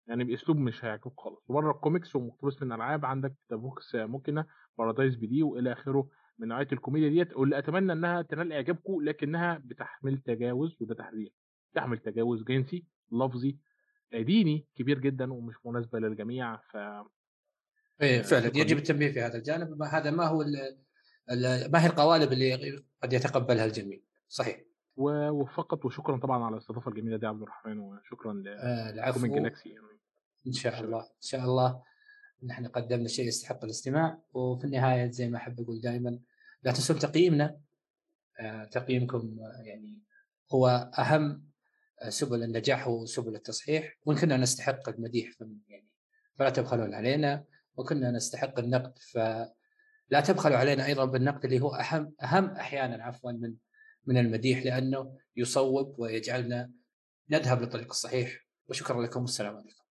يعني 0.06 0.24
بأسلوب 0.24 0.56
مش 0.58 0.84
هيعجبك 0.84 1.20
خالص. 1.20 1.44
وبره 1.48 1.70
الكوميكس 1.70 2.16
ومقتبس 2.16 2.62
من 2.62 2.72
ألعاب 2.72 3.04
عندك 3.04 3.34
ذا 3.50 3.56
بوكس 3.56 3.94
ممكنة 3.94 4.46
بارادايس 4.78 5.16
دي 5.16 5.42
وإلى 5.42 5.72
آخره. 5.72 6.08
من 6.38 6.48
نوعية 6.48 6.68
الكوميديا 6.72 7.08
ديت 7.08 7.36
واللي 7.36 7.58
أتمنى 7.58 7.92
إنها 7.92 8.22
تنال 8.22 8.52
إعجابكم 8.52 9.02
لكنها 9.02 9.62
بتحمل 9.64 10.18
تجاوز 10.18 10.76
وده 10.80 10.94
تحذير 10.94 11.32
تحمل 11.74 11.98
تجاوز 11.98 12.42
جنسي 12.42 12.84
لفظي 13.12 13.58
ديني 14.12 14.66
كبير 14.74 14.98
جدا 14.98 15.32
ومش 15.32 15.54
مناسبة 15.64 15.98
للجميع 15.98 16.56
ف 16.56 16.76
إيه 18.02 18.22
فعلا 18.22 18.46
يجب 18.46 18.76
التنبيه 18.76 19.12
في 19.12 19.20
هذا 19.20 19.36
الجانب 19.36 19.82
هذا 19.82 20.10
ما 20.10 20.26
هو 20.26 20.44
ما 21.68 21.84
هي 21.84 21.86
القوالب 21.86 22.32
اللي 22.32 22.84
قد 23.02 23.12
يتقبلها 23.12 23.64
الجميع. 23.64 24.00
صحيح. 24.28 24.60
وفقط 24.96 25.84
وشكرا 25.84 26.16
طبعا 26.16 26.44
على 26.44 26.52
الاستضافة 26.52 26.90
الجميلة 26.90 27.16
دي 27.16 27.26
عبد 27.26 27.42
الرحمن 27.42 27.78
وشكرا 27.78 28.42
لكم 28.94 29.26
جلاكسي 29.26 29.68
يعني. 29.68 29.86
إن 30.46 30.52
شاء 30.52 30.80
الله 30.80 31.00
إن 31.00 31.20
شاء 31.20 31.44
الله. 31.44 31.82
نحن 32.46 32.66
قدمنا 32.66 33.08
شيء 33.08 33.28
يستحق 33.28 33.64
الاستماع 33.64 34.18
وفي 34.32 34.64
النهاية 34.64 35.10
زي 35.10 35.28
ما 35.28 35.36
أحب 35.36 35.60
أقول 35.60 35.80
دائما 35.80 36.18
لا 36.62 36.72
تنسون 36.72 36.98
تقييمنا. 36.98 37.60
آه، 38.40 38.64
تقييمكم 38.64 39.36
يعني 39.64 39.98
هو 40.52 40.90
أهم 40.98 41.44
سبل 42.08 42.42
النجاح 42.42 42.88
وسبل 42.88 43.34
التصحيح 43.34 43.98
وإن 44.06 44.18
كنا 44.18 44.36
نستحق 44.36 44.88
المديح 44.88 45.30
يعني 45.68 45.88
فلا 46.38 46.50
تبخلون 46.50 46.94
علينا 46.94 47.44
وكنا 47.76 48.10
نستحق 48.10 48.58
النقد 48.58 48.98
فلا 48.98 50.20
تبخلوا 50.26 50.56
علينا 50.56 50.86
أيضا 50.86 51.04
بالنقد 51.04 51.44
اللي 51.44 51.60
هو 51.60 51.74
أهم 51.74 52.14
أهم 52.22 52.44
أحيانا 52.44 53.04
عفوا 53.04 53.32
من 53.32 53.54
من 54.06 54.18
المديح 54.18 54.64
لأنه 54.64 55.18
يصوب 55.36 55.98
ويجعلنا 55.98 56.70
نذهب 57.30 57.60
للطريق 57.60 57.90
الصحيح. 57.90 58.44
وشكرا 58.68 59.02
لكم 59.02 59.20
والسلام 59.20 59.56
عليكم. 59.56 59.83